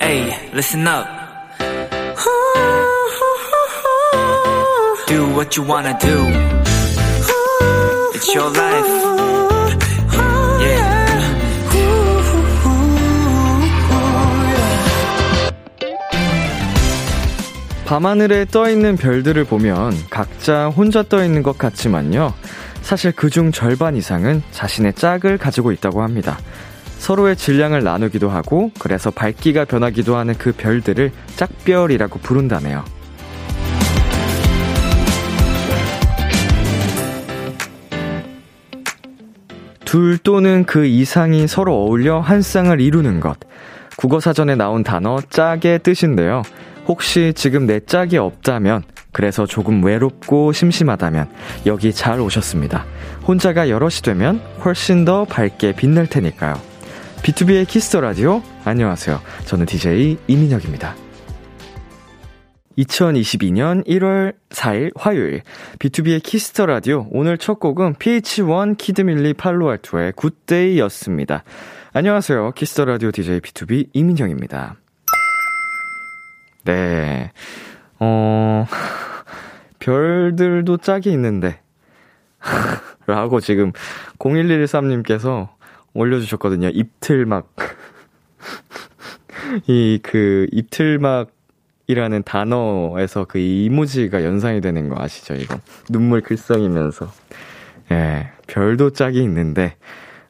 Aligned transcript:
Hey, 0.00 0.50
listen 0.54 0.86
up. 0.86 1.06
Do 5.06 5.34
what 5.34 5.54
you 5.56 5.62
wanna 5.68 5.98
do. 6.00 6.26
It's 8.14 8.34
your 8.34 8.50
life. 8.50 8.88
Yeah. 10.62 11.02
밤하늘에 17.84 18.46
떠 18.46 18.70
있는 18.70 18.96
별들을 18.96 19.44
보면 19.44 19.92
각자 20.08 20.68
혼자 20.68 21.02
떠 21.02 21.22
있는 21.22 21.42
것 21.42 21.58
같지만요. 21.58 22.32
사실 22.80 23.12
그중 23.12 23.52
절반 23.52 23.96
이상은 23.96 24.42
자신의 24.50 24.94
짝을 24.94 25.36
가지고 25.36 25.72
있다고 25.72 26.02
합니다. 26.02 26.38
서로의 27.02 27.34
질량을 27.34 27.82
나누기도 27.82 28.30
하고 28.30 28.70
그래서 28.78 29.10
밝기가 29.10 29.64
변하기도 29.64 30.14
하는 30.14 30.34
그 30.38 30.52
별들을 30.52 31.10
짝별이라고 31.34 32.20
부른다네요. 32.20 32.84
둘 39.84 40.16
또는 40.18 40.64
그 40.64 40.86
이상이 40.86 41.48
서로 41.48 41.74
어울려 41.74 42.20
한 42.20 42.40
쌍을 42.40 42.80
이루는 42.80 43.18
것. 43.18 43.36
국어사전에 43.96 44.54
나온 44.54 44.84
단어 44.84 45.18
짝의 45.28 45.80
뜻인데요. 45.82 46.42
혹시 46.86 47.32
지금 47.34 47.66
내 47.66 47.80
짝이 47.80 48.16
없다면, 48.16 48.84
그래서 49.10 49.44
조금 49.44 49.84
외롭고 49.84 50.52
심심하다면, 50.52 51.28
여기 51.66 51.92
잘 51.92 52.20
오셨습니다. 52.20 52.86
혼자가 53.26 53.68
여럿이 53.68 54.02
되면 54.02 54.40
훨씬 54.64 55.04
더 55.04 55.24
밝게 55.24 55.72
빛날 55.72 56.06
테니까요. 56.06 56.71
B2B의 57.22 57.68
키스터 57.68 58.00
라디오, 58.00 58.42
안녕하세요. 58.64 59.20
저는 59.44 59.66
DJ 59.66 60.18
이민혁입니다. 60.26 60.96
2022년 62.76 63.86
1월 63.86 64.34
4일 64.48 64.90
화요일 64.96 65.42
B2B의 65.78 66.20
키스터 66.20 66.66
라디오 66.66 67.06
오늘 67.12 67.38
첫 67.38 67.60
곡은 67.60 67.94
PH1 67.94 68.76
키드밀리 68.76 69.34
팔로알토의 69.34 70.14
굿데이였습니다. 70.16 71.44
안녕하세요. 71.92 72.52
키스터 72.56 72.86
라디오 72.86 73.12
DJ 73.12 73.38
B2B 73.38 73.90
이민정입니다. 73.92 74.74
네. 76.64 77.30
어 78.00 78.66
별들도 79.78 80.78
짝이 80.78 81.12
있는데 81.12 81.60
라고 83.06 83.38
지금 83.38 83.70
0113님께서 84.18 85.50
올려주셨거든요. 85.94 86.68
입틀막. 86.68 87.54
이, 89.66 89.98
그, 90.02 90.46
입틀막 90.52 91.30
이라는 91.86 92.22
단어에서 92.22 93.24
그 93.24 93.38
이모지가 93.38 94.24
연상이 94.24 94.60
되는 94.60 94.88
거 94.88 95.00
아시죠, 95.00 95.34
이거? 95.34 95.58
눈물 95.90 96.22
글썽이면서. 96.22 97.10
예, 97.90 98.30
별도 98.46 98.90
짝이 98.90 99.22
있는데. 99.22 99.76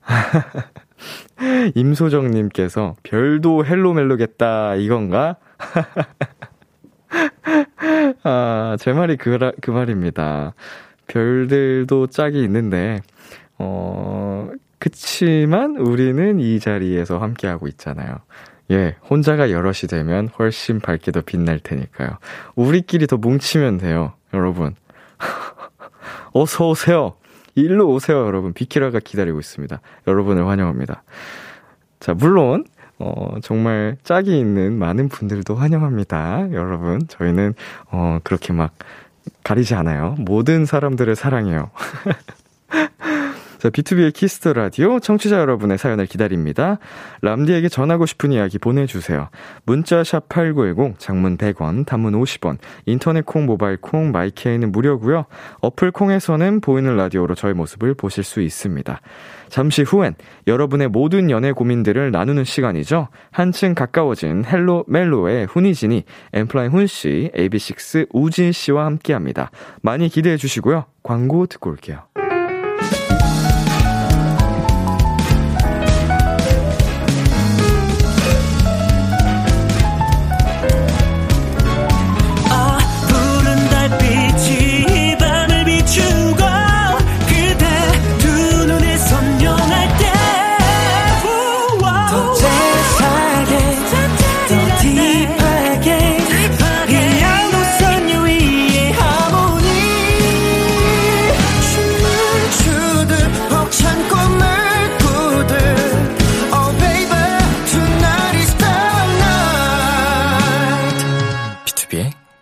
임소정님께서 1.74 2.96
별도 3.02 3.64
헬로멜로겠다, 3.64 4.76
이건가? 4.76 5.36
아, 8.24 8.76
제 8.80 8.92
말이 8.92 9.16
그, 9.16 9.52
그 9.60 9.70
말입니다. 9.70 10.54
별들도 11.06 12.06
짝이 12.06 12.42
있는데, 12.44 13.00
어, 13.58 14.50
그치만 14.82 15.76
우리는 15.76 16.40
이 16.40 16.58
자리에서 16.58 17.18
함께하고 17.18 17.68
있잖아요. 17.68 18.16
예, 18.72 18.96
혼자가 19.08 19.52
여럿이 19.52 19.86
되면 19.88 20.26
훨씬 20.36 20.80
밝게 20.80 21.12
더 21.12 21.20
빛날 21.20 21.60
테니까요. 21.60 22.18
우리끼리 22.56 23.06
더 23.06 23.16
뭉치면 23.16 23.78
돼요, 23.78 24.14
여러분. 24.34 24.74
어서 26.34 26.70
오세요. 26.70 27.14
일로 27.54 27.90
오세요, 27.90 28.26
여러분. 28.26 28.52
비키라가 28.52 28.98
기다리고 28.98 29.38
있습니다. 29.38 29.80
여러분을 30.08 30.48
환영합니다. 30.48 31.04
자, 32.00 32.14
물론, 32.14 32.64
어, 32.98 33.36
정말 33.40 33.98
짝이 34.02 34.36
있는 34.36 34.80
많은 34.80 35.08
분들도 35.10 35.54
환영합니다. 35.54 36.48
여러분, 36.50 37.06
저희는, 37.06 37.54
어, 37.92 38.18
그렇게 38.24 38.52
막 38.52 38.74
가리지 39.44 39.76
않아요. 39.76 40.16
모든 40.18 40.66
사람들을 40.66 41.14
사랑해요. 41.14 41.70
자, 43.62 43.70
B2B의 43.70 44.12
키스터 44.12 44.54
라디오 44.54 44.98
청취자 44.98 45.38
여러분의 45.38 45.78
사연을 45.78 46.06
기다립니다. 46.06 46.80
람디에게 47.20 47.68
전하고 47.68 48.06
싶은 48.06 48.32
이야기 48.32 48.58
보내주세요. 48.58 49.28
문자 49.64 50.02
샵 50.02 50.28
#8910 50.28 50.98
장문 50.98 51.36
100원, 51.36 51.86
단문 51.86 52.20
50원, 52.20 52.58
인터넷 52.86 53.24
콩, 53.24 53.46
모바일 53.46 53.76
콩, 53.76 54.10
my 54.10 54.28
K는 54.28 54.72
무료고요. 54.72 55.26
어플 55.60 55.92
콩에서는 55.92 56.60
보이는 56.60 56.96
라디오로 56.96 57.36
저의 57.36 57.54
모습을 57.54 57.94
보실 57.94 58.24
수 58.24 58.40
있습니다. 58.40 59.00
잠시 59.48 59.82
후엔 59.82 60.16
여러분의 60.48 60.88
모든 60.88 61.30
연애 61.30 61.52
고민들을 61.52 62.10
나누는 62.10 62.42
시간이죠. 62.42 63.10
한층 63.30 63.76
가까워진 63.76 64.44
Hello 64.44 64.86
멜로의 64.88 65.46
훈이진이 65.46 66.02
엠플라이 66.32 66.66
훈씨, 66.66 67.30
AB6 67.36 68.08
우진씨와 68.12 68.86
함께합니다. 68.86 69.52
많이 69.82 70.08
기대해 70.08 70.36
주시고요. 70.36 70.86
광고 71.04 71.46
듣고 71.46 71.70
올게요. 71.70 72.00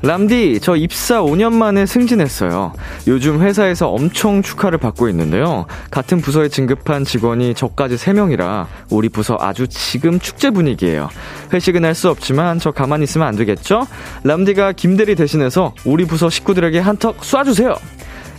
람디, 0.00 0.60
저 0.62 0.76
입사 0.76 1.20
5년 1.22 1.52
만에 1.52 1.84
승진했어요. 1.84 2.72
요즘 3.08 3.42
회사에서 3.42 3.88
엄청 3.88 4.42
축하를 4.42 4.78
받고 4.78 5.08
있는데요. 5.08 5.66
같은 5.90 6.20
부서에 6.20 6.48
진급한 6.48 7.04
직원이 7.04 7.52
저까지 7.54 7.96
3명이라 7.96 8.66
우리 8.90 9.08
부서 9.08 9.36
아주 9.40 9.66
지금 9.68 10.20
축제 10.20 10.50
분위기예요. 10.50 11.08
회식은 11.52 11.84
할 11.84 11.98
수 11.98 12.08
없지만 12.10 12.60
저 12.60 12.70
가만히 12.70 13.02
있으면 13.04 13.26
안 13.26 13.34
되겠죠? 13.34 13.88
람디가 14.22 14.70
김대리 14.72 15.16
대신해서 15.16 15.74
우리 15.84 16.04
부서 16.04 16.30
식구들에게 16.30 16.78
한턱 16.78 17.18
쏴주세요. 17.22 17.76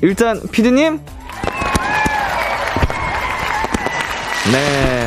일단, 0.01 0.39
피디님? 0.53 1.01
네. 4.53 4.98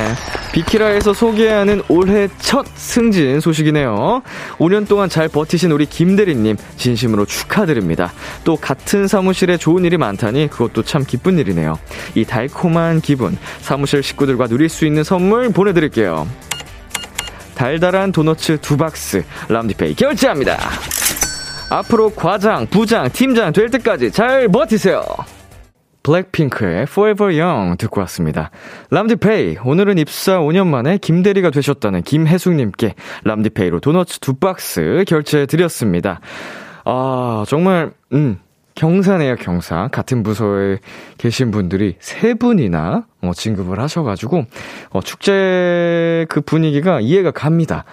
비키라에서 0.52 1.14
소개하는 1.14 1.82
올해 1.88 2.28
첫 2.38 2.66
승진 2.74 3.40
소식이네요. 3.40 4.22
5년 4.58 4.86
동안 4.86 5.08
잘 5.08 5.28
버티신 5.28 5.72
우리 5.72 5.86
김대리님, 5.86 6.56
진심으로 6.76 7.24
축하드립니다. 7.24 8.12
또 8.44 8.56
같은 8.56 9.08
사무실에 9.08 9.56
좋은 9.56 9.84
일이 9.84 9.96
많다니 9.96 10.48
그것도 10.48 10.82
참 10.82 11.04
기쁜 11.04 11.38
일이네요. 11.38 11.78
이 12.14 12.24
달콤한 12.24 13.00
기분, 13.00 13.36
사무실 13.60 14.02
식구들과 14.02 14.46
누릴 14.46 14.68
수 14.68 14.84
있는 14.84 15.02
선물 15.02 15.50
보내드릴게요. 15.50 16.28
달달한 17.54 18.12
도너츠 18.12 18.58
두 18.60 18.76
박스, 18.76 19.24
람디페이 19.48 19.94
결제합니다. 19.94 20.58
앞으로 21.70 22.10
과장, 22.10 22.66
부장, 22.66 23.08
팀장 23.10 23.52
될 23.52 23.70
때까지 23.70 24.10
잘 24.10 24.48
버티세요. 24.48 25.02
블랙핑크의 26.02 26.82
Forever 26.82 27.40
Young 27.40 27.76
듣고 27.78 28.00
왔습니다. 28.02 28.50
람디페이, 28.90 29.58
오늘은 29.64 29.98
입사 29.98 30.38
5년 30.38 30.66
만에 30.66 30.98
김대리가 30.98 31.50
되셨다는 31.50 32.02
김혜숙님께 32.02 32.94
람디페이로 33.24 33.80
도너츠 33.80 34.20
두 34.20 34.34
박스 34.34 35.04
결제해드렸습니다. 35.06 36.20
아, 36.84 37.44
정말, 37.46 37.92
음, 38.12 38.38
경사네요, 38.74 39.36
경사. 39.36 39.88
같은 39.88 40.22
부서에 40.22 40.78
계신 41.18 41.50
분들이 41.50 41.96
세 42.00 42.34
분이나 42.34 43.06
어, 43.20 43.32
진급을 43.34 43.78
하셔가지고, 43.78 44.46
어, 44.90 45.00
축제 45.02 46.26
그 46.28 46.40
분위기가 46.40 47.00
이해가 47.00 47.30
갑니다. 47.30 47.84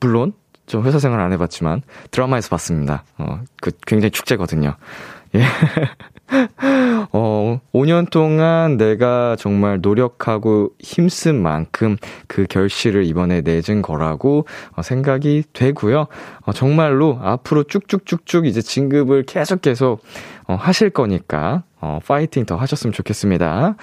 물론, 0.00 0.32
좀 0.66 0.84
회사 0.84 0.98
생활 0.98 1.20
안 1.20 1.32
해봤지만, 1.32 1.82
드라마에서 2.10 2.50
봤습니다. 2.50 3.04
어, 3.18 3.40
그 3.60 3.72
굉장히 3.86 4.10
축제거든요. 4.10 4.76
예. 5.34 5.42
어, 7.12 7.60
5년 7.74 8.10
동안 8.10 8.78
내가 8.78 9.36
정말 9.38 9.80
노력하고 9.82 10.70
힘쓴 10.78 11.42
만큼 11.42 11.96
그 12.26 12.46
결실을 12.48 13.04
이번에 13.04 13.42
내준 13.42 13.82
거라고 13.82 14.46
어, 14.74 14.82
생각이 14.82 15.44
되고요. 15.52 16.06
어, 16.44 16.52
정말로 16.52 17.18
앞으로 17.22 17.64
쭉쭉쭉쭉 17.64 18.46
이제 18.46 18.62
진급을 18.62 19.24
계속 19.24 19.60
계속 19.60 20.00
어, 20.46 20.54
하실 20.54 20.90
거니까 20.90 21.64
어, 21.80 21.98
파이팅 22.06 22.46
더 22.46 22.56
하셨으면 22.56 22.92
좋겠습니다. 22.92 23.76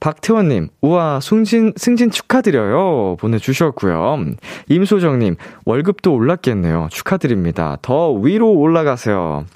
박태원님, 0.00 0.68
우와, 0.82 1.20
승진, 1.20 1.72
승진 1.76 2.10
축하드려요. 2.10 3.16
보내주셨고요. 3.18 4.34
임소정님, 4.68 5.36
월급도 5.64 6.12
올랐겠네요. 6.12 6.88
축하드립니다. 6.90 7.78
더 7.80 8.12
위로 8.12 8.52
올라가세요. 8.52 9.46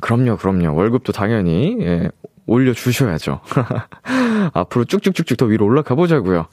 그럼요, 0.00 0.36
그럼요. 0.36 0.74
월급도 0.74 1.12
당연히, 1.12 1.76
예, 1.80 2.10
올려주셔야죠. 2.46 3.40
앞으로 4.60 4.84
쭉쭉쭉쭉 4.84 5.36
더 5.36 5.46
위로 5.46 5.66
올라가 5.66 5.94
보자고요. 5.94 6.46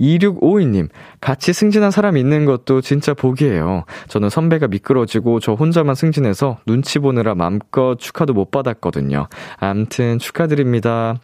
2652님, 0.00 0.88
같이 1.20 1.52
승진한 1.52 1.90
사람 1.90 2.16
있는 2.16 2.44
것도 2.44 2.80
진짜 2.80 3.14
복이에요. 3.14 3.84
저는 4.08 4.28
선배가 4.28 4.68
미끄러지고 4.68 5.40
저 5.40 5.54
혼자만 5.54 5.94
승진해서 5.94 6.58
눈치 6.66 6.98
보느라 6.98 7.34
맘껏 7.34 7.98
축하도 7.98 8.34
못 8.34 8.50
받았거든요. 8.50 9.28
암튼 9.58 10.18
축하드립니다. 10.18 11.16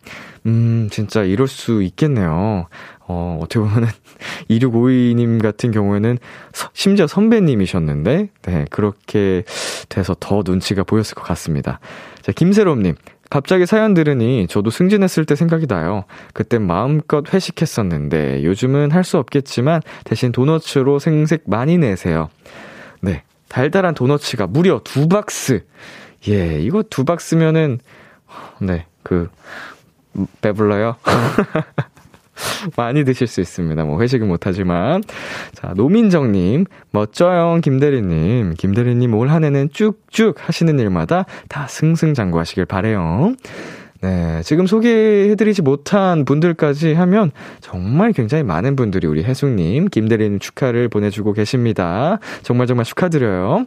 음, 0.46 0.88
진짜 0.90 1.22
이럴 1.22 1.46
수 1.46 1.82
있겠네요. 1.82 2.66
어, 3.06 3.38
어떻게 3.40 3.60
보면은, 3.60 3.88
2652님 4.48 5.42
같은 5.42 5.70
경우에는, 5.70 6.18
서, 6.52 6.68
심지어 6.72 7.06
선배님이셨는데, 7.06 8.28
네, 8.42 8.64
그렇게 8.70 9.44
돼서 9.88 10.16
더 10.18 10.42
눈치가 10.44 10.82
보였을 10.82 11.14
것 11.14 11.22
같습니다. 11.24 11.78
자, 12.22 12.32
김세롬님, 12.32 12.94
갑자기 13.32 13.64
사연 13.64 13.94
들으니 13.94 14.46
저도 14.46 14.68
승진했을 14.68 15.24
때 15.24 15.36
생각이 15.36 15.66
나요. 15.66 16.04
그땐 16.34 16.66
마음껏 16.66 17.24
회식했었는데 17.32 18.44
요즘은 18.44 18.90
할 18.90 19.04
수 19.04 19.16
없겠지만 19.16 19.80
대신 20.04 20.32
도너츠로 20.32 20.98
생색 20.98 21.44
많이 21.46 21.78
내세요. 21.78 22.28
네. 23.00 23.22
달달한 23.48 23.94
도너츠가 23.94 24.48
무려 24.48 24.82
두 24.84 25.08
박스. 25.08 25.64
예, 26.28 26.60
이거 26.60 26.82
두 26.82 27.06
박스면은, 27.06 27.78
네, 28.60 28.84
그, 29.02 29.30
배불러요? 30.42 30.96
많이 32.76 33.04
드실 33.04 33.26
수 33.26 33.40
있습니다. 33.40 33.84
뭐 33.84 34.00
회식은 34.00 34.28
못하지만. 34.28 35.02
자, 35.54 35.72
노민정님, 35.76 36.66
멋져요, 36.90 37.60
김대리님. 37.62 38.54
김대리님 38.56 39.14
올 39.14 39.32
한 39.32 39.44
해는 39.44 39.70
쭉쭉 39.72 40.46
하시는 40.46 40.78
일마다 40.78 41.24
다 41.48 41.66
승승장구하시길 41.66 42.66
바래요. 42.66 43.34
네, 44.02 44.42
지금 44.42 44.66
소개해드리지 44.66 45.62
못한 45.62 46.24
분들까지 46.24 46.92
하면 46.92 47.30
정말 47.60 48.12
굉장히 48.12 48.42
많은 48.42 48.74
분들이 48.76 49.06
우리 49.06 49.22
혜숙님, 49.22 49.88
김대리님 49.88 50.40
축하를 50.40 50.88
보내주고 50.88 51.32
계십니다. 51.32 52.18
정말 52.42 52.66
정말 52.66 52.84
축하드려요. 52.84 53.66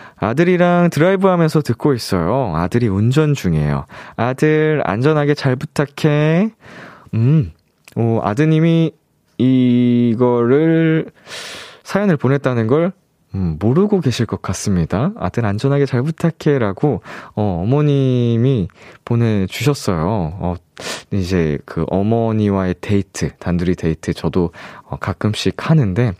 아들이랑 0.21 0.89
드라이브 0.91 1.27
하면서 1.27 1.61
듣고 1.61 1.93
있어요. 1.93 2.53
아들이 2.55 2.87
운전 2.87 3.33
중이에요. 3.33 3.85
아들, 4.15 4.81
안전하게 4.85 5.33
잘 5.33 5.55
부탁해. 5.55 6.51
음, 7.15 7.51
오, 7.95 8.21
아드님이 8.23 8.91
이거를 9.37 11.11
사연을 11.83 12.17
보냈다는 12.17 12.67
걸 12.67 12.93
음, 13.33 13.57
모르고 13.59 14.01
계실 14.01 14.25
것 14.25 14.41
같습니다. 14.41 15.11
아들 15.17 15.45
안전하게 15.45 15.85
잘 15.85 16.03
부탁해 16.03 16.59
라고 16.59 17.01
어, 17.33 17.61
어머님이 17.63 18.67
보내주셨어요. 19.05 20.05
어, 20.05 20.55
이제 21.11 21.57
그 21.65 21.85
어머니와의 21.89 22.75
데이트, 22.81 23.35
단둘이 23.37 23.75
데이트 23.75 24.13
저도 24.13 24.51
어, 24.83 24.97
가끔씩 24.97 25.69
하는데 25.69 26.13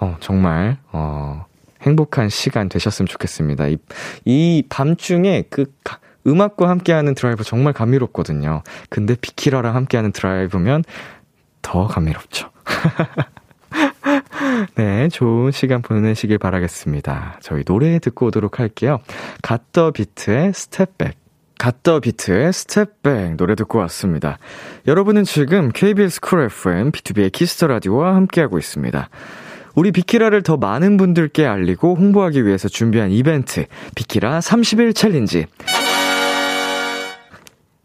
어, 0.00 0.16
정말 0.20 0.78
어, 0.90 1.44
행복한 1.84 2.28
시간 2.28 2.68
되셨으면 2.68 3.06
좋겠습니다. 3.06 3.68
이, 3.68 3.78
이 4.24 4.64
밤중에 4.68 5.44
그 5.50 5.66
음악과 6.26 6.68
함께하는 6.68 7.14
드라이브 7.14 7.44
정말 7.44 7.72
감미롭거든요. 7.72 8.62
근데 8.88 9.14
비키라랑 9.14 9.74
함께하는 9.74 10.12
드라이브면 10.12 10.84
더 11.62 11.86
감미롭죠. 11.86 12.50
네, 14.76 15.08
좋은 15.08 15.50
시간 15.50 15.82
보내시길 15.82 16.38
바라겠습니다. 16.38 17.38
저희 17.42 17.64
노래 17.64 17.98
듣고 17.98 18.26
오도록 18.26 18.60
할게요. 18.60 19.00
갓더 19.42 19.90
비트의 19.90 20.52
스텝백. 20.54 21.16
갓더 21.58 22.00
비트의 22.00 22.52
스텝백 22.52 23.36
노래 23.36 23.54
듣고 23.54 23.78
왔습니다. 23.80 24.38
여러분은 24.86 25.24
지금 25.24 25.70
KBS 25.70 26.20
쿨 26.20 26.42
FM, 26.42 26.92
B2B의 26.92 27.32
키스터 27.32 27.68
라디오와 27.68 28.14
함께하고 28.14 28.58
있습니다. 28.58 29.08
우리 29.74 29.92
비키라를 29.92 30.42
더 30.42 30.56
많은 30.56 30.96
분들께 30.96 31.46
알리고 31.46 31.94
홍보하기 31.94 32.46
위해서 32.46 32.68
준비한 32.68 33.10
이벤트, 33.10 33.66
비키라 33.94 34.38
30일 34.38 34.94
챌린지. 34.94 35.46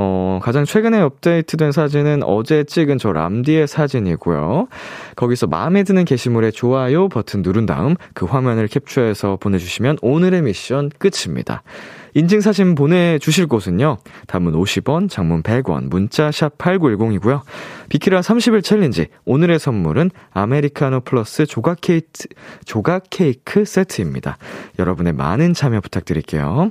어, 0.00 0.38
가장 0.40 0.64
최근에 0.64 1.00
업데이트된 1.00 1.72
사진은 1.72 2.22
어제 2.22 2.62
찍은 2.62 2.98
저 2.98 3.12
람디의 3.12 3.66
사진이고요. 3.66 4.68
거기서 5.16 5.48
마음에 5.48 5.82
드는 5.82 6.04
게시물에 6.04 6.52
좋아요 6.52 7.08
버튼 7.08 7.42
누른 7.42 7.66
다음 7.66 7.96
그 8.14 8.24
화면을 8.24 8.68
캡처해서 8.68 9.38
보내주시면 9.40 9.98
오늘의 10.00 10.42
미션 10.42 10.92
끝입니다. 10.98 11.64
인증사진 12.14 12.76
보내주실 12.76 13.48
곳은요. 13.48 13.98
단문 14.28 14.54
50원, 14.54 15.10
장문 15.10 15.42
100원, 15.42 15.88
문자 15.88 16.30
샵 16.30 16.56
8910이고요. 16.58 17.42
비키라 17.88 18.20
30일 18.20 18.62
챌린지, 18.62 19.08
오늘의 19.24 19.58
선물은 19.58 20.12
아메리카노 20.30 21.00
플러스 21.00 21.44
조각 21.44 21.80
케이크, 21.80 22.06
조각 22.64 23.04
케이크 23.10 23.64
세트입니다. 23.64 24.38
여러분의 24.78 25.12
많은 25.12 25.54
참여 25.54 25.80
부탁드릴게요. 25.80 26.70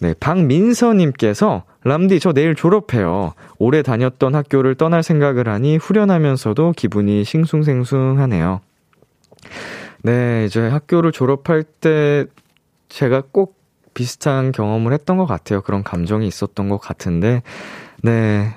네, 0.00 0.14
박민서님께서 0.18 1.64
람디, 1.88 2.20
저 2.20 2.32
내일 2.32 2.54
졸업해요. 2.54 3.32
오래 3.58 3.82
다녔던 3.82 4.34
학교를 4.34 4.74
떠날 4.74 5.02
생각을 5.02 5.48
하니 5.48 5.78
후련하면서도 5.78 6.74
기분이 6.76 7.24
싱숭생숭하네요. 7.24 8.60
네, 10.02 10.44
이제 10.46 10.68
학교를 10.68 11.12
졸업할 11.12 11.64
때 11.64 12.26
제가 12.88 13.22
꼭 13.32 13.56
비슷한 13.94 14.52
경험을 14.52 14.92
했던 14.92 15.16
것 15.16 15.26
같아요. 15.26 15.60
그런 15.62 15.82
감정이 15.82 16.26
있었던 16.26 16.68
것 16.68 16.78
같은데, 16.78 17.42
네. 18.02 18.54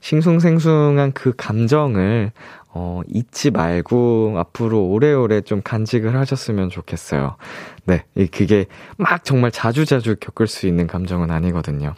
싱숭생숭한 0.00 1.12
그 1.12 1.32
감정을, 1.36 2.30
어, 2.70 3.00
잊지 3.08 3.50
말고 3.50 4.34
앞으로 4.36 4.84
오래오래 4.84 5.40
좀 5.40 5.60
간직을 5.62 6.16
하셨으면 6.16 6.70
좋겠어요. 6.70 7.36
네. 7.84 8.04
그게 8.30 8.66
막 8.96 9.24
정말 9.24 9.50
자주자주 9.50 10.16
겪을 10.20 10.46
수 10.46 10.66
있는 10.66 10.86
감정은 10.86 11.30
아니거든요. 11.30 11.94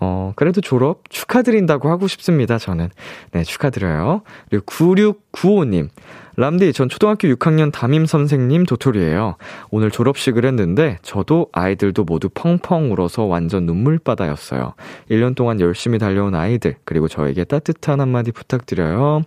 어, 0.00 0.32
그래도 0.36 0.60
졸업 0.60 1.08
축하드린다고 1.08 1.88
하고 1.88 2.08
싶습니다, 2.08 2.58
저는. 2.58 2.90
네, 3.32 3.44
축하드려요. 3.44 4.22
그리고 4.50 4.64
9695님. 4.66 5.88
람디, 6.36 6.72
전 6.72 6.88
초등학교 6.88 7.28
6학년 7.28 7.72
담임 7.72 8.06
선생님 8.06 8.64
도토리예요. 8.66 9.36
오늘 9.70 9.90
졸업식을 9.90 10.44
했는데 10.44 10.98
저도 11.02 11.46
아이들도 11.52 12.04
모두 12.04 12.28
펑펑 12.28 12.90
울어서 12.92 13.24
완전 13.24 13.66
눈물바다였어요. 13.66 14.74
1년 15.10 15.36
동안 15.36 15.60
열심히 15.60 15.98
달려온 15.98 16.34
아이들 16.34 16.76
그리고 16.84 17.06
저에게 17.06 17.44
따뜻한 17.44 18.00
한마디 18.00 18.32
부탁드려요. 18.32 19.22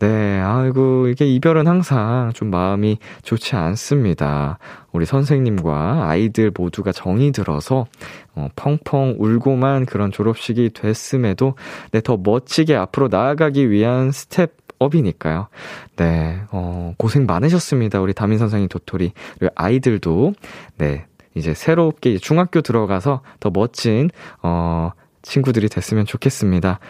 네, 0.00 0.40
아이고, 0.40 1.08
이게 1.08 1.24
이별은 1.26 1.66
항상 1.66 2.32
좀 2.34 2.50
마음이 2.50 2.98
좋지 3.22 3.54
않습니다. 3.56 4.58
우리 4.92 5.06
선생님과 5.06 6.08
아이들 6.08 6.52
모두가 6.54 6.92
정이 6.92 7.32
들어서, 7.32 7.86
어, 8.34 8.48
펑펑 8.56 9.16
울고 9.18 9.57
만 9.57 9.86
그런 9.86 10.10
졸업식이 10.10 10.70
됐음에도, 10.74 11.54
네, 11.92 12.00
더 12.00 12.16
멋지게 12.16 12.74
앞으로 12.74 13.08
나아가기 13.08 13.70
위한 13.70 14.10
step, 14.10 14.64
up이니까요. 14.78 15.48
네, 15.96 16.40
어, 16.50 16.94
고생 16.98 17.26
많으셨습니다. 17.26 18.00
우리 18.00 18.12
담임 18.12 18.38
선생님 18.38 18.68
도토리. 18.68 19.12
그리고 19.38 19.52
아이들도, 19.56 20.34
네, 20.78 21.06
이제 21.34 21.54
새롭게 21.54 22.18
중학교 22.18 22.60
들어가서 22.60 23.22
더 23.40 23.50
멋진, 23.52 24.10
어, 24.42 24.90
친구들이 25.22 25.68
됐으면 25.68 26.06
좋겠습니다. 26.06 26.80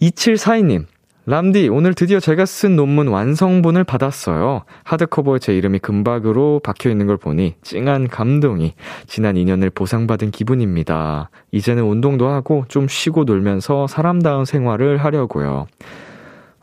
2742님, 0.00 0.86
람디, 1.28 1.68
오늘 1.68 1.92
드디어 1.92 2.20
제가 2.20 2.46
쓴 2.46 2.74
논문 2.74 3.08
완성본을 3.08 3.84
받았어요. 3.84 4.62
하드커버에 4.84 5.40
제 5.40 5.54
이름이 5.54 5.80
금박으로 5.80 6.62
박혀 6.64 6.88
있는 6.88 7.06
걸 7.06 7.18
보니 7.18 7.56
찡한 7.60 8.08
감동이 8.08 8.72
지난 9.06 9.34
2년을 9.34 9.74
보상받은 9.74 10.30
기분입니다. 10.30 11.28
이제는 11.52 11.84
운동도 11.84 12.28
하고 12.28 12.64
좀 12.68 12.88
쉬고 12.88 13.24
놀면서 13.24 13.86
사람다운 13.88 14.46
생활을 14.46 14.96
하려고요. 15.04 15.66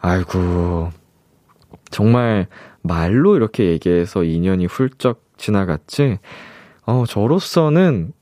아이고, 0.01 0.89
정말 1.91 2.47
말로 2.81 3.35
이렇게 3.35 3.65
얘기해서 3.65 4.21
2년이 4.21 4.67
훌쩍 4.67 5.21
지나갔지, 5.37 6.17
어, 6.87 7.03
저로서는, 7.07 8.13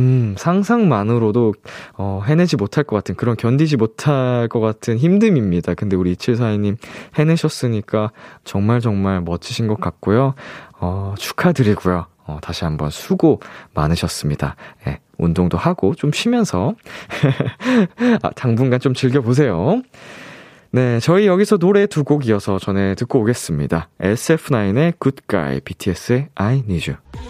음, 0.00 0.34
상상만으로도, 0.38 1.54
어, 1.98 2.22
해내지 2.26 2.56
못할 2.56 2.84
것 2.84 2.96
같은, 2.96 3.14
그런 3.16 3.36
견디지 3.36 3.76
못할 3.76 4.48
것 4.48 4.60
같은 4.60 4.96
힘듦입니다. 4.96 5.76
근데 5.76 5.94
우리 5.94 6.14
2742님 6.16 6.76
해내셨으니까 7.18 8.10
정말 8.44 8.80
정말 8.80 9.20
멋지신 9.20 9.66
것 9.66 9.78
같고요. 9.80 10.34
어, 10.80 11.14
축하드리고요. 11.18 12.06
어, 12.26 12.38
다시 12.40 12.64
한번 12.64 12.90
수고 12.90 13.40
많으셨습니다. 13.74 14.56
예, 14.86 15.00
운동도 15.18 15.58
하고 15.58 15.94
좀 15.94 16.12
쉬면서, 16.12 16.74
아, 18.22 18.30
당분간 18.30 18.80
좀 18.80 18.94
즐겨보세요. 18.94 19.82
네, 20.72 21.00
저희 21.00 21.26
여기서 21.26 21.58
노래 21.58 21.86
두 21.86 22.04
곡 22.04 22.26
이어서 22.28 22.58
전해 22.58 22.94
듣고 22.94 23.20
오겠습니다. 23.20 23.88
SF9의 24.00 24.94
Good 25.00 25.22
Guy, 25.28 25.60
BTS의 25.60 26.28
I 26.36 26.62
Need 26.66 26.90
You. 26.92 27.29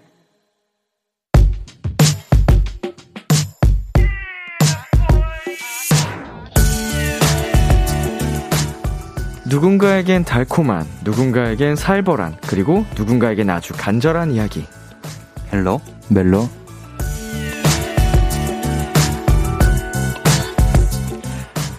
누군가에겐 9.51 10.23
달콤한, 10.23 10.85
누군가에겐 11.03 11.75
살벌한, 11.75 12.37
그리고 12.47 12.85
누군가에겐 12.95 13.49
아주 13.49 13.73
간절한 13.75 14.31
이야기. 14.31 14.65
Hello 15.51 15.81
멜로 16.07 16.47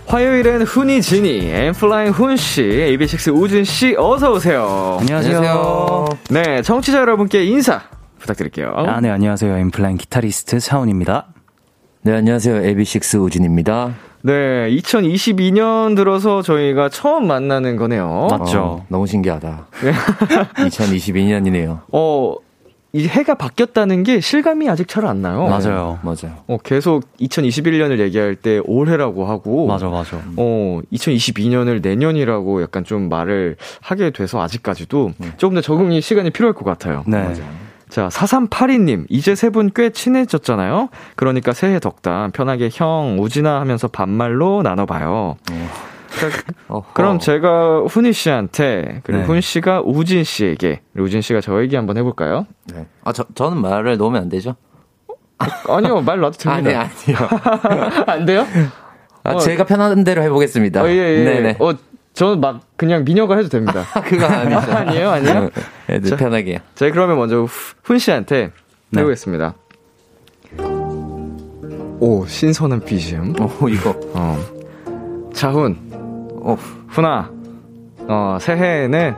화요일엔 0.07 0.63
훈이 0.63 1.01
지니, 1.01 1.49
N.Flying 1.49 2.13
훈씨, 2.13 2.61
AB6IX 2.63 3.35
우진씨, 3.35 3.95
어서오세요. 3.97 4.99
안녕하세요. 5.01 6.09
네, 6.29 6.61
청취자 6.61 6.99
여러분께 6.99 7.47
인사 7.47 7.81
부탁드릴게요. 8.19 8.75
아, 8.77 9.01
네, 9.01 9.09
안녕하세요. 9.09 9.57
N.Flying 9.57 9.97
기타리스트 9.97 10.61
차훈입니다. 10.61 11.29
네, 12.03 12.13
안녕하세요. 12.17 12.61
AB6IX 12.61 13.23
우진입니다. 13.23 13.95
네, 14.25 14.69
2022년 14.71 15.97
들어서 15.97 16.43
저희가 16.43 16.89
처음 16.89 17.27
만나는 17.27 17.77
거네요. 17.77 18.29
맞죠. 18.31 18.61
어, 18.61 18.87
너무 18.89 19.07
신기하다. 19.07 19.67
2022년이네요. 20.57 21.81
어, 21.93 22.37
이 22.93 23.07
해가 23.09 23.35
바뀌었다는 23.35 24.03
게 24.05 24.21
실감이 24.21 24.69
아직 24.69 24.87
잘 24.87 25.07
안 25.07 25.23
나요. 25.23 25.47
맞아요. 25.49 25.99
맞아요. 26.03 26.37
어, 26.47 26.59
계속 26.63 27.05
2021년을 27.19 27.99
얘기할 27.99 28.37
때 28.37 28.61
올해라고 28.65 29.25
하고. 29.25 29.67
맞아, 29.67 29.89
맞아. 29.89 30.19
어, 30.37 30.81
2022년을 30.93 31.83
내년이라고 31.83 32.63
약간 32.63 32.85
좀 32.85 33.09
말을 33.09 33.57
하게 33.81 34.11
돼서 34.11 34.41
아직까지도 34.43 35.13
조금 35.39 35.55
더 35.57 35.61
적응이 35.63 36.01
시간이 36.01 36.31
필요할 36.31 36.53
것 36.55 36.65
같아요. 36.65 37.03
네. 37.07 37.27
자, 37.93 38.09
4382님, 38.09 39.05
이제 39.11 39.35
세 39.35 39.51
분 39.51 39.71
꽤 39.75 39.91
친해졌잖아요? 39.91 40.89
그러니까 41.15 41.53
새해 41.53 41.79
덕담 41.79 42.31
편하게 42.33 42.71
형, 42.73 43.19
우진아 43.21 43.61
하면서 43.61 43.87
반말로 43.89 44.63
나눠봐요. 44.63 45.37
어허. 46.69 46.93
그럼 46.95 47.19
제가 47.19 47.83
훈이 47.85 48.13
씨한테, 48.13 49.01
그리고 49.05 49.21
네. 49.23 49.27
훈 49.27 49.41
씨가 49.41 49.83
우진 49.85 50.25
씨에게, 50.25 50.81
우진 50.97 51.21
씨가 51.21 51.41
저에게 51.43 51.77
한번 51.77 51.97
해볼까요? 51.99 52.47
네. 52.75 52.87
아, 53.05 53.13
저, 53.13 53.25
저는 53.35 53.59
말을 53.61 53.97
놓으면 53.99 54.23
안 54.23 54.29
되죠? 54.29 54.57
아니요, 55.69 56.01
말 56.03 56.21
놔도 56.21 56.51
아니, 56.51 56.63
됩니다. 56.65 56.89
아니요. 57.07 58.05
안 58.07 58.25
돼요? 58.25 58.47
아, 59.25 59.33
어. 59.35 59.39
제가 59.39 59.65
편한 59.65 60.03
대로 60.05 60.23
해보겠습니다. 60.23 60.83
어, 60.83 60.89
예, 60.89 60.93
예. 60.97 61.25
네네. 61.25 61.57
어, 61.61 61.73
저는 62.15 62.41
막 62.41 62.61
그냥 62.77 63.05
미녀가 63.05 63.37
해도 63.37 63.49
됩니다. 63.49 63.85
그건 64.05 64.31
아니죠. 64.31 64.59
아니에요, 64.73 65.11
아니에요? 65.11 65.51
애들 65.89 66.11
자. 66.11 66.17
편하게요. 66.17 66.59
자, 66.75 66.91
그러면 66.91 67.17
먼저 67.17 67.43
후- 67.43 67.75
훈 67.83 67.99
씨한테 67.99 68.51
네. 68.91 69.01
해보겠습니다. 69.01 69.55
오, 72.01 72.27
신선한 72.27 72.81
BGM. 72.85 73.35
어, 73.41 73.69
이거. 73.69 73.99
어. 74.15 74.39
자훈, 75.33 75.79
어, 76.43 76.57
훈아, 76.89 77.31
어, 78.09 78.39
새해에는, 78.41 79.15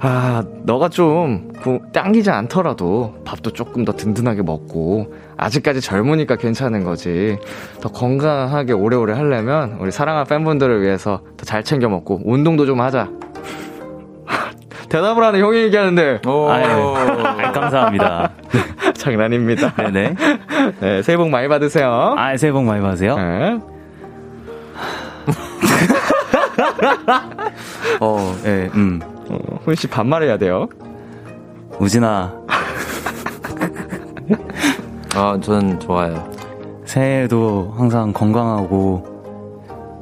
아, 0.00 0.42
너가 0.64 0.88
좀, 0.88 1.47
구- 1.62 1.80
당기지 1.92 2.30
않더라도 2.30 3.14
밥도 3.24 3.52
조금 3.52 3.84
더 3.84 3.92
든든하게 3.92 4.42
먹고, 4.42 5.12
아직까지 5.36 5.80
젊으니까 5.80 6.36
괜찮은 6.36 6.84
거지. 6.84 7.38
더 7.80 7.88
건강하게 7.90 8.72
오래오래 8.72 9.12
하려면, 9.14 9.76
우리 9.80 9.90
사랑하는 9.90 10.26
팬분들을 10.28 10.82
위해서 10.82 11.20
더 11.36 11.44
잘 11.44 11.64
챙겨 11.64 11.88
먹고, 11.88 12.20
운동도 12.24 12.64
좀 12.66 12.80
하자. 12.80 13.08
대답을 14.88 15.22
하는 15.24 15.40
형이 15.40 15.58
얘기하는데, 15.64 16.20
아유, 16.24 16.94
아, 17.24 17.52
감사합니다. 17.52 18.30
장난입니다. 18.94 19.74
네네. 19.74 20.14
네, 20.80 21.02
새해 21.02 21.16
복 21.16 21.28
많이 21.30 21.48
받으세요. 21.48 22.14
아, 22.16 22.36
새해 22.36 22.52
복 22.52 22.64
많이 22.64 22.80
받으세요. 22.82 23.16
네. 23.16 23.58
어, 28.00 28.34
예, 28.44 28.70
음. 28.74 29.00
어, 29.30 29.38
훈씨 29.64 29.88
반말해야 29.88 30.38
돼요. 30.38 30.68
우진아, 31.80 32.32
아, 35.14 35.38
저는 35.40 35.78
좋아요. 35.80 36.28
새해에도 36.84 37.72
항상 37.76 38.12
건강하고, 38.12 39.04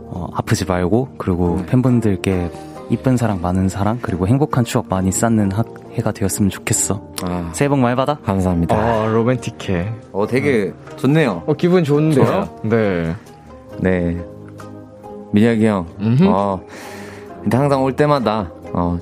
어, 0.08 0.26
아프지 0.32 0.64
말고, 0.64 1.08
그리고 1.18 1.56
팬분들께 1.66 2.50
이쁜 2.88 3.16
사랑, 3.16 3.40
많은 3.42 3.68
사랑, 3.68 3.98
그리고 4.00 4.26
행복한 4.26 4.64
추억 4.64 4.88
많이 4.88 5.12
쌓는 5.12 5.52
학, 5.52 5.66
해가 5.92 6.12
되었으면 6.12 6.50
좋겠어. 6.50 7.02
아, 7.24 7.50
새해 7.52 7.68
복 7.68 7.78
많이 7.78 7.94
받아. 7.96 8.16
감사합니다. 8.24 8.76
어, 8.76 9.08
로맨틱해. 9.08 9.92
어, 10.12 10.26
되게 10.26 10.72
좋네요. 10.96 11.42
어, 11.46 11.52
기분 11.54 11.84
좋은데요? 11.84 12.24
좋아요. 12.24 12.48
네. 12.62 13.14
네. 13.80 14.16
민혁이 15.32 15.66
형. 15.66 15.86
음흠. 16.00 16.24
어, 16.28 16.60
근데 17.42 17.56
항상 17.56 17.82
올 17.82 17.94
때마다, 17.94 18.50
어, 18.72 18.98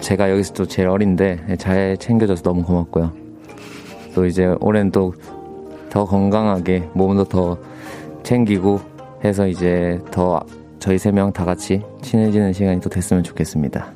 제가 0.00 0.30
여기서 0.30 0.54
또 0.54 0.66
제일 0.66 0.88
어린데 0.88 1.56
잘 1.58 1.96
챙겨줘서 1.98 2.42
너무 2.42 2.64
고맙고요. 2.64 3.12
또 4.14 4.26
이제 4.26 4.46
올해는 4.60 4.90
또 4.90 5.12
더 5.90 6.04
건강하게 6.04 6.88
몸도 6.94 7.22
더 7.24 7.56
챙기고 8.24 8.80
해서 9.24 9.46
이제 9.46 10.00
더 10.10 10.40
저희 10.80 10.98
세 10.98 11.12
명 11.12 11.32
다 11.32 11.44
같이 11.44 11.82
친해지는 12.02 12.52
시간이 12.52 12.80
또 12.80 12.90
됐으면 12.90 13.22
좋겠습니다. 13.22 13.92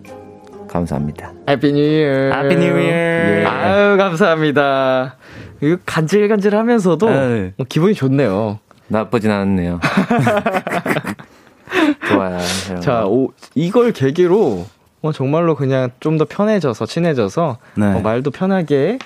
감사합니다. 0.69 1.33
Happy 1.49 1.73
New 1.73 1.81
Year. 1.83 2.31
Happy 2.41 2.55
New 2.57 2.67
Year. 2.67 2.79
예. 2.85 3.45
아유, 3.49 3.97
감사합니다. 3.97 5.17
이거 5.61 5.77
간질간질 5.87 6.55
하면서도 6.55 7.11
네. 7.11 7.53
어, 7.59 7.65
기분이 7.69 7.95
좋네요. 7.95 8.61
나쁘진 8.87 9.33
않네요. 9.33 9.81
좋아요. 12.09 12.39
자, 12.81 13.01
거. 13.03 13.09
오, 13.09 13.33
이걸 13.57 13.91
계기로 13.93 14.67
어, 15.03 15.13
정말로 15.13 15.55
그냥 15.55 15.91
좀 16.01 16.19
더 16.19 16.25
편해져서, 16.25 16.87
친해져서 16.87 17.59
네. 17.77 17.87
어, 17.95 18.01
말도 18.01 18.31
편하게 18.31 18.99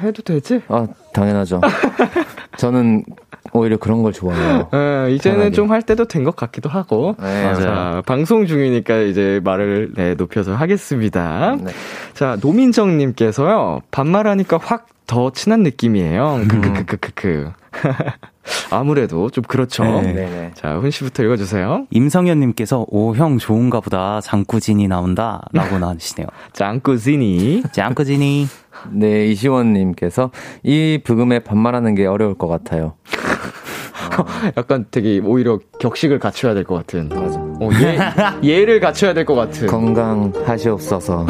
해도 0.00 0.22
되지? 0.22 0.62
아, 0.68 0.86
당연하죠. 1.12 1.60
저는 2.58 3.04
오히려 3.52 3.76
그런 3.76 4.02
걸 4.02 4.12
좋아해요. 4.12 4.68
어, 4.72 5.06
이제는 5.08 5.38
편하게. 5.38 5.50
좀할 5.54 5.82
때도 5.82 6.06
된 6.06 6.24
것 6.24 6.34
같기도 6.34 6.68
하고. 6.68 7.14
네, 7.20 7.44
맞아요. 7.44 7.60
자, 7.60 8.02
방송 8.06 8.46
중이니까 8.46 8.98
이제 9.00 9.40
말을 9.44 9.92
네, 9.94 10.14
높여서 10.14 10.54
하겠습니다. 10.54 11.56
네. 11.60 11.72
자, 12.14 12.36
노민정님께서요, 12.40 13.80
반말하니까 13.90 14.58
확 14.62 14.86
더 15.06 15.30
친한 15.32 15.62
느낌이에요. 15.62 16.36
음. 16.36 16.48
크크크크크크. 16.48 17.52
아무래도 18.70 19.30
좀 19.30 19.44
그렇죠. 19.44 19.84
네. 19.84 20.12
네네. 20.12 20.50
자, 20.54 20.76
훈 20.78 20.90
씨부터 20.90 21.22
읽어주세요. 21.24 21.86
임성현님께서 21.90 22.86
오 22.88 23.14
형 23.14 23.38
좋은가 23.38 23.80
보다 23.80 24.20
장꾸진이 24.20 24.88
나온다 24.88 25.42
라고 25.52 25.78
나시네요. 25.78 26.26
짱꾸지니. 26.52 27.62
장꾸진이 27.72 28.46
네, 28.90 29.26
이시원님께서 29.28 30.30
이 30.62 31.00
부금에 31.04 31.38
반말하는 31.40 31.94
게 31.94 32.06
어려울 32.06 32.34
것 32.34 32.48
같아요. 32.48 32.94
약간 34.56 34.86
되게 34.90 35.20
오히려 35.24 35.58
격식을 35.80 36.18
갖춰야 36.18 36.54
될 36.54 36.64
것 36.64 36.74
같은. 36.74 37.08
맞아. 37.08 37.38
어, 37.38 37.68
예, 37.82 38.48
예를 38.48 38.80
갖춰야 38.80 39.14
될 39.14 39.24
것 39.24 39.34
같은. 39.34 39.66
건강하시옵소서. 39.68 41.26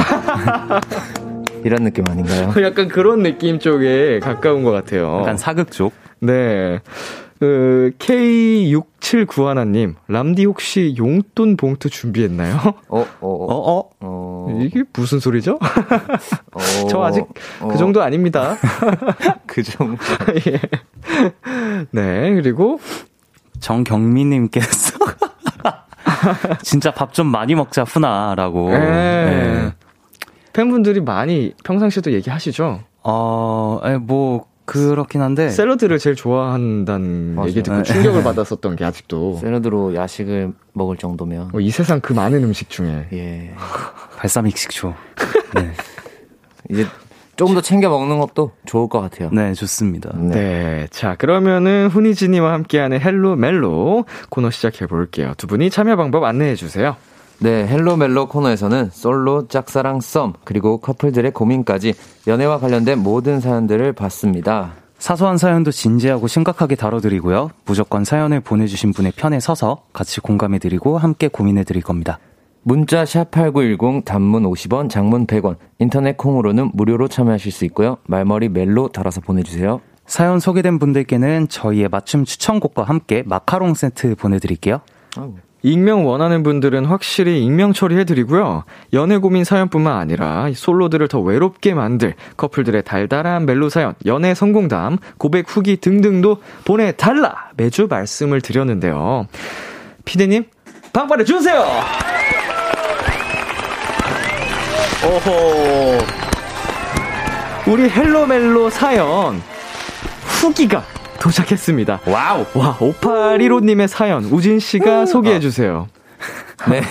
이런 1.64 1.84
느낌 1.84 2.04
아닌가요? 2.08 2.52
약간 2.62 2.88
그런 2.88 3.22
느낌 3.22 3.58
쪽에 3.58 4.20
가까운 4.20 4.64
것 4.64 4.70
같아요. 4.70 5.18
약간 5.20 5.36
사극 5.36 5.70
쪽. 5.70 5.92
네. 6.24 6.80
그, 7.40 7.90
K6791님, 7.98 9.96
람디 10.08 10.44
혹시 10.46 10.94
용돈 10.96 11.56
봉투 11.56 11.90
준비했나요? 11.90 12.56
어, 12.88 13.00
어, 13.00 13.04
어. 13.20 13.28
어, 13.46 13.78
어? 13.78 13.90
어, 14.00 14.58
이게 14.62 14.82
무슨 14.94 15.18
소리죠? 15.20 15.58
어, 15.60 16.58
저 16.88 17.02
아직 17.02 17.26
어, 17.60 17.68
그 17.68 17.76
정도 17.76 18.02
아닙니다. 18.02 18.56
그 19.46 19.62
정도. 19.62 19.98
예. 20.46 20.60
네, 21.90 22.34
그리고, 22.34 22.78
정경민님께서 23.60 24.98
진짜 26.62 26.90
밥 26.92 27.12
좀 27.12 27.26
많이 27.26 27.54
먹자 27.54 27.84
후나라고. 27.84 28.72
예. 28.72 28.78
네. 28.78 29.72
팬분들이 30.52 31.00
많이 31.00 31.52
평상시에도 31.64 32.12
얘기하시죠? 32.12 32.80
어, 33.02 33.80
에, 33.84 33.96
뭐 33.98 34.46
그렇긴 34.64 35.20
한데 35.20 35.50
샐러드를 35.50 35.98
제일 35.98 36.16
좋아한다는 36.16 37.34
맞아요. 37.34 37.48
얘기 37.48 37.62
듣고 37.62 37.76
네. 37.78 37.82
충격을 37.82 38.22
받았었던 38.22 38.76
게 38.76 38.84
아직도. 38.84 39.36
샐러드로 39.36 39.94
야식을 39.94 40.52
먹을 40.72 40.96
정도면. 40.96 41.50
어, 41.52 41.60
이 41.60 41.70
세상 41.70 42.00
그 42.00 42.12
많은 42.12 42.42
음식 42.44 42.70
중에. 42.70 43.08
예. 43.12 43.54
발사믹 44.16 44.56
식초. 44.56 44.94
네. 45.54 45.72
이제 46.70 46.86
조금 47.36 47.54
더 47.54 47.60
챙겨 47.60 47.88
먹는 47.90 48.18
것도 48.18 48.52
좋을 48.64 48.88
것 48.88 49.00
같아요. 49.00 49.28
네, 49.32 49.52
좋습니다. 49.54 50.16
네. 50.16 50.86
자, 50.90 51.16
그러면은 51.16 51.88
훈이진이와 51.88 52.52
함께하는 52.52 53.00
Hello 53.00 53.36
멜로 53.36 54.04
코너 54.30 54.50
시작해 54.50 54.86
볼게요. 54.86 55.34
두 55.36 55.46
분이 55.46 55.68
참여 55.70 55.96
방법 55.96 56.24
안내해 56.24 56.54
주세요. 56.54 56.96
네, 57.40 57.66
Hello 57.66 57.96
멜로 57.96 58.26
코너에서는 58.28 58.90
솔로, 58.92 59.48
짝사랑, 59.48 60.00
썸, 60.00 60.34
그리고 60.44 60.78
커플들의 60.78 61.32
고민까지 61.32 61.94
연애와 62.26 62.58
관련된 62.58 63.00
모든 63.00 63.40
사연들을 63.40 63.92
받습니다. 63.92 64.72
사소한 64.98 65.36
사연도 65.36 65.70
진지하고 65.70 66.28
심각하게 66.28 66.76
다뤄드리고요. 66.76 67.50
무조건 67.66 68.04
사연을 68.04 68.40
보내주신 68.40 68.92
분의 68.92 69.12
편에 69.16 69.40
서서 69.40 69.82
같이 69.92 70.20
공감해드리고 70.20 70.96
함께 70.96 71.28
고민해드릴 71.28 71.82
겁니다. 71.82 72.18
문자 72.62 73.04
샵8910 73.04 74.06
단문 74.06 74.44
50원, 74.44 74.88
장문 74.88 75.26
100원, 75.26 75.56
인터넷 75.78 76.16
콩으로는 76.16 76.70
무료로 76.72 77.08
참여하실 77.08 77.52
수 77.52 77.66
있고요. 77.66 77.98
말머리 78.06 78.48
멜로 78.48 78.88
달아서 78.88 79.20
보내주세요. 79.20 79.82
사연 80.06 80.40
소개된 80.40 80.78
분들께는 80.78 81.48
저희의 81.48 81.88
맞춤 81.90 82.24
추천곡과 82.24 82.84
함께 82.84 83.22
마카롱 83.26 83.74
세트 83.74 84.14
보내드릴게요. 84.14 84.80
익명 85.64 86.06
원하는 86.06 86.42
분들은 86.42 86.84
확실히 86.84 87.42
익명 87.42 87.72
처리해드리고요. 87.72 88.64
연애 88.92 89.16
고민 89.16 89.44
사연뿐만 89.44 89.96
아니라 89.96 90.50
이 90.50 90.54
솔로들을 90.54 91.08
더 91.08 91.20
외롭게 91.20 91.72
만들 91.72 92.14
커플들의 92.36 92.82
달달한 92.84 93.46
멜로 93.46 93.70
사연, 93.70 93.94
연애 94.04 94.34
성공담, 94.34 94.98
고백 95.16 95.46
후기 95.48 95.78
등등도 95.78 96.36
보내달라! 96.66 97.48
매주 97.56 97.86
말씀을 97.88 98.42
드렸는데요. 98.42 99.26
피디님, 100.04 100.44
빵빠레 100.92 101.24
주세요! 101.24 101.64
오호. 105.02 105.98
우리 107.72 107.88
Hello 107.88 108.28
멜로 108.28 108.68
사연, 108.68 109.40
후기가 110.24 110.84
도착했습니다. 111.24 112.00
와우! 112.06 112.44
와, 112.54 112.76
5815님의 112.76 113.86
사연, 113.86 114.24
우진씨가 114.24 115.06
소개해주세요. 115.06 115.88
네. 116.68 116.82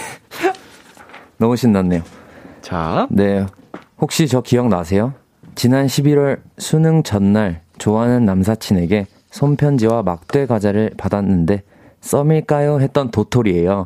너무 1.38 1.56
신났네요. 1.56 2.02
자, 2.62 3.08
네. 3.12 3.46
혹시 4.00 4.28
저 4.28 4.42
기억나세요? 4.42 5.14
지난 5.54 5.86
11월 5.86 6.40
수능 6.58 7.04
전날 7.04 7.62
좋아하는 7.78 8.26
남사친에게 8.26 9.06
손편지와 9.30 10.02
막대 10.02 10.48
과자를 10.48 10.94
받았는데 10.98 11.62
썸일까요? 12.02 12.80
했던 12.80 13.12
도토리예요. 13.12 13.86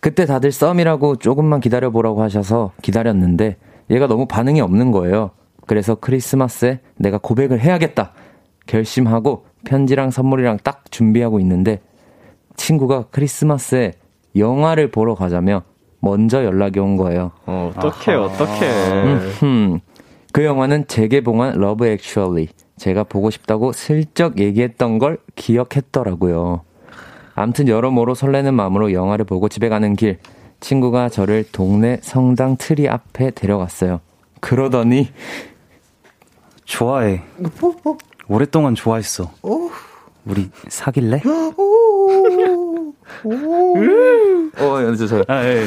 그때 0.00 0.24
다들 0.24 0.50
썸이라고 0.50 1.16
조금만 1.16 1.60
기다려보라고 1.60 2.22
하셔서 2.22 2.72
기다렸는데 2.80 3.58
얘가 3.90 4.06
너무 4.06 4.24
반응이 4.24 4.62
없는 4.62 4.92
거예요. 4.92 5.32
그래서 5.66 5.94
크리스마스에 5.94 6.80
내가 6.96 7.18
고백을 7.18 7.60
해야겠다. 7.60 8.12
결심하고 8.66 9.46
편지랑 9.64 10.10
선물이랑 10.10 10.58
딱 10.62 10.90
준비하고 10.90 11.40
있는데 11.40 11.80
친구가 12.56 13.06
크리스마스에 13.10 13.92
영화를 14.36 14.90
보러 14.90 15.14
가자며 15.14 15.62
먼저 16.00 16.44
연락이 16.44 16.80
온 16.80 16.96
거예요. 16.96 17.30
어, 17.46 17.72
어떡해, 17.76 18.16
어떡해. 18.16 18.66
음, 19.44 19.80
그 20.32 20.44
영화는 20.44 20.88
재개봉한 20.88 21.58
Love 21.58 21.86
Actually. 21.86 22.48
제가 22.76 23.04
보고 23.04 23.30
싶다고 23.30 23.72
슬쩍 23.72 24.38
얘기했던 24.38 24.98
걸 24.98 25.18
기억했더라고요. 25.36 26.62
암튼 27.34 27.68
여러모로 27.68 28.14
설레는 28.14 28.54
마음으로 28.54 28.92
영화를 28.92 29.24
보고 29.24 29.48
집에 29.48 29.68
가는 29.68 29.94
길, 29.94 30.18
친구가 30.60 31.08
저를 31.08 31.44
동네 31.52 31.98
성당 32.02 32.56
트리 32.56 32.88
앞에 32.88 33.30
데려갔어요. 33.30 34.00
그러더니, 34.40 35.08
좋아해. 36.64 37.22
오랫동안 38.28 38.74
좋아했어. 38.74 39.30
우리 40.24 40.50
사귈래? 40.68 41.22
어, 44.58 44.82
연주서요. 44.82 45.24
아, 45.28 45.44
예. 45.44 45.66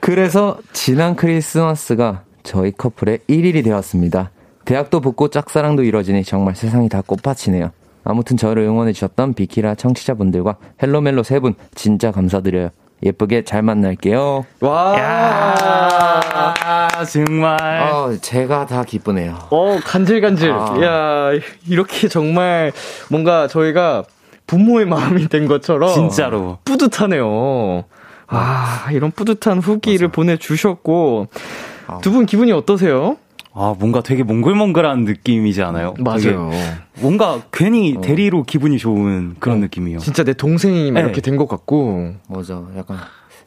그래서 0.00 0.58
지난 0.72 1.14
크리스마스가 1.16 2.24
저희 2.42 2.72
커플의 2.72 3.20
1일이 3.28 3.62
되었습니다. 3.64 4.30
대학도 4.64 5.00
붙고 5.00 5.28
짝사랑도 5.28 5.82
이뤄지니 5.82 6.24
정말 6.24 6.54
세상이 6.56 6.88
다 6.88 7.02
꽃밭이네요. 7.06 7.70
아무튼 8.04 8.36
저를 8.36 8.62
응원해 8.62 8.92
주셨던 8.92 9.34
비키라 9.34 9.74
청취자분들과 9.74 10.56
헬로멜로 10.82 11.22
세 11.22 11.38
분 11.40 11.54
진짜 11.74 12.10
감사드려요. 12.10 12.70
예쁘게 13.02 13.44
잘 13.44 13.62
만날게요. 13.62 14.44
와. 14.60 14.94
야, 14.98 16.90
정말. 17.10 17.56
아, 17.62 18.14
제가 18.20 18.66
다 18.66 18.84
기쁘네요. 18.84 19.38
어, 19.50 19.78
간질간질. 19.84 20.50
아. 20.52 20.76
야 20.82 21.30
이렇게 21.66 22.08
정말 22.08 22.72
뭔가 23.08 23.48
저희가 23.48 24.04
부모의 24.46 24.86
마음이 24.86 25.28
된 25.28 25.46
것처럼. 25.46 25.94
진짜로. 25.94 26.58
뿌듯하네요. 26.64 27.84
아, 28.26 28.86
이런 28.90 29.10
뿌듯한 29.10 29.58
후기를 29.60 30.08
보내주셨고. 30.08 31.28
두 32.02 32.12
분 32.12 32.24
기분이 32.26 32.52
어떠세요? 32.52 33.16
아, 33.52 33.74
뭔가 33.78 34.00
되게 34.02 34.22
몽글몽글한 34.22 35.04
느낌이지 35.04 35.62
않아요? 35.62 35.94
되게 36.18 36.36
뭔가 37.00 37.40
괜히 37.52 37.96
대리로 38.00 38.44
기분이 38.44 38.78
좋은 38.78 39.34
그런 39.40 39.60
느낌이에요. 39.60 39.98
진짜 39.98 40.22
내 40.24 40.32
동생이 40.34 40.90
네. 40.92 41.00
이렇게 41.00 41.20
된 41.20 41.36
것 41.36 41.48
같고. 41.48 42.14
맞아. 42.28 42.62
약간 42.76 42.98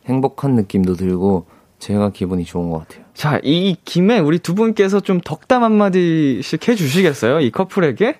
행복한 0.07 0.55
느낌도 0.55 0.95
들고 0.95 1.45
제가 1.79 2.09
기분이 2.11 2.43
좋은 2.43 2.69
것 2.69 2.79
같아요. 2.79 3.05
자, 3.13 3.39
이 3.43 3.75
김에 3.85 4.19
우리 4.19 4.39
두 4.39 4.55
분께서 4.55 4.99
좀 4.99 5.21
덕담 5.21 5.63
한마디씩 5.63 6.67
해주시겠어요? 6.67 7.39
이 7.41 7.51
커플에게? 7.51 8.17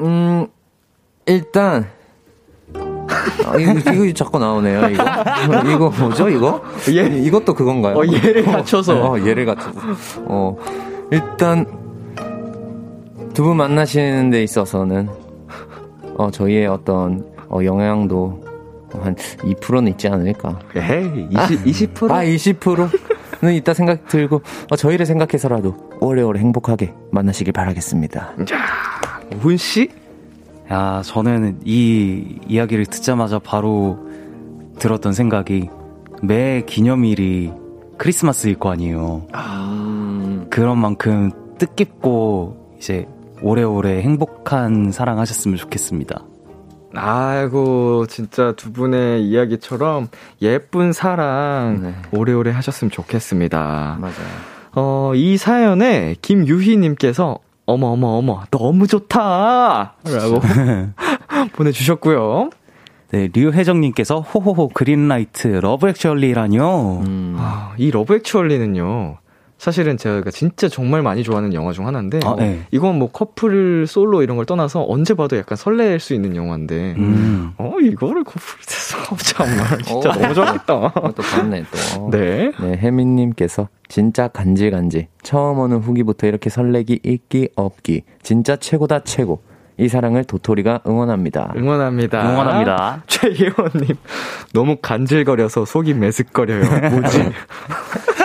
음, 0.00 0.46
일단 1.26 1.88
아, 3.46 3.56
이거, 3.58 3.92
이거 3.92 4.12
자꾸 4.12 4.38
나오네요, 4.38 4.88
이거. 4.90 5.04
이거 5.72 5.90
뭐죠, 5.98 6.28
이거? 6.28 6.62
예. 6.90 7.06
이것도 7.18 7.54
그건가요? 7.54 7.96
어, 7.96 8.06
얘를 8.06 8.44
갖춰서. 8.44 9.10
어, 9.12 9.18
얘를 9.20 9.46
갖춰서. 9.46 9.80
어, 10.26 10.56
일단, 11.10 11.64
두 13.34 13.44
분 13.44 13.56
만나시는 13.56 14.30
데 14.30 14.42
있어서는, 14.42 15.08
어, 16.16 16.30
저희의 16.30 16.66
어떤, 16.66 17.24
어, 17.48 17.60
영향도 17.64 18.42
한 19.00 19.14
2%는 19.42 19.88
있지 19.92 20.08
않을까. 20.08 20.58
에이, 20.74 21.28
20, 21.30 21.64
20%? 21.94 22.10
아, 22.10 22.24
20%는 22.24 23.54
있다 23.54 23.74
생각 23.74 24.06
들고, 24.08 24.42
어, 24.70 24.76
저희를 24.76 25.06
생각해서라도 25.06 25.76
오래오래 26.00 26.40
행복하게 26.40 26.92
만나시길 27.12 27.52
바라겠습니다. 27.52 28.34
훈씨? 29.40 29.88
야, 30.72 31.00
저는 31.04 31.60
이 31.64 32.38
이야기를 32.48 32.86
듣자마자 32.86 33.38
바로 33.38 33.98
들었던 34.78 35.12
생각이 35.12 35.70
매 36.22 36.62
기념일이 36.66 37.52
크리스마스일 37.96 38.56
거 38.58 38.70
아니에요. 38.70 39.26
그런 40.50 40.78
만큼 40.78 41.30
뜻깊고 41.58 42.76
이제 42.78 43.06
오래오래 43.42 44.00
행복한 44.00 44.90
사랑하셨으면 44.92 45.56
좋겠습니다. 45.56 46.24
아이고, 46.94 48.06
진짜 48.06 48.52
두 48.56 48.72
분의 48.72 49.24
이야기처럼 49.28 50.08
예쁜 50.40 50.92
사랑 50.92 51.80
네. 51.82 51.94
오래오래 52.18 52.50
하셨으면 52.50 52.90
좋겠습니다. 52.90 53.98
맞아요. 54.00 54.14
어, 54.74 55.12
이 55.14 55.36
사연에 55.36 56.14
김유희님께서 56.22 57.38
어머, 57.66 57.88
어머, 57.88 58.08
어머, 58.16 58.42
너무 58.50 58.86
좋다! 58.86 59.96
라고 60.04 60.40
보내주셨고요. 61.52 62.50
네, 63.10 63.28
류혜정님께서 63.34 64.20
호호호 64.20 64.68
green 64.68 65.08
light 65.08 65.48
Love 65.48 65.88
Actually라뇨. 65.88 67.00
음. 67.06 67.36
아, 67.38 67.74
이 67.76 67.90
Love 67.90 68.14
Actually는요. 68.14 69.18
사실은 69.58 69.96
제가 69.96 70.30
진짜 70.30 70.68
정말 70.68 71.02
많이 71.02 71.24
좋아하는 71.24 71.52
영화 71.52 71.72
중 71.72 71.86
하나인데 71.86 72.20
아, 72.24 72.36
네. 72.38 72.60
이건 72.70 72.98
뭐 72.98 73.10
커플 73.10 73.86
솔로 73.88 74.22
이런 74.22 74.36
걸 74.36 74.46
떠나서 74.46 74.86
언제 74.88 75.14
봐도 75.14 75.36
약간 75.36 75.56
설렐 75.56 75.98
수 75.98 76.14
있는 76.14 76.36
영화인데 76.36 76.94
음. 76.96 77.52
어 77.58 77.74
이거를 77.82 78.22
커플에서 78.22 79.16
정말 79.34 79.78
진짜 79.82 80.10
어. 80.10 80.12
너무 80.12 80.34
좋았다. 80.34 80.74
어, 80.74 81.12
또 81.14 81.22
봤네, 81.22 81.64
또. 81.70 82.10
네. 82.10 82.52
네, 82.60 82.76
혜민님께서 82.76 83.68
진짜 83.88 84.28
간질간질. 84.28 85.08
처음 85.22 85.58
오는 85.58 85.78
후기부터 85.78 86.28
이렇게 86.28 86.50
설레기 86.50 87.00
있기 87.02 87.48
없기. 87.56 88.02
진짜 88.22 88.54
최고다 88.56 89.00
최고. 89.00 89.42
이 89.80 89.88
사랑을 89.88 90.24
도토리가 90.24 90.80
응원합니다. 90.86 91.52
응원합니다. 91.56 92.30
응원합니다. 92.30 93.02
최예원님 93.06 93.96
너무 94.52 94.76
간질거려서 94.82 95.64
속이 95.64 95.94
메슥거려요. 95.94 96.90
뭐지? 96.90 97.30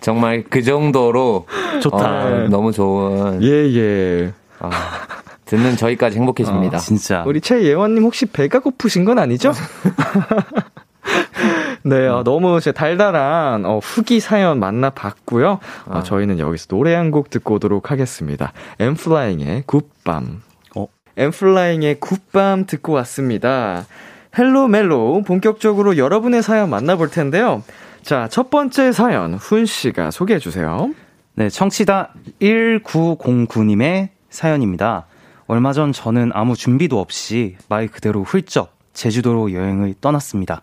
정말 0.00 0.44
그 0.48 0.62
정도로 0.62 1.46
좋다. 1.82 2.24
어, 2.24 2.48
너무 2.48 2.72
좋은 2.72 3.42
예 3.42 3.48
예. 3.74 4.32
아, 4.60 4.70
듣는 5.44 5.76
저희까지 5.76 6.16
행복해집니다. 6.18 6.76
아, 6.76 6.80
진짜. 6.80 7.22
우리 7.26 7.40
최예원님 7.40 8.02
혹시 8.04 8.26
배가 8.26 8.58
고프신 8.60 9.04
건 9.04 9.18
아니죠? 9.18 9.52
네, 11.84 12.06
어, 12.06 12.22
너무 12.24 12.60
제 12.60 12.72
달달한 12.72 13.64
어, 13.64 13.78
후기 13.78 14.20
사연 14.20 14.58
만나봤고요. 14.60 15.50
어, 15.86 15.90
아. 15.98 16.02
저희는 16.02 16.38
여기서 16.38 16.66
노래 16.66 16.94
한 16.94 17.08
곡 17.10 17.30
듣고 17.30 17.54
오도록 17.54 17.90
하겠습니다. 17.90 18.52
엔플라잉의 18.78 19.62
굿밤. 19.66 20.42
어? 20.76 20.86
엔플라잉의 21.16 22.00
굿밤 22.00 22.66
듣고 22.66 22.92
왔습니다. 22.94 23.86
헬로 24.36 24.68
멜로 24.68 25.22
본격적으로 25.26 25.96
여러분의 25.96 26.42
사연 26.42 26.68
만나볼 26.68 27.08
텐데요. 27.10 27.62
자, 28.08 28.26
첫 28.26 28.48
번째 28.48 28.90
사연 28.90 29.34
훈 29.34 29.66
씨가 29.66 30.10
소개해 30.10 30.38
주세요. 30.38 30.94
네, 31.34 31.50
청취자 31.50 32.08
1909님의 32.40 34.08
사연입니다. 34.30 35.04
얼마 35.46 35.74
전 35.74 35.92
저는 35.92 36.30
아무 36.32 36.56
준비도 36.56 36.98
없이 36.98 37.58
말 37.68 37.86
그대로 37.86 38.22
훌쩍 38.24 38.72
제주도로 38.94 39.52
여행을 39.52 39.96
떠났습니다. 40.00 40.62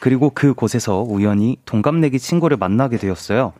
그리고 0.00 0.30
그곳에서 0.30 1.02
우연히 1.02 1.56
동갑내기 1.66 2.18
친구를 2.18 2.56
만나게 2.56 2.96
되었어요. 2.96 3.52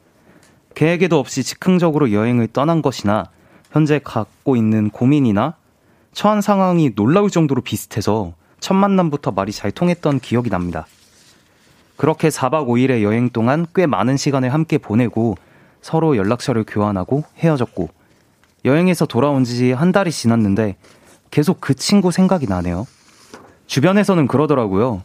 계획에도 0.74 1.20
없이 1.20 1.44
즉흥적으로 1.44 2.10
여행을 2.10 2.48
떠난 2.48 2.82
것이나 2.82 3.26
현재 3.70 4.00
갖고 4.02 4.56
있는 4.56 4.90
고민이나 4.90 5.54
처한 6.12 6.40
상황이 6.40 6.90
놀라울 6.96 7.30
정도로 7.30 7.62
비슷해서 7.62 8.34
첫 8.58 8.74
만남부터 8.74 9.30
말이 9.30 9.52
잘 9.52 9.70
통했던 9.70 10.18
기억이 10.18 10.50
납니다. 10.50 10.88
그렇게 11.96 12.28
4박 12.28 12.66
5일의 12.66 13.02
여행 13.02 13.30
동안 13.30 13.66
꽤 13.74 13.86
많은 13.86 14.16
시간을 14.16 14.52
함께 14.52 14.78
보내고 14.78 15.36
서로 15.80 16.16
연락처를 16.16 16.64
교환하고 16.66 17.24
헤어졌고 17.38 17.88
여행에서 18.64 19.06
돌아온 19.06 19.44
지 19.44 19.72
한 19.72 19.92
달이 19.92 20.10
지났는데 20.10 20.76
계속 21.30 21.60
그 21.60 21.74
친구 21.74 22.10
생각이 22.10 22.46
나네요. 22.46 22.86
주변에서는 23.66 24.26
그러더라고요. 24.26 25.02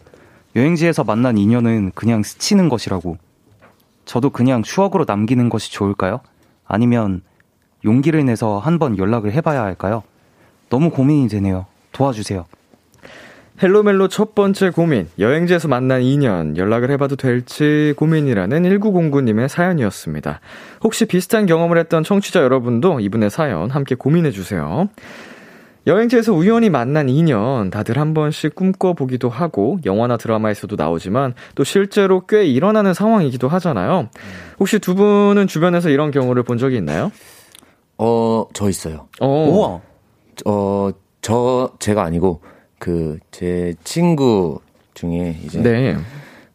여행지에서 0.56 1.04
만난 1.04 1.38
인연은 1.38 1.92
그냥 1.96 2.24
스치는 2.24 2.70
것이라고. 2.70 3.18
저도 4.06 4.30
그냥 4.30 4.64
추억으로 4.64 5.06
남기는 5.08 5.50
것이 5.50 5.72
좋을까요? 5.72 6.20
아니면 6.66 7.22
용기를 7.86 8.26
내서 8.26 8.60
한번 8.60 8.98
연락을 8.98 9.32
해봐야 9.32 9.62
할까요? 9.64 10.04
너무 10.70 10.90
고민이 10.90 11.28
되네요. 11.30 11.66
도와주세요. 11.92 12.46
헬로멜로 13.62 14.08
첫 14.08 14.34
번째 14.34 14.72
고민, 14.72 15.08
여행지에서 15.20 15.68
만난 15.68 16.02
인연, 16.02 16.58
연락을 16.58 16.90
해봐도 16.92 17.16
될지 17.16 17.94
고민이라는 17.96 18.64
1909님의 18.64 19.48
사연이었습니다. 19.48 20.40
혹시 20.84 21.06
비슷한 21.06 21.46
경험을 21.46 21.78
했던 21.78 22.04
청취자 22.04 22.42
여러분도 22.42 23.00
이분의 23.00 23.30
사연 23.30 23.70
함께 23.70 23.94
고민해주세요. 23.94 24.90
여행지에서 25.86 26.34
우연히 26.34 26.70
만난 26.70 27.10
인연, 27.10 27.70
다들 27.70 28.00
한 28.00 28.14
번씩 28.14 28.54
꿈꿔보기도 28.56 29.30
하고, 29.30 29.80
영화나 29.86 30.18
드라마에서도 30.18 30.76
나오지만, 30.76 31.34
또 31.56 31.64
실제로 31.64 32.26
꽤 32.28 32.46
일어나는 32.46 32.94
상황이기도 32.94 33.48
하잖아요. 33.48 34.10
혹시 34.60 34.78
두 34.78 34.94
분은 34.94 35.48
주변에서 35.48 35.90
이런 35.90 36.12
경우를 36.12 36.44
본 36.44 36.60
적이 36.60 36.78
있나요? 36.78 37.12
어, 37.98 38.46
저 38.54 38.70
있어요. 38.70 39.08
어, 39.20 39.28
우와. 39.28 39.82
어, 40.46 40.92
저, 41.22 41.72
제가 41.80 42.04
아니고, 42.04 42.42
그, 42.82 43.20
제 43.30 43.76
친구 43.84 44.60
중에 44.96 45.38
이제, 45.46 45.62
네, 45.62 45.96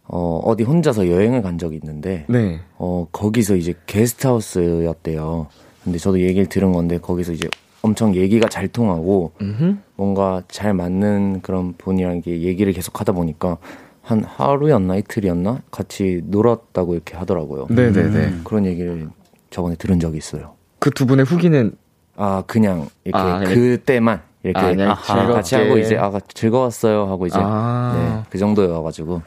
어, 0.08 0.40
어디 0.44 0.64
혼자서 0.64 1.08
여행을 1.08 1.40
간 1.40 1.56
적이 1.56 1.76
있는데, 1.76 2.24
네. 2.28 2.58
어, 2.78 3.06
거기서 3.12 3.54
이제 3.54 3.74
게스트하우스였대요. 3.86 5.46
근데 5.84 5.98
저도 5.98 6.18
얘기를 6.20 6.46
들은 6.48 6.72
건데, 6.72 6.98
거기서 6.98 7.30
이제 7.32 7.48
엄청 7.80 8.16
얘기가 8.16 8.48
잘 8.48 8.66
통하고, 8.66 9.34
음흠. 9.40 9.76
뭔가 9.94 10.42
잘 10.48 10.74
맞는 10.74 11.42
그런 11.42 11.74
분이랑 11.78 12.14
이렇게 12.14 12.40
얘기를 12.42 12.72
계속 12.72 12.98
하다 13.00 13.12
보니까, 13.12 13.58
한 14.02 14.24
하루였나 14.24 14.96
이틀이었나? 14.96 15.62
같이 15.70 16.22
놀았다고 16.26 16.94
이렇게 16.94 17.16
하더라고요. 17.16 17.68
네네네. 17.70 18.40
그런 18.42 18.66
얘기를 18.66 19.08
저번에 19.50 19.76
들은 19.76 20.00
적이 20.00 20.18
있어요. 20.18 20.54
그 20.80 20.90
두 20.90 21.06
분의 21.06 21.24
후기는 21.24 21.70
아, 22.16 22.42
그냥 22.48 22.88
이렇게 23.04 23.18
아, 23.22 23.38
그냥- 23.38 23.54
그때만 23.54 24.22
이렇게 24.50 24.82
아, 24.84 24.90
아하, 24.90 25.26
같이 25.26 25.50
즐겁게. 25.50 25.68
하고 25.68 25.78
이제 25.78 25.96
아 25.96 26.12
즐거웠어요 26.32 27.06
하고 27.06 27.26
이제 27.26 27.38
아. 27.40 27.92
네, 27.96 28.26
그 28.30 28.38
정도여가지고 28.38 29.22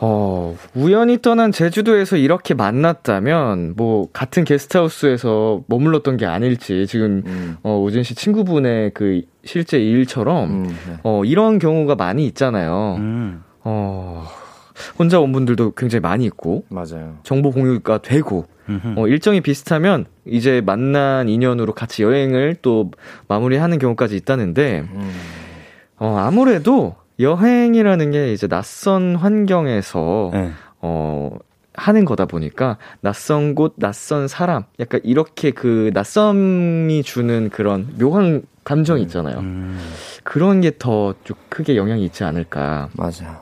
어, 0.00 0.56
우연히 0.74 1.20
떠난 1.20 1.50
제주도에서 1.50 2.16
이렇게 2.16 2.54
만났다면, 2.54 3.74
뭐, 3.76 4.06
같은 4.12 4.44
게스트하우스에서 4.44 5.62
머물렀던 5.66 6.18
게 6.18 6.26
아닐지, 6.26 6.86
지금, 6.86 7.22
음, 7.26 7.56
어, 7.64 7.76
오진 7.78 8.04
씨 8.04 8.14
친구분의 8.14 8.92
그 8.94 9.22
실제 9.44 9.80
일처럼, 9.80 10.50
음, 10.50 10.64
네. 10.68 10.98
어, 11.02 11.24
이런 11.24 11.58
경우가 11.58 11.96
많이 11.96 12.26
있잖아요. 12.26 12.94
음. 12.98 13.42
어, 13.64 14.24
혼자 14.98 15.20
온 15.20 15.32
분들도 15.32 15.72
굉장히 15.72 16.00
많이 16.00 16.24
있고, 16.26 16.64
맞아요. 16.68 17.18
정보 17.22 17.50
공유가 17.50 17.98
되고. 17.98 18.46
어, 18.96 19.06
일정이 19.08 19.40
비슷하면, 19.40 20.04
이제 20.26 20.60
만난 20.60 21.28
인연으로 21.28 21.72
같이 21.72 22.02
여행을 22.02 22.56
또 22.60 22.90
마무리하는 23.26 23.78
경우까지 23.78 24.14
있다는데, 24.16 24.84
음, 24.92 25.10
어, 25.98 26.16
아무래도 26.18 26.96
여행이라는 27.18 28.10
게 28.10 28.32
이제 28.32 28.46
낯선 28.46 29.16
환경에서 29.16 30.30
네. 30.34 30.50
어, 30.82 31.30
하는 31.74 32.04
거다 32.04 32.26
보니까 32.26 32.76
낯선 33.00 33.54
곳, 33.54 33.74
낯선 33.76 34.28
사람, 34.28 34.64
약간 34.80 35.00
이렇게 35.02 35.50
그 35.50 35.90
낯섦이 35.94 37.02
주는 37.04 37.48
그런 37.50 37.88
묘한 37.98 38.42
감정이 38.64 39.00
있잖아요. 39.02 39.38
음. 39.38 39.78
그런 40.24 40.60
게 40.60 40.72
더 40.72 41.14
좀 41.24 41.36
크게 41.48 41.76
영향이 41.76 42.04
있지 42.04 42.22
않을까. 42.22 42.90
맞아요. 42.92 43.38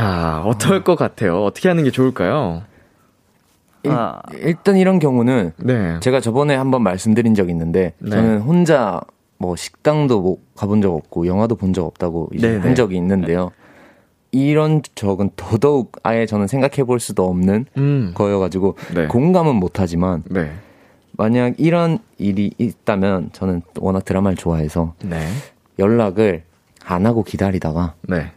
자, 0.00 0.42
어떨 0.44 0.84
것 0.84 0.94
같아요? 0.94 1.42
어떻게 1.42 1.68
하는 1.70 1.82
게 1.82 1.90
좋을까요? 1.90 2.60
일, 3.82 3.92
아. 3.92 4.20
일 4.34 4.54
단 4.62 4.76
이런 4.76 4.98
경우는 4.98 5.52
네. 5.56 5.98
제가 6.00 6.20
저번에 6.20 6.54
한번 6.54 6.82
말씀드린 6.82 7.34
적이 7.34 7.52
있는데 7.52 7.94
네. 8.00 8.10
저는 8.10 8.40
혼자 8.42 9.00
뭐 9.38 9.56
식당도 9.56 10.20
뭐 10.20 10.36
가본 10.54 10.82
적 10.82 10.92
없고 10.94 11.26
영화도 11.26 11.56
본 11.56 11.72
적 11.72 11.86
없다고 11.86 12.28
이제 12.34 12.46
네네. 12.48 12.60
한 12.60 12.74
적이 12.74 12.96
있는데요. 12.96 13.52
이런 14.32 14.82
적은 14.94 15.30
더더욱 15.34 15.92
아예 16.02 16.26
저는 16.26 16.46
생각해 16.46 16.84
볼 16.84 17.00
수도 17.00 17.26
없는 17.26 17.64
음. 17.78 18.12
거여가지고 18.14 18.76
네. 18.94 19.06
공감은 19.06 19.54
못하지만 19.54 20.24
네. 20.26 20.50
만약 21.12 21.54
이런 21.56 22.00
일이 22.18 22.52
있다면 22.58 23.30
저는 23.32 23.62
또 23.72 23.82
워낙 23.82 24.04
드라마를 24.04 24.36
좋아해서 24.36 24.92
네. 25.02 25.26
연락을 25.78 26.42
안 26.84 27.06
하고 27.06 27.22
기다리다가 27.22 27.94
네. 28.02 28.30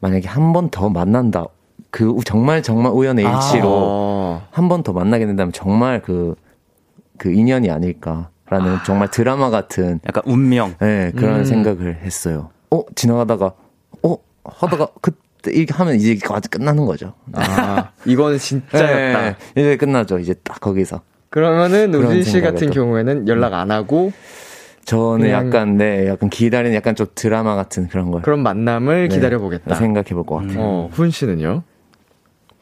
만약에 0.00 0.28
한 0.28 0.52
번 0.52 0.70
더 0.70 0.88
만난다 0.88 1.46
그 1.90 2.08
우- 2.08 2.22
정말 2.24 2.62
정말 2.62 2.92
우연의 2.92 3.24
일치로 3.24 3.68
어. 3.68 4.46
한번 4.50 4.82
더 4.82 4.92
만나게 4.92 5.26
된다면 5.26 5.52
정말 5.52 6.00
그 6.02 6.34
그 7.18 7.32
인연이 7.32 7.70
아닐까라는 7.70 8.76
정말 8.84 9.10
드라마 9.10 9.48
같은 9.48 10.00
약간 10.06 10.22
운명. 10.26 10.74
네, 10.80 11.12
그런 11.16 11.40
음. 11.40 11.44
생각을 11.46 11.96
했어요. 12.02 12.50
어 12.70 12.82
지나가다가 12.94 13.52
어 14.02 14.18
하다가 14.44 14.88
그때 15.00 15.50
이렇게 15.52 15.72
하면 15.72 15.94
이제 15.94 16.18
아주 16.28 16.50
끝나는 16.50 16.84
거죠. 16.84 17.14
아, 17.32 17.88
이건 18.04 18.36
진짜였다. 18.36 19.20
네, 19.22 19.36
이제 19.56 19.76
끝나죠. 19.78 20.18
이제 20.18 20.34
딱 20.44 20.60
거기서. 20.60 21.00
그러면은 21.30 21.94
우진 21.94 22.22
씨 22.22 22.42
같은 22.42 22.66
또. 22.66 22.74
경우에는 22.74 23.28
연락 23.28 23.54
안 23.54 23.70
하고 23.70 24.12
저는 24.86 25.28
약간 25.30 25.76
네, 25.76 26.06
약간 26.08 26.30
기다리는 26.30 26.74
약간 26.76 26.94
좀 26.94 27.06
드라마 27.14 27.54
같은 27.56 27.88
그런 27.88 28.10
걸 28.10 28.22
그런 28.22 28.40
만남을 28.42 29.08
네, 29.08 29.14
기다려 29.14 29.38
보겠다. 29.38 29.74
생각해 29.74 30.10
볼 30.10 30.24
것 30.24 30.36
같아요. 30.36 30.58
어, 30.60 30.88
훈 30.92 31.10
씨는요? 31.10 31.62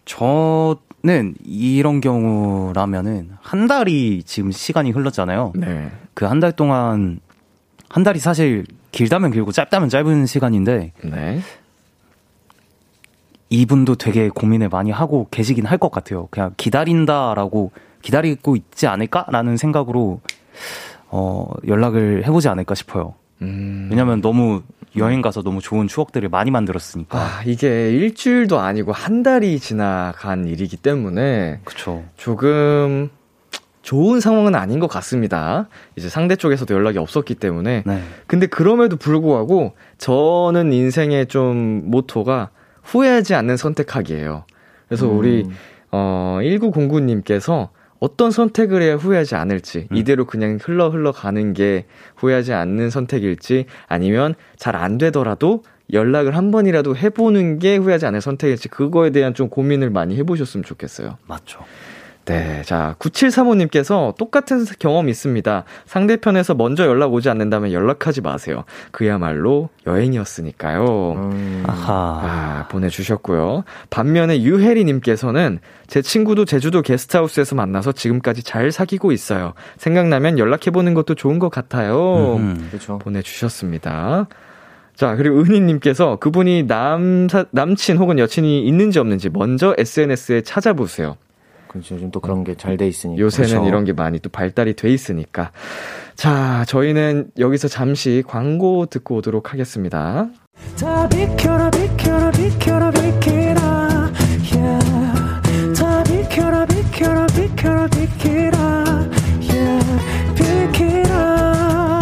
저는 0.06 1.34
이런 1.44 2.00
경우라면은 2.00 3.30
한 3.40 3.66
달이 3.66 4.22
지금 4.24 4.50
시간이 4.52 4.90
흘렀잖아요. 4.90 5.52
네. 5.54 5.90
그 6.14 6.26
한 6.26 6.40
달 6.40 6.52
동안 6.52 7.20
한 7.88 8.02
달이 8.02 8.18
사실 8.18 8.64
길다면 8.92 9.30
길고 9.30 9.52
짧다면 9.52 9.88
짧은 9.88 10.26
시간인데 10.26 10.92
네. 11.04 11.40
이분도 13.50 13.96
되게 13.96 14.28
고민을 14.30 14.68
많이 14.68 14.90
하고 14.90 15.28
계시긴 15.30 15.66
할 15.66 15.78
것 15.78 15.90
같아요. 15.90 16.26
그냥 16.30 16.52
기다린다라고 16.56 17.70
기다리고 18.02 18.56
있지 18.56 18.86
않을까라는 18.86 19.56
생각으로 19.56 20.20
어 21.16 21.46
연락을 21.68 22.26
해보지 22.26 22.48
않을까 22.48 22.74
싶어요. 22.74 23.14
음. 23.40 23.86
왜냐면 23.88 24.20
너무 24.20 24.62
여행 24.96 25.22
가서 25.22 25.42
너무 25.42 25.60
좋은 25.60 25.86
추억들을 25.86 26.28
많이 26.28 26.50
만들었으니까. 26.50 27.16
아, 27.16 27.42
이게 27.46 27.92
일주일도 27.92 28.58
아니고 28.58 28.90
한 28.90 29.22
달이 29.22 29.60
지나간 29.60 30.48
일이기 30.48 30.76
때문에 30.76 31.60
그쵸. 31.62 32.02
조금 32.16 33.10
좋은 33.82 34.18
상황은 34.18 34.56
아닌 34.56 34.80
것 34.80 34.88
같습니다. 34.88 35.68
이제 35.94 36.08
상대 36.08 36.34
쪽에서도 36.34 36.74
연락이 36.74 36.98
없었기 36.98 37.36
때문에. 37.36 37.84
네. 37.86 38.02
근데 38.26 38.46
그럼에도 38.46 38.96
불구하고 38.96 39.74
저는 39.98 40.72
인생의 40.72 41.26
좀 41.26 41.82
모토가 41.84 42.50
후회하지 42.82 43.36
않는 43.36 43.56
선택하기예요. 43.56 44.46
그래서 44.88 45.06
우리 45.06 45.48
어 45.92 46.38
1909님께서 46.40 47.68
어떤 48.04 48.30
선택을 48.30 48.82
해야 48.82 48.96
후회하지 48.96 49.34
않을지 49.34 49.88
이대로 49.94 50.26
그냥 50.26 50.58
흘러 50.60 50.90
흘러 50.90 51.10
가는 51.10 51.54
게 51.54 51.86
후회하지 52.16 52.52
않는 52.52 52.90
선택일지 52.90 53.64
아니면 53.88 54.34
잘 54.58 54.74
안 54.76 54.98
되더라도 54.98 55.62
연락을 55.92 56.36
한 56.36 56.50
번이라도 56.50 56.96
해보는 56.96 57.58
게 57.60 57.76
후회하지 57.76 58.04
않을 58.06 58.20
선택일지 58.20 58.68
그거에 58.68 59.08
대한 59.10 59.32
좀 59.32 59.48
고민을 59.48 59.88
많이 59.88 60.16
해보셨으면 60.16 60.64
좋겠어요. 60.64 61.16
맞죠. 61.26 61.60
네, 62.24 62.62
자 62.64 62.96
9735님께서 62.98 64.16
똑같은 64.16 64.64
경험 64.78 65.08
있습니다. 65.08 65.64
상대편에서 65.84 66.54
먼저 66.54 66.86
연락 66.86 67.12
오지 67.12 67.28
않는다면 67.28 67.72
연락하지 67.72 68.22
마세요. 68.22 68.64
그야말로 68.92 69.68
여행이었으니까요. 69.86 71.12
음, 71.12 71.64
아하. 71.66 71.92
아, 71.94 72.68
보내주셨고요. 72.68 73.64
반면에 73.90 74.42
유혜리님께서는 74.42 75.58
제 75.86 76.00
친구도 76.00 76.46
제주도 76.46 76.80
게스트하우스에서 76.80 77.54
만나서 77.56 77.92
지금까지 77.92 78.42
잘 78.42 78.72
사귀고 78.72 79.12
있어요. 79.12 79.52
생각나면 79.76 80.38
연락해보는 80.38 80.94
것도 80.94 81.14
좋은 81.14 81.38
것 81.38 81.50
같아요. 81.50 82.36
음. 82.36 82.68
그렇죠. 82.70 82.98
보내주셨습니다. 82.98 84.28
자, 84.94 85.16
그리고 85.16 85.40
은희님께서 85.40 86.16
그분이 86.16 86.66
남, 86.68 87.26
남친 87.50 87.98
혹은 87.98 88.18
여친이 88.18 88.64
있는지 88.66 88.98
없는지 88.98 89.28
먼저 89.28 89.74
SNS에 89.76 90.42
찾아보세요. 90.42 91.16
그렇죠. 91.74 91.96
요즘 91.96 92.10
또 92.12 92.20
그런 92.20 92.44
게 92.44 92.54
잘 92.54 92.76
돼 92.76 92.86
있으니까. 92.86 93.20
요새는 93.20 93.48
그렇죠. 93.50 93.66
이런 93.68 93.84
게 93.84 93.92
많이 93.92 94.18
또 94.20 94.30
발달이 94.30 94.74
돼 94.76 94.90
있으니까. 94.90 95.50
자, 96.14 96.64
저희는 96.68 97.32
여기서 97.38 97.66
잠시 97.68 98.22
광고 98.26 98.86
듣고 98.86 99.16
오도록 99.16 99.52
하겠습니다. 99.52 100.28
다 100.78 101.08
비켜라 101.08 101.68
비켜라 101.70 102.30
비켜라 102.30 102.90
비켜라 102.92 104.10
yeah. 104.54 105.74
다 105.76 106.04
비켜라 106.04 106.64
비켜라 106.66 107.26
비켜라 107.26 107.88
비켜라 107.88 108.84
yeah. 109.42 109.84
비켜라 110.36 112.00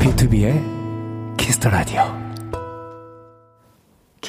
비투비의 0.00 1.36
키스 1.36 1.57
더 1.57 1.70
라디오. 1.70 2.11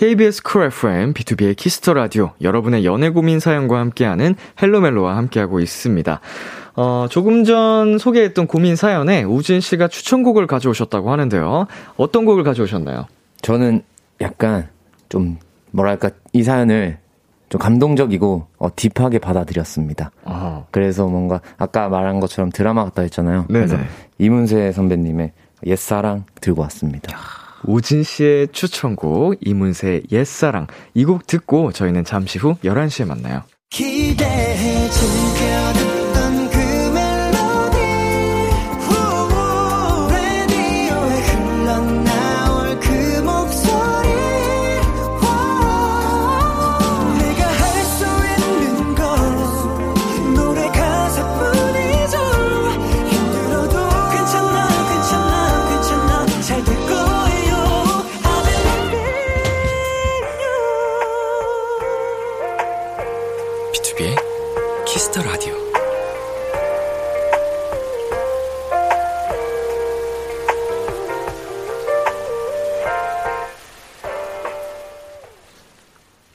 KBS 0.04 0.44
쿨 0.44 0.66
FM, 0.66 1.14
비투비의 1.14 1.56
키스 1.56 1.79
더 1.79 1.94
라디오, 1.94 2.32
여러분의 2.42 2.84
연애 2.84 3.10
고민 3.10 3.40
사연과 3.40 3.80
함께하는 3.80 4.36
헬로멜로와 4.62 5.16
함께하고 5.16 5.62
있습니다. 5.62 6.20
어, 6.76 7.08
조금 7.10 7.46
전 7.46 7.98
소개했던 7.98 8.48
고민 8.48 8.76
사연에 8.76 9.24
우진 9.24 9.62
씨가 9.62 9.88
추천곡을 9.88 10.46
가져오셨다고 10.46 11.10
하는데요. 11.10 11.68
어떤 11.96 12.26
곡을 12.26 12.44
가져오셨나요? 12.44 13.06
저는 13.42 13.84
약간 14.20 14.68
좀 15.08 15.38
뭐랄까 15.72 16.10
이 16.34 16.44
사연을 16.44 16.98
좀 17.48 17.62
감동적이고 17.62 18.48
어, 18.58 18.68
딥하게 18.76 19.20
받아들였습니다. 19.20 20.12
어, 20.26 20.68
그래서 20.72 21.08
뭔가 21.08 21.40
아까 21.58 21.88
말한 21.88 22.20
것처럼 22.20 22.52
드라마 22.52 22.84
같다 22.84 23.04
했잖아요. 23.04 23.46
네네. 23.48 23.68
그래서 23.68 23.78
이문세 24.18 24.74
선배님의 24.74 25.32
옛사랑 25.66 26.26
들고 26.42 26.62
왔습니다. 26.64 27.18
우진 27.66 28.04
씨의 28.04 28.50
추천곡, 28.52 29.38
이문세의 29.42 30.04
옛사랑. 30.12 30.68
이 30.94 31.06
곡 31.06 31.28
듣고 31.28 31.72
저희는 31.72 32.04
잠시 32.06 32.38
후 32.40 32.56
11시에 32.64 33.06
만나요. 33.06 33.44
기대해 33.70 34.90
즐겨듣 34.90 35.83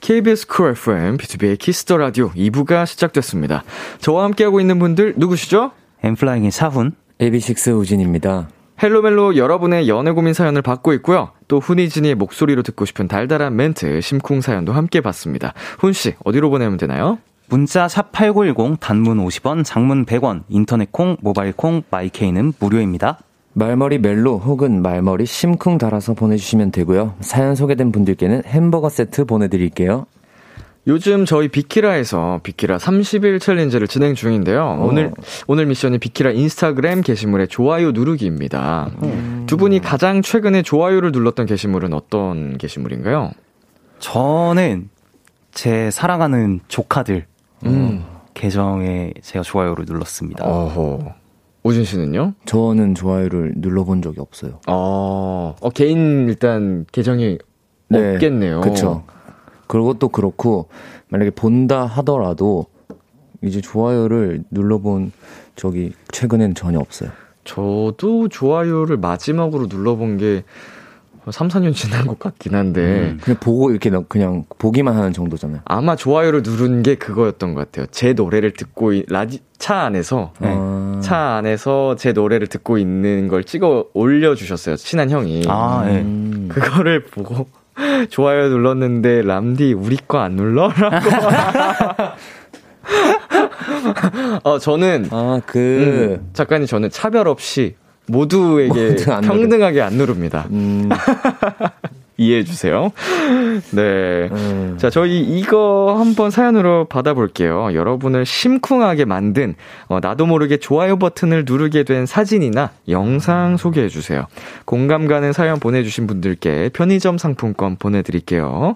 KBS 0.09 0.47
쿨 0.47 0.71
FM, 0.71 1.17
비투비의 1.17 1.59
키스 1.59 1.82
더 1.82 1.95
라디오 1.97 2.31
2부가 2.31 2.87
시작됐습니다. 2.87 3.63
저와 3.99 4.23
함께하고 4.23 4.59
있는 4.59 4.79
분들 4.79 5.13
누구시죠? 5.17 5.69
엔플라잉의 6.03 6.49
차훈. 6.49 6.93
AB6IX 7.19 7.79
우진입니다. 7.79 8.49
헬로멜로 8.81 9.37
여러분의 9.37 9.87
연애 9.87 10.09
고민 10.09 10.33
사연을 10.33 10.63
받고 10.63 10.93
있고요. 10.93 11.33
또 11.47 11.59
훈이진이의 11.59 12.15
목소리로 12.15 12.63
듣고 12.63 12.85
싶은 12.85 13.07
달달한 13.07 13.55
멘트, 13.55 14.01
심쿵 14.01 14.41
사연도 14.41 14.73
함께 14.73 14.99
받습니다. 14.99 15.53
훈씨, 15.77 16.15
어디로 16.25 16.49
보내면 16.49 16.77
되나요? 16.77 17.19
문자 17.47 17.85
샵8910 17.85 18.79
단문 18.79 19.23
50원, 19.23 19.63
장문 19.63 20.07
100원, 20.07 20.41
인터넷 20.49 20.91
콩, 20.91 21.17
모바일 21.21 21.53
콩, 21.53 21.83
마이케이는 21.91 22.53
무료입니다. 22.59 23.19
말머리 23.59 23.99
멜로 23.99 24.39
혹은 24.39 24.81
말머리 24.81 25.25
심쿵 25.25 25.77
달아서 25.77 26.13
보내주시면 26.15 26.71
되고요. 26.71 27.15
사연 27.19 27.55
소개된 27.55 27.91
분들께는 27.91 28.43
햄버거 28.45 28.89
세트 28.89 29.25
보내드릴게요. 29.25 30.07
요즘 30.87 31.25
저희 31.25 31.49
비키라에서 31.49 32.39
비키라 32.41 32.77
30일 32.77 33.39
챌린지를 33.39 33.87
진행 33.87 34.15
중인데요. 34.15 34.79
오늘, 34.81 35.11
오늘 35.45 35.65
미션이 35.67 35.99
비키라 35.99 36.31
인스타그램 36.31 37.01
게시물의 37.01 37.49
좋아요 37.49 37.91
누르기입니다. 37.91 38.89
두 39.45 39.57
분이 39.57 39.81
가장 39.81 40.21
최근에 40.21 40.63
좋아요를 40.63 41.11
눌렀던 41.11 41.45
게시물은 41.45 41.93
어떤 41.93 42.57
게시물인가요? 42.57 43.31
저는 43.99 44.89
제 45.51 45.91
사랑하는 45.91 46.61
조카들 46.69 47.25
음. 47.65 48.05
계정에 48.33 49.11
제가 49.21 49.43
좋아요를 49.43 49.85
눌렀습니다. 49.85 50.45
어허. 50.45 51.18
오준 51.63 51.83
씨는요? 51.83 52.33
저는 52.45 52.95
좋아요를 52.95 53.53
눌러본 53.57 54.01
적이 54.01 54.21
없어요. 54.21 54.59
어, 54.67 55.55
어 55.59 55.69
개인 55.71 56.27
일단 56.29 56.85
계정이 56.91 57.37
없겠네요. 57.91 58.61
그쵸. 58.61 59.03
그리고 59.67 59.93
또 59.93 60.09
그렇고, 60.09 60.67
만약에 61.09 61.31
본다 61.31 61.85
하더라도, 61.85 62.65
이제 63.43 63.61
좋아요를 63.61 64.43
눌러본 64.51 65.11
적이 65.55 65.93
최근엔 66.11 66.55
전혀 66.55 66.79
없어요. 66.79 67.11
저도 67.43 68.27
좋아요를 68.29 68.97
마지막으로 68.97 69.67
눌러본 69.67 70.17
게 70.17 70.43
3, 71.29 71.47
4년 71.47 71.73
지난 71.75 72.07
것 72.07 72.17
같긴 72.19 72.55
한데 72.55 73.15
그냥 73.21 73.37
보고 73.39 73.69
이렇게 73.71 73.89
너- 73.89 74.05
그냥 74.07 74.45
보기만 74.57 74.95
하는 74.95 75.13
정도잖아요. 75.13 75.61
아마 75.65 75.95
좋아요를 75.95 76.41
누른 76.43 76.83
게 76.83 76.95
그거였던 76.95 77.53
것 77.53 77.71
같아요. 77.71 77.85
제 77.91 78.13
노래를 78.13 78.51
듣고 78.53 78.93
이- 78.93 79.05
라디 79.07 79.39
차 79.57 79.75
안에서 79.81 80.33
네. 80.39 80.49
아, 80.51 80.99
차 81.03 81.17
안에서 81.35 81.95
제 81.97 82.13
노래를 82.13 82.47
듣고 82.47 82.77
있는 82.77 83.27
걸 83.27 83.43
찍어 83.43 83.87
올려 83.93 84.35
주셨어요. 84.35 84.75
친한 84.77 85.09
형이. 85.09 85.43
아, 85.47 85.85
예. 85.89 85.99
음. 86.01 86.49
그거를 86.51 87.03
보고 87.05 87.47
좋아요 88.09 88.49
눌렀는데 88.49 89.21
람디 89.21 89.73
우리 89.73 89.97
거 90.07 90.17
안 90.19 90.35
눌러? 90.35 90.69
라고. 90.69 91.09
어 94.43 94.57
저는 94.59 95.07
아, 95.11 95.41
그, 95.45 96.17
음, 96.19 96.29
작가님 96.33 96.65
저는 96.65 96.89
차별 96.89 97.27
없이 97.27 97.75
모두에게 98.09 98.89
모두 98.89 99.13
안 99.13 99.21
평등하게 99.21 99.81
안 99.81 99.93
누릅니다. 99.93 100.45
음, 100.51 100.89
이해해 102.17 102.43
주세요. 102.43 102.91
네. 103.71 104.29
음. 104.29 104.75
자, 104.77 104.89
저희 104.89 105.21
이거 105.21 105.95
한번 105.97 106.31
사연으로 106.31 106.85
받아볼게요. 106.85 107.73
여러분을 107.73 108.25
심쿵하게 108.25 109.05
만든, 109.05 109.55
어, 109.87 109.99
나도 110.01 110.25
모르게 110.25 110.57
좋아요 110.57 110.97
버튼을 110.99 111.45
누르게 111.47 111.83
된 111.83 112.05
사진이나 112.05 112.71
영상 112.89 113.55
소개해 113.55 113.87
주세요. 113.87 114.27
공감 114.65 115.07
가는 115.07 115.31
사연 115.31 115.59
보내주신 115.59 116.07
분들께 116.07 116.71
편의점 116.73 117.17
상품권 117.17 117.77
보내드릴게요. 117.77 118.75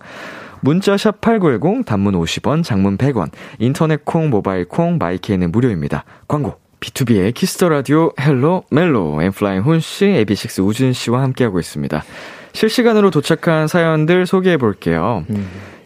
문자 0.61 0.95
샵 0.95 1.19
8910, 1.19 1.85
단문 1.85 2.13
50원, 2.13 2.63
장문 2.63 2.97
100원, 2.97 3.29
인터넷 3.59 4.05
콩, 4.05 4.29
모바일 4.29 4.63
콩, 4.63 4.97
마이케이는 4.97 5.51
무료입니다. 5.51 6.05
광고. 6.29 6.62
비투비의 6.83 7.33
키스 7.33 7.56
더 7.56 7.69
라디오 7.69 8.11
헬로 8.19 8.63
멜로 8.69 9.21
엔플라잉 9.21 9.61
훈 9.61 9.79
씨, 9.79 10.05
AB6IX 10.05 10.65
우진 10.65 10.91
씨와 10.91 11.21
함께하고 11.21 11.59
있습니다. 11.59 12.03
실시간으로 12.51 13.09
도착한 13.09 13.67
사연들 13.67 14.25
소개해 14.25 14.57
볼게요. 14.57 15.25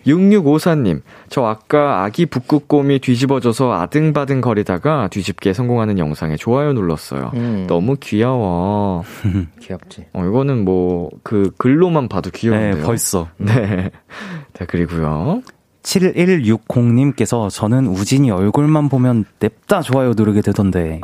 6654님, 0.07 1.01
저 1.29 1.43
아까 1.43 2.03
아기 2.03 2.25
북극곰이 2.25 2.99
뒤집어져서 2.99 3.73
아등바등 3.73 4.41
거리다가 4.41 5.07
뒤집기 5.09 5.53
성공하는 5.53 5.99
영상에 5.99 6.35
좋아요 6.35 6.73
눌렀어요. 6.73 7.31
음. 7.35 7.65
너무 7.67 7.97
귀여워. 7.99 9.03
귀엽지. 9.61 10.05
어, 10.13 10.25
이거는 10.25 10.65
뭐, 10.65 11.09
그 11.23 11.51
글로만 11.57 12.07
봐도 12.07 12.31
귀여운데요. 12.31 12.75
네, 12.75 12.81
벌써. 12.81 13.27
네. 13.37 13.91
자, 14.53 14.65
그리고요. 14.65 15.43
7160님께서 15.87 17.49
저는 17.49 17.87
우진이 17.87 18.29
얼굴만 18.31 18.89
보면 18.89 19.25
냅다 19.39 19.81
좋아요 19.81 20.13
누르게 20.15 20.41
되던데. 20.41 20.99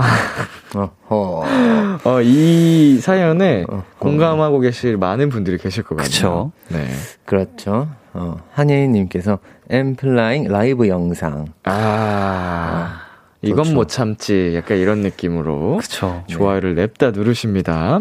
어, 2.04 2.22
이 2.22 3.00
사연에 3.02 3.64
어, 3.70 3.78
어. 3.78 3.84
공감하고 4.00 4.60
계실 4.60 4.98
많은 4.98 5.30
분들이 5.30 5.58
계실 5.58 5.84
것 5.84 5.96
같아요. 5.96 6.10
그쵸. 6.10 6.52
네. 6.70 6.90
그렇죠. 7.26 7.88
어, 8.14 8.38
한예인님께서 8.52 9.40
엠플라잉 9.70 10.50
라이브 10.50 10.88
영상. 10.88 11.46
아, 11.64 13.03
이건 13.44 13.66
좋죠. 13.66 13.76
못 13.76 13.90
참지. 13.90 14.54
약간 14.56 14.78
이런 14.78 15.00
느낌으로. 15.00 15.78
그쵸. 15.78 16.24
좋아요를 16.28 16.76
냅다 16.76 17.12
누르십니다. 17.12 18.00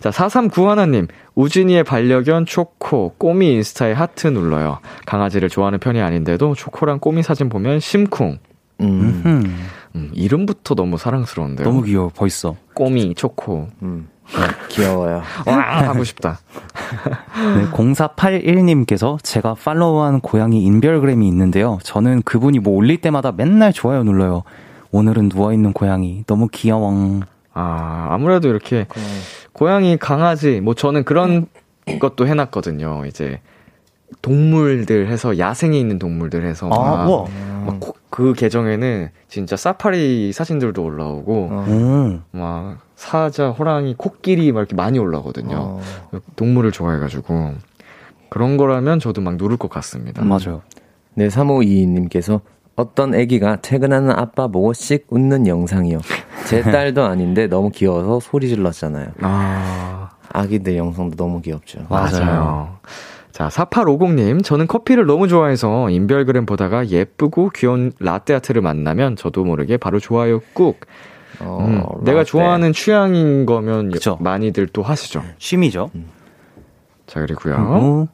자, 0.00 0.10
4391님. 0.10 1.08
우진이의 1.34 1.84
반려견 1.84 2.46
초코, 2.46 3.14
꼬미 3.16 3.54
인스타에 3.54 3.92
하트 3.92 4.26
눌러요. 4.28 4.80
강아지를 5.06 5.48
좋아하는 5.48 5.78
편이 5.78 6.00
아닌데도 6.00 6.54
초코랑 6.54 6.98
꼬미 6.98 7.22
사진 7.22 7.48
보면 7.48 7.80
심쿵. 7.80 8.38
음, 8.80 9.22
음, 9.24 9.56
음, 9.94 10.10
이름부터 10.12 10.74
너무 10.74 10.98
사랑스러운데요. 10.98 11.66
너무 11.66 11.82
귀여워, 11.82 12.10
벌써. 12.14 12.56
꼬미, 12.74 13.14
초코. 13.14 13.68
음. 13.82 14.08
네, 14.26 14.40
귀여워요. 14.68 15.22
와, 15.46 15.56
하고 15.88 16.04
싶다. 16.04 16.38
네, 17.56 17.70
0481님께서 17.70 19.18
제가 19.22 19.54
팔로우한 19.54 20.20
고양이 20.20 20.62
인별그램이 20.64 21.26
있는데요. 21.28 21.78
저는 21.82 22.22
그분이 22.22 22.58
뭐 22.60 22.74
올릴 22.74 23.00
때마다 23.00 23.32
맨날 23.32 23.72
좋아요 23.72 24.04
눌러요. 24.04 24.44
오늘은 24.92 25.30
누워있는 25.34 25.72
고양이. 25.72 26.22
너무 26.26 26.48
귀여워. 26.52 27.20
아, 27.54 28.08
아무래도 28.10 28.48
이렇게 28.48 28.86
고양이, 29.52 29.96
강아지, 29.96 30.60
뭐 30.60 30.74
저는 30.74 31.04
그런 31.04 31.46
것도 31.98 32.26
해놨거든요. 32.26 33.04
이제 33.06 33.40
동물들 34.20 35.08
해서 35.08 35.38
야생에 35.38 35.78
있는 35.78 35.98
동물들 35.98 36.44
해서 36.46 36.68
아, 36.70 36.78
막, 36.78 37.08
우와. 37.08 37.24
막 37.66 37.80
고- 37.80 37.94
그 38.10 38.34
계정에는 38.34 39.08
진짜 39.28 39.56
사파리 39.56 40.32
사진들도 40.32 40.82
올라오고 40.84 41.48
어. 41.50 41.64
음. 41.68 42.22
막 42.30 42.78
사자, 42.94 43.48
호랑이, 43.50 43.94
코끼리 43.96 44.52
막 44.52 44.60
이렇게 44.60 44.76
많이 44.76 44.98
올라오거든요. 44.98 45.56
어, 45.56 45.80
동물을 46.36 46.70
좋아해가지고 46.72 47.54
그런 48.28 48.56
거라면 48.58 49.00
저도 49.00 49.22
막 49.22 49.36
누를 49.36 49.56
것 49.56 49.70
같습니다. 49.70 50.22
맞아요. 50.22 50.60
네, 51.14 51.28
3522님께서 51.28 52.40
어떤 52.76 53.14
애기가 53.14 53.56
퇴근하는 53.62 54.10
아빠 54.10 54.48
보고 54.48 54.72
씩 54.72 55.06
웃는 55.10 55.46
영상이요. 55.46 56.00
제 56.46 56.62
딸도 56.70 57.04
아닌데 57.04 57.46
너무 57.46 57.70
귀여워서 57.70 58.20
소리 58.20 58.48
질렀잖아요. 58.48 59.08
아, 59.20 60.10
아기들 60.32 60.76
영상도 60.76 61.16
너무 61.16 61.40
귀엽죠. 61.42 61.80
맞아요. 61.88 62.78
자, 63.32 63.48
4850님, 63.48 64.44
저는 64.44 64.66
커피를 64.66 65.06
너무 65.06 65.26
좋아해서 65.26 65.88
인별그램 65.90 66.44
보다가 66.44 66.88
예쁘고 66.88 67.50
귀여운 67.54 67.92
라떼 67.98 68.34
아트를 68.34 68.60
만나면 68.60 69.16
저도 69.16 69.44
모르게 69.44 69.76
바로 69.78 69.98
좋아요 70.00 70.40
꾹. 70.52 70.78
어, 71.40 71.58
음, 71.66 72.04
내가. 72.04 72.24
좋아하는 72.24 72.72
취향인 72.72 73.46
거면 73.46 73.90
그쵸. 73.90 74.18
많이들 74.20 74.66
또 74.68 74.82
하시죠. 74.82 75.22
취미죠. 75.38 75.90
자, 77.06 77.20
그리고요. 77.20 77.56
그리고 77.56 78.08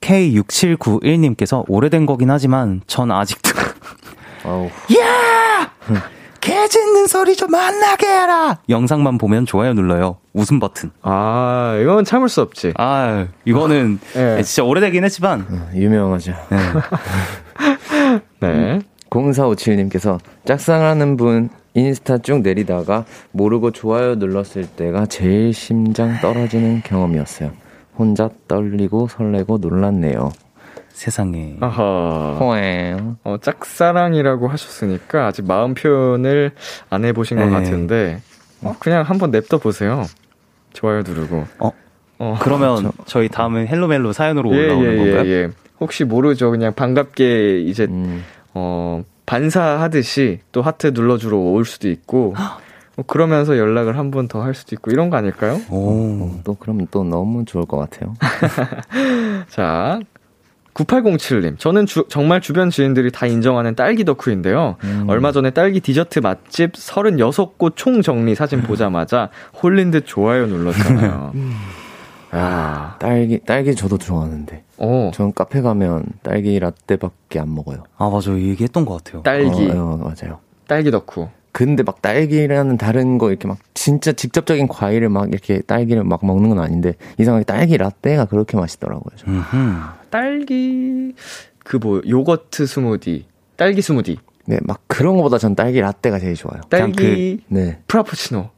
K6791님께서 0.00 1.64
오래된 1.68 2.04
거긴 2.06 2.30
하지만 2.30 2.82
전 2.86 3.10
아직도 3.10 3.53
어우, 4.44 4.68
개 6.40 6.68
짖는 6.68 7.06
소리 7.06 7.34
좀 7.36 7.54
안 7.54 7.80
나게 7.80 8.06
해라. 8.06 8.58
영상만 8.68 9.16
보면 9.18 9.46
좋아요 9.46 9.72
눌러요. 9.72 10.18
웃음 10.34 10.60
버튼. 10.60 10.90
아, 11.02 11.78
이건 11.80 12.04
참을 12.04 12.28
수 12.28 12.42
없지. 12.42 12.74
아, 12.76 13.26
이거는 13.46 13.98
예. 14.16 14.42
진짜 14.42 14.62
오래되긴 14.64 15.04
했지만 15.04 15.70
유명하죠. 15.74 16.34
네. 18.40 18.80
0457님께서 19.10 20.18
짝사랑하는 20.44 21.16
분 21.16 21.48
인스타 21.74 22.18
쭉 22.18 22.40
내리다가 22.42 23.04
모르고 23.32 23.70
좋아요 23.70 24.16
눌렀을 24.16 24.66
때가 24.66 25.06
제일 25.06 25.52
심장 25.54 26.20
떨어지는 26.20 26.82
경험이었어요. 26.84 27.52
혼자 27.96 28.28
떨리고 28.48 29.08
설레고 29.08 29.58
놀랐네요. 29.58 30.32
세상에. 30.94 31.56
아하. 31.60 32.36
호잉. 32.40 33.16
어, 33.24 33.36
짝사랑이라고 33.42 34.48
하셨으니까 34.48 35.26
아직 35.26 35.44
마음 35.46 35.74
표현을 35.74 36.52
안 36.88 37.04
해보신 37.04 37.36
것 37.36 37.44
네. 37.46 37.50
같은데, 37.50 38.22
어, 38.62 38.74
그냥 38.78 39.02
한번 39.02 39.30
냅둬 39.32 39.58
보세요. 39.58 40.04
좋아요 40.72 41.02
누르고. 41.02 41.44
어, 41.58 41.70
어. 42.18 42.38
그러면 42.40 42.92
저희 43.06 43.28
다음은 43.28 43.66
헬로멜로 43.66 44.12
사연으로 44.12 44.54
예, 44.54 44.66
올라오는 44.66 44.92
예, 44.92 44.96
건가요? 44.96 45.26
예, 45.26 45.30
예. 45.30 45.50
혹시 45.80 46.04
모르죠. 46.04 46.50
그냥 46.52 46.72
반갑게 46.74 47.60
이제, 47.62 47.84
음, 47.90 48.22
어, 48.54 49.02
반사하듯이 49.26 50.40
또 50.52 50.62
하트 50.62 50.92
눌러주러 50.94 51.36
올 51.36 51.64
수도 51.64 51.88
있고, 51.90 52.34
뭐 52.96 53.04
그러면서 53.06 53.58
연락을 53.58 53.98
한 53.98 54.10
번 54.12 54.28
더 54.28 54.40
할 54.42 54.54
수도 54.54 54.76
있고, 54.76 54.92
이런 54.92 55.10
거 55.10 55.16
아닐까요? 55.16 55.60
오. 55.70 56.22
어, 56.22 56.40
또 56.44 56.54
그러면 56.54 56.86
또 56.92 57.02
너무 57.02 57.44
좋을 57.44 57.66
것 57.66 57.78
같아요. 57.78 58.14
자, 59.50 59.98
9807님. 60.74 61.58
저는 61.58 61.86
주- 61.86 62.04
정말 62.08 62.40
주변 62.40 62.70
지인들이 62.70 63.10
다 63.12 63.26
인정하는 63.26 63.74
딸기 63.74 64.04
덕후인데요. 64.04 64.76
얼마 65.06 65.32
전에 65.32 65.50
딸기 65.50 65.80
디저트 65.80 66.18
맛집 66.18 66.72
36곳 66.72 67.72
총 67.76 68.02
정리 68.02 68.34
사진 68.34 68.60
보자마자 68.62 69.30
홀린 69.62 69.90
듯 69.90 70.04
좋아요 70.06 70.46
눌렀잖아요. 70.46 71.32
아, 72.36 72.96
딸기 72.98 73.38
딸기 73.46 73.76
저도 73.76 73.96
좋아하는데 73.96 74.64
어, 74.78 75.10
전 75.14 75.32
카페 75.32 75.60
가면 75.60 76.04
딸기 76.22 76.58
라떼밖에 76.58 77.38
안 77.38 77.54
먹어요. 77.54 77.84
아, 77.96 78.08
맞아요. 78.10 78.40
얘기했던 78.40 78.84
것 78.84 79.04
같아요. 79.04 79.22
딸기, 79.22 79.70
어, 79.70 79.74
어, 79.76 79.96
맞아요. 79.96 80.40
딸기 80.66 80.90
덕후. 80.90 81.28
근데 81.52 81.84
막 81.84 82.02
딸기라는 82.02 82.76
다른 82.78 83.16
거 83.18 83.30
이렇게 83.30 83.46
막 83.46 83.58
진짜 83.74 84.10
직접적인 84.10 84.66
과일을 84.66 85.08
막 85.08 85.28
이렇게 85.28 85.60
딸기를 85.60 86.02
막 86.02 86.26
먹는 86.26 86.48
건 86.48 86.58
아닌데 86.58 86.94
이상하게 87.18 87.44
딸기 87.44 87.76
라떼가 87.78 88.24
그렇게 88.24 88.56
맛있더라고요. 88.56 89.14
딸기, 90.14 91.12
그 91.64 91.76
뭐, 91.76 92.00
요거트 92.08 92.66
스무디, 92.66 93.26
딸기 93.56 93.82
스무디. 93.82 94.18
네, 94.46 94.58
막 94.62 94.80
그런 94.86 95.16
거보다 95.16 95.38
전 95.38 95.56
딸기 95.56 95.80
라떼가 95.80 96.20
제일 96.20 96.36
좋아요. 96.36 96.60
딸기 96.70 97.40
네. 97.48 97.80
프라푸치노. 97.88 98.48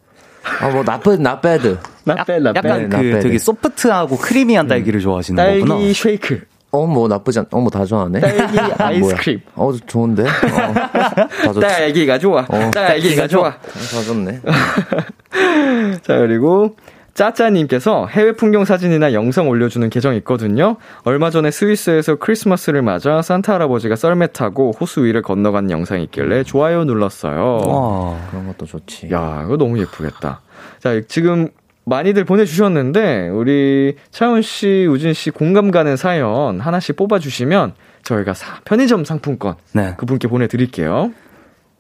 아, 0.61 0.69
뭐, 0.69 0.83
나쁘, 0.85 1.17
나빼드. 1.17 1.79
나빼 2.05 2.41
나빼. 2.41 2.59
약간 2.59 2.83
네, 2.83 2.89
그 2.89 2.97
not 2.97 3.07
bad. 3.07 3.21
되게 3.23 3.39
soft하고 3.39 4.19
creamy한 4.19 4.69
딸기를 4.69 5.01
좋아하시는 5.01 5.43
거구나. 5.43 5.75
딸기 5.77 5.95
쉐이크. 5.95 6.45
어, 6.73 6.87
뭐, 6.87 7.09
나쁘지 7.09 7.39
않, 7.39 7.47
어, 7.51 7.59
뭐, 7.59 7.71
다 7.71 7.87
좋아하네. 7.87 8.21
딸기. 8.21 8.59
아이스크림. 8.77 9.41
어, 9.55 9.73
좋은데? 9.87 10.25
어, 10.25 10.27
다 10.27 11.53
좋지. 11.55 11.61
딸기가 11.61 12.19
좋아. 12.19 12.45
어, 12.51 12.71
딸기가 12.71 13.27
좋아. 13.29 13.53
다 13.53 14.03
좋네. 14.05 14.41
자, 16.05 16.19
그리고 16.19 16.77
짜짜님께서 17.17 18.07
해외 18.07 18.33
풍경 18.33 18.65
사진이나 18.65 19.13
영상 19.15 19.49
올려주는 19.49 19.89
계정 19.91 20.15
있거든요. 20.17 20.77
얼마 21.05 21.31
전에 21.31 21.51
스위스에서 21.51 22.17
크리스마스를 22.17 22.83
맞아 22.83 23.23
산타 23.23 23.55
할아버지가 23.55 23.97
썰매 23.97 24.29
타고 24.29 24.73
호수 24.79 25.05
위를 25.05 25.23
건너간 25.23 25.71
영상이 25.71 26.05
있길래 26.05 26.45
좋아요 26.45 26.85
눌렀어요. 26.85 27.61
와. 27.67 28.19
그런 28.31 28.47
것도 28.47 28.67
좋지. 28.67 29.09
야, 29.13 29.43
이거 29.47 29.57
너무 29.57 29.79
예쁘겠다. 29.81 30.41
자, 30.79 31.01
지금 31.09 31.49
많이들 31.87 32.25
보내주셨는데, 32.25 33.29
우리 33.29 33.97
차훈 34.11 34.43
씨, 34.43 34.87
우진 34.91 35.13
씨 35.15 35.31
공감 35.31 35.71
가는 35.71 35.97
사연 35.97 36.61
하나씩 36.61 36.97
뽑아주시면 36.97 37.75
저희가 38.03 38.35
사- 38.35 38.61
편의점 38.65 39.05
상품권 39.05 39.55
네. 39.73 39.95
그분께 39.97 40.29
보내드릴게요. 40.29 41.13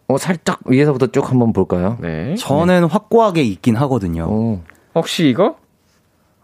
어, 0.08 0.18
살짝 0.18 0.60
위에서부터 0.66 1.08
쭉 1.08 1.28
한번 1.30 1.52
볼까요? 1.52 1.98
네. 2.00 2.36
저는 2.38 2.84
확고하게 2.84 3.42
있긴 3.42 3.74
하거든요. 3.76 4.24
오. 4.30 4.60
혹시 4.96 5.28
이거? 5.28 5.56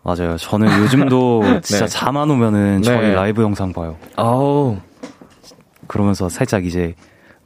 맞아요. 0.03 0.37
저는 0.37 0.67
요즘도 0.83 1.43
진짜 1.63 1.87
네. 1.87 1.89
잠안 1.89 2.31
오면은 2.31 2.83
저희 2.83 3.01
네. 3.09 3.15
라이브 3.15 3.43
영상 3.43 3.73
봐요. 3.73 3.97
아우. 4.17 4.77
그러면서 5.87 6.29
살짝 6.29 6.65
이제 6.67 6.95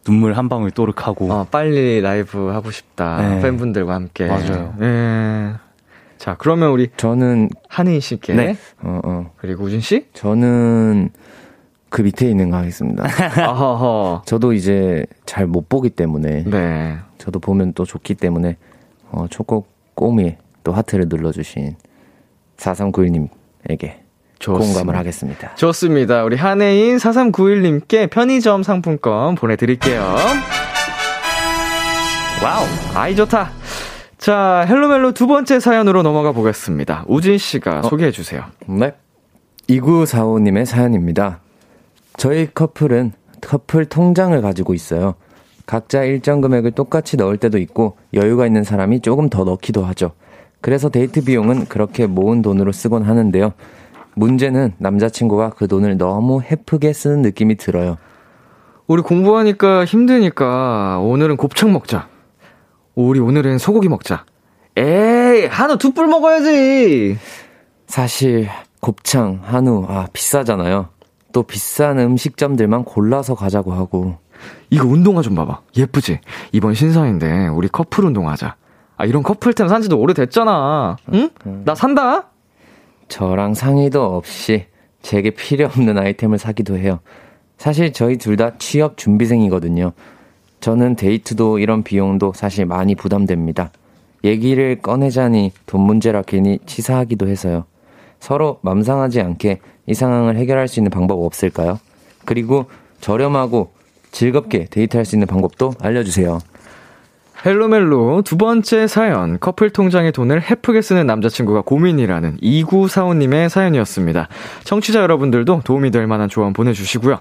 눈물 0.05 0.35
한 0.35 0.49
방울 0.49 0.71
또르하고 0.71 1.33
어, 1.33 1.47
빨리 1.51 2.01
라이브 2.01 2.49
하고 2.49 2.71
싶다. 2.71 3.21
네. 3.21 3.41
팬분들과 3.43 3.95
함께. 3.95 4.27
맞아요. 4.27 4.75
네. 4.79 5.53
자, 6.19 6.35
그러면 6.39 6.71
우리 6.71 6.89
저는, 6.97 7.51
한인 7.69 8.01
씨께. 8.01 8.35
네. 8.35 8.57
어, 8.81 9.01
어. 9.05 9.31
그리고 9.37 9.65
우진 9.65 9.81
씨? 9.81 10.07
저는 10.15 11.11
그 11.91 12.03
밑에 12.03 12.29
있는 12.29 12.51
거 12.51 12.57
하겠습니다. 12.57 13.05
저도 14.25 14.55
이제 14.55 15.05
잘 15.27 15.47
못 15.47 15.69
보기 15.69 15.91
때문에, 15.91 16.45
네. 16.45 16.97
저도 17.19 17.39
보면 17.39 17.75
또 17.75 17.85
좋기 17.85 18.15
때문에, 18.15 18.57
어, 19.11 19.27
초코 19.29 19.67
꼬미에 19.95 20.39
또 20.67 20.73
하트를 20.73 21.07
눌러주신 21.09 21.77
4391님에게 22.57 23.99
좋습니다. 24.41 24.81
공감을 24.81 24.97
하겠습니다. 24.97 25.55
좋습니다. 25.55 26.25
우리 26.25 26.35
한혜인 26.37 26.97
4391님께 26.97 28.11
편의점 28.11 28.65
상품권 28.65 29.37
보내드릴게요. 29.37 30.03
Wow. 32.43 32.65
아이, 32.97 33.15
좋다. 33.15 33.51
자, 34.19 34.67
헬로멜로 34.69 35.13
두 35.13 35.29
번째 35.29 35.61
사연으로 35.61 36.03
넘어가 36.03 36.33
보겠습니다. 36.33 37.05
우진 37.07 37.39
씨가 37.39 37.83
소개해 37.83 38.11
주세요. 38.11 38.43
네. 38.67 38.93
2945님의 39.69 40.65
사연입니다. 40.65 41.39
저희 42.17 42.53
커플은 42.53 43.13
커플 43.41 43.85
통장을 43.85 44.43
가지고 44.43 44.75
있어요. 44.75 45.15
각자 45.65 46.03
일정 46.03 46.41
금액을 46.41 46.73
똑같이 46.73 47.17
넣을 47.17 47.37
때도 47.37 47.59
있고 47.59 47.97
여유가 48.15 48.47
있는 48.47 48.65
사람이 48.65 49.01
조금 49.01 49.29
더 49.29 49.45
넣기도 49.45 49.85
하죠. 49.85 50.11
그래서 50.67 50.89
데이트 50.89 51.23
비용은 51.23 51.67
그렇게 51.67 52.07
모은 52.07 52.43
돈으로 52.43 52.73
쓰곤 52.73 53.05
하는데요. 53.05 53.53
문제는 54.15 54.73
남자친구가 54.79 55.51
그 55.51 55.69
돈을 55.69 55.97
너무 55.97 56.43
헤프게 56.43 56.93
쓰는 56.93 57.23
느낌이 57.23 57.55
들어요. 57.55 57.99
우리 58.89 59.01
공부하니까 59.01 59.85
힘드니까 59.85 60.99
오늘은 60.99 61.37
곱창 61.37 61.73
먹자. 61.73 62.09
우리 62.97 63.21
오늘은 63.21 63.59
소고기 63.59 63.89
먹자. 63.89 64.25
에이, 64.77 65.47
한우 65.47 65.79
두 65.79 65.95
뿔 65.95 66.09
먹어야지. 66.09 67.17
사실 67.87 68.49
곱창, 68.81 69.39
한우 69.45 69.87
아 69.89 70.09
비싸잖아요. 70.13 70.89
또 71.31 71.45
비싼 71.45 72.01
음식점들만 72.01 72.83
골라서 72.83 73.37
가자고 73.37 73.73
하고 73.73 74.19
이거 74.71 74.89
운동화 74.89 75.23
좀 75.23 75.37
봐봐. 75.37 75.61
예쁘지? 75.77 76.19
이번 76.51 76.75
신상인데 76.75 77.47
우리 77.55 77.69
커플 77.69 78.05
운동하자. 78.05 78.57
아, 78.97 79.05
이런 79.05 79.23
커플템 79.23 79.69
산지도 79.69 79.99
오래됐잖아. 79.99 80.97
응? 81.13 81.31
나 81.65 81.75
산다? 81.75 82.29
저랑 83.09 83.55
상의도 83.55 84.03
없이 84.17 84.67
제게 85.03 85.31
필요 85.31 85.67
없는 85.67 85.99
아이템을 85.99 86.39
사기도 86.39 86.77
해요. 86.77 87.01
사실 87.59 87.93
저희 87.93 88.17
둘 88.17 88.37
다 88.37 88.53
취업 88.59 88.97
준비생이거든요. 88.97 89.93
저는 90.61 90.97
데이트도 90.97 91.59
이런 91.59 91.83
비용도 91.85 92.33
사실 92.35 92.67
많이 92.67 92.95
부담됩니다. 92.95 93.71
얘기를 94.25 94.81
꺼내자니 94.81 95.53
돈 95.67 95.83
문제라 95.83 96.23
괜히 96.23 96.59
치사하기도 96.67 97.29
해서요. 97.29 97.65
서로 98.19 98.59
맘상하지 98.63 99.21
않게 99.21 99.61
이 99.87 99.95
상황을 99.95 100.37
해결할 100.37 100.67
수 100.69 100.81
있는 100.81 100.91
방법 100.91 101.23
없을까요? 101.23 101.79
그리고 102.25 102.67
저렴하고 103.01 103.71
즐겁게 104.11 104.65
데이트할 104.65 105.05
수 105.05 105.15
있는 105.15 105.27
방법도 105.29 105.75
알려주세요. 105.81 106.39
헬로멜로 107.47 108.23
두 108.23 108.37
번째 108.37 108.89
사연, 108.89 109.39
커플 109.39 109.71
통장에 109.71 110.11
돈을 110.11 110.43
헤프게 110.43 110.83
쓰는 110.83 111.07
남자친구가 111.07 111.61
고민이라는 111.61 112.39
2945님의 112.39 113.49
사연이었습니다. 113.49 114.27
청취자 114.65 115.01
여러분들도 115.01 115.61
도움이 115.65 115.93
될 115.93 116.09
만한 116.09 116.29
조언 116.29 116.53
보내주시고요. 116.53 117.21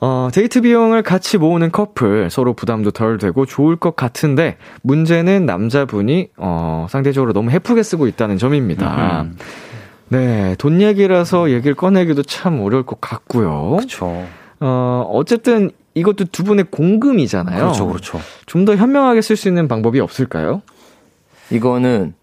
어, 0.00 0.28
데이트 0.32 0.62
비용을 0.62 1.02
같이 1.02 1.36
모으는 1.36 1.70
커플, 1.70 2.30
서로 2.30 2.54
부담도 2.54 2.92
덜 2.92 3.18
되고 3.18 3.44
좋을 3.44 3.76
것 3.76 3.94
같은데, 3.94 4.56
문제는 4.82 5.44
남자분이, 5.44 6.30
어, 6.38 6.86
상대적으로 6.88 7.34
너무 7.34 7.50
헤프게 7.50 7.82
쓰고 7.82 8.06
있다는 8.06 8.38
점입니다. 8.38 9.26
네, 10.08 10.54
돈 10.58 10.80
얘기라서 10.80 11.50
얘기를 11.50 11.74
꺼내기도 11.74 12.22
참 12.22 12.60
어려울 12.60 12.84
것 12.84 13.02
같고요. 13.02 13.76
그렇죠. 13.76 14.24
어, 14.60 15.10
어쨌든 15.12 15.70
이것도 15.96 16.26
두 16.26 16.44
분의 16.44 16.66
공금이잖아요. 16.70 17.58
그렇죠, 17.58 17.86
그렇죠. 17.88 18.20
좀 18.44 18.66
더 18.66 18.76
현명하게 18.76 19.22
쓸 19.22 19.34
수 19.36 19.48
있는 19.48 19.66
방법이 19.66 19.98
없을까요? 20.00 20.60
이거는 21.50 22.14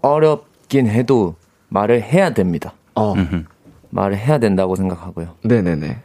어렵긴 0.00 0.86
해도 0.86 1.34
말을 1.68 2.02
해야 2.02 2.30
됩니다. 2.32 2.72
어. 2.94 3.14
말을 3.90 4.16
해야 4.16 4.38
된다고 4.38 4.76
생각하고요. 4.76 5.34
네네네. 5.42 6.02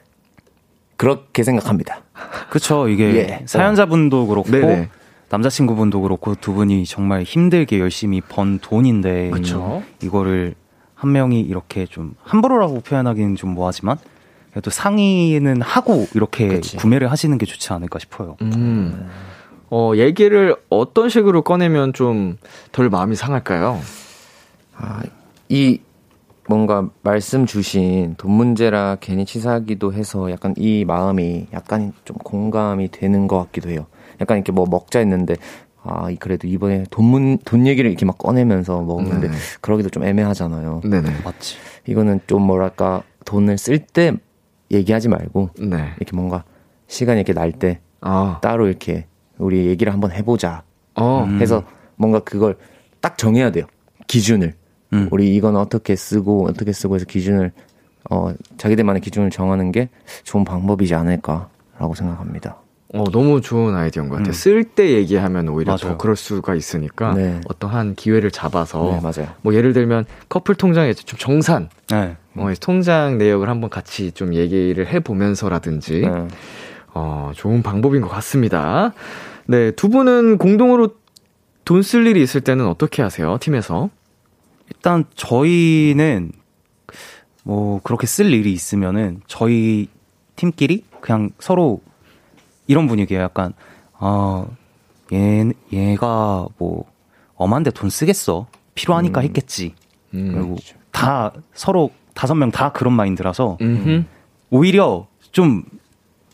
그렇게 0.97 1.43
생각합니다. 1.43 2.01
그쵸. 2.49 2.87
이게 2.89 3.15
예. 3.15 3.43
사연자분도 3.45 4.27
그렇고 4.27 4.49
네네. 4.49 4.89
남자친구분도 5.29 6.01
그렇고 6.01 6.33
두 6.35 6.53
분이 6.53 6.85
정말 6.85 7.21
힘들게 7.23 7.79
열심히 7.79 8.21
번 8.21 8.57
돈인데 8.59 9.29
그쵸. 9.29 9.83
이거를 10.01 10.55
한 10.95 11.11
명이 11.11 11.41
이렇게 11.41 11.85
좀 11.85 12.15
함부로라고 12.23 12.79
표현하기는 12.79 13.35
좀 13.35 13.51
뭐하지만 13.51 13.97
그래도 14.55 14.69
상의는 14.71 15.61
하고 15.61 16.07
이렇게 16.15 16.47
그치. 16.47 16.77
구매를 16.77 17.11
하시는 17.11 17.37
게 17.37 17.45
좋지 17.45 17.73
않을까 17.73 17.99
싶어요. 17.99 18.37
음. 18.41 19.09
어, 19.69 19.91
얘기를 19.97 20.55
어떤 20.69 21.09
식으로 21.09 21.41
꺼내면 21.41 21.91
좀 21.91 22.37
덜 22.71 22.89
마음이 22.89 23.17
상할까요? 23.17 23.77
아, 24.77 25.03
이 25.49 25.81
뭔가 26.47 26.87
말씀 27.01 27.45
주신 27.45 28.15
돈 28.17 28.31
문제라 28.31 28.95
괜히 29.01 29.25
치사하기도 29.25 29.91
해서 29.91 30.31
약간 30.31 30.53
이 30.57 30.85
마음이 30.85 31.47
약간 31.51 31.91
좀 32.05 32.15
공감이 32.23 32.89
되는 32.91 33.27
것 33.27 33.37
같기도 33.39 33.69
해요. 33.69 33.87
약간 34.21 34.37
이렇게 34.37 34.53
뭐 34.53 34.65
먹자 34.69 34.99
했는데 34.99 35.35
아 35.83 36.07
그래도 36.17 36.47
이번에 36.47 36.85
돈, 36.91 37.05
문, 37.07 37.37
돈 37.43 37.67
얘기를 37.67 37.89
이렇게 37.89 38.05
막 38.05 38.17
꺼내면서 38.17 38.83
먹는데 38.83 39.27
네. 39.27 39.35
그러기도 39.59 39.89
좀 39.89 40.05
애매하잖아요. 40.05 40.79
네네. 40.85 41.09
맞지. 41.25 41.57
이거는 41.87 42.21
좀 42.25 42.43
뭐랄까 42.43 43.03
돈을 43.25 43.57
쓸 43.57 43.79
때 43.79 44.13
얘기하지 44.75 45.09
말고 45.09 45.49
네. 45.59 45.93
이렇게 45.97 46.15
뭔가 46.15 46.43
시간이 46.87 47.19
이렇게 47.19 47.33
날 47.33 47.51
때 47.51 47.79
아, 48.01 48.39
따로 48.41 48.67
이렇게 48.67 49.07
우리 49.37 49.65
얘기를 49.65 49.91
한번 49.91 50.11
해보자 50.11 50.63
어, 50.95 51.23
음. 51.23 51.41
해서 51.41 51.63
뭔가 51.95 52.19
그걸 52.19 52.57
딱 53.01 53.17
정해야 53.17 53.51
돼요. 53.51 53.65
기준을. 54.07 54.53
음. 54.93 55.07
우리 55.11 55.35
이건 55.35 55.55
어떻게 55.55 55.95
쓰고 55.95 56.47
어떻게 56.47 56.71
쓰고 56.71 56.95
해서 56.95 57.05
기준을 57.05 57.51
어 58.11 58.31
자기들만의 58.57 59.01
기준을 59.01 59.31
정하는 59.31 59.71
게 59.71 59.89
좋은 60.23 60.45
방법이지 60.45 60.93
않을까라고 60.93 61.95
생각합니다. 61.95 62.57
어, 62.93 63.03
너무 63.11 63.41
좋은 63.41 63.75
아이디어인 63.75 64.09
것 64.09 64.17
같아요. 64.17 64.29
음. 64.29 64.33
쓸때 64.33 64.91
얘기하면 64.91 65.49
오히려 65.49 65.75
더 65.75 65.85
맞아요. 65.87 65.97
그럴 65.97 66.15
수가 66.15 66.53
있으니까 66.55 67.13
네. 67.15 67.41
어떠한 67.49 67.95
기회를 67.95 68.29
잡아서 68.31 68.83
네 68.83 68.99
맞아요. 69.01 69.33
뭐 69.41 69.53
예를 69.55 69.73
들면 69.73 70.05
커플 70.29 70.53
통장에 70.55 70.93
좀 70.93 71.17
정산 71.19 71.69
네. 71.89 72.15
어, 72.37 72.51
통장 72.59 73.17
내역을 73.17 73.49
한번 73.49 73.69
같이 73.69 74.11
좀 74.11 74.33
얘기를 74.33 74.87
해보면서라든지 74.87 76.01
네. 76.01 76.27
어, 76.93 77.31
좋은 77.35 77.61
방법인 77.63 78.01
것 78.01 78.09
같습니다. 78.09 78.93
네, 79.47 79.71
두 79.71 79.89
분은 79.89 80.37
공동으로 80.37 80.95
돈 81.65 81.81
쓸 81.81 82.05
일이 82.05 82.21
있을 82.21 82.41
때는 82.41 82.67
어떻게 82.67 83.01
하세요? 83.01 83.37
팀에서? 83.39 83.89
일단 84.69 85.05
저희는 85.15 86.31
뭐 87.43 87.79
그렇게 87.83 88.05
쓸 88.07 88.31
일이 88.33 88.51
있으면은 88.53 89.21
저희 89.27 89.87
팀끼리 90.35 90.83
그냥 91.01 91.31
서로 91.39 91.81
이런 92.67 92.87
분위기예요. 92.87 93.23
약간 93.23 93.53
어, 93.99 94.47
얘 95.13 95.43
얘가 95.71 96.45
뭐 96.57 96.85
엄한데 97.35 97.71
돈 97.71 97.89
쓰겠어. 97.89 98.47
필요하니까 98.75 99.21
했겠지. 99.21 99.73
음. 100.13 100.31
그리고 100.33 100.57
다 100.91 101.31
서로 101.53 101.91
다섯 102.15 102.33
명 102.33 102.49
다 102.51 102.71
그런 102.71 102.93
마인드라서 102.93 103.57
음흠. 103.61 104.03
오히려 104.49 105.05
좀 105.31 105.63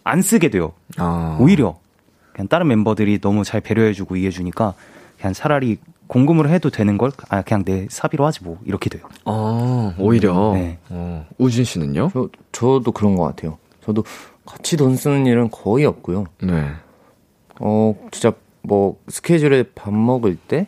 안 0.03 0.23
쓰게 0.23 0.49
돼요. 0.49 0.73
아. 0.97 1.37
오히려 1.39 1.77
그냥 2.33 2.47
다른 2.47 2.67
멤버들이 2.69 3.19
너무 3.19 3.43
잘 3.43 3.61
배려해주고 3.61 4.15
이해해주니까 4.15 4.73
그냥 5.19 5.33
차라리 5.33 5.77
공금을 6.07 6.49
해도 6.49 6.71
되는 6.71 6.97
걸 6.97 7.11
아 7.29 7.43
그냥 7.43 7.63
내 7.63 7.85
사비로 7.87 8.25
하지 8.25 8.43
뭐 8.43 8.57
이렇게 8.65 8.89
돼요. 8.89 9.03
아, 9.25 9.93
오히려. 9.99 10.53
네. 10.55 10.79
어, 10.89 11.27
우진 11.37 11.63
씨는요? 11.65 12.09
저, 12.13 12.29
저도 12.51 12.91
그런 12.91 13.15
것 13.15 13.25
같아요. 13.25 13.59
저도 13.85 14.03
같이 14.43 14.75
돈 14.75 14.95
쓰는 14.95 15.27
일은 15.27 15.51
거의 15.51 15.85
없고요. 15.85 16.25
네. 16.41 16.71
어, 17.59 17.93
진짜 18.09 18.33
뭐 18.63 18.97
스케줄에 19.07 19.63
밥 19.75 19.93
먹을 19.93 20.35
때 20.35 20.65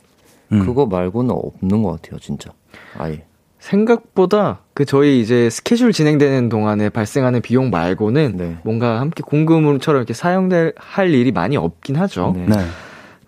음. 0.52 0.64
그거 0.64 0.86
말고는 0.86 1.32
없는 1.32 1.82
것 1.82 1.94
같아요, 2.04 2.20
진짜. 2.20 2.52
아예. 3.00 3.26
생각보다 3.64 4.60
그 4.74 4.84
저희 4.84 5.22
이제 5.22 5.50
스케줄 5.50 5.94
진행되는 5.94 6.50
동안에 6.50 6.90
발생하는 6.90 7.42
비용 7.42 7.70
말고는 7.70 8.34
네. 8.36 8.58
뭔가 8.64 9.00
함께 9.00 9.24
공금처럼 9.26 10.00
이렇게 10.02 10.14
사용될 10.14 10.74
할 10.76 11.14
일이 11.14 11.32
많이 11.32 11.56
없긴 11.56 11.96
하죠. 11.96 12.34
네. 12.36 12.46
네. 12.46 12.56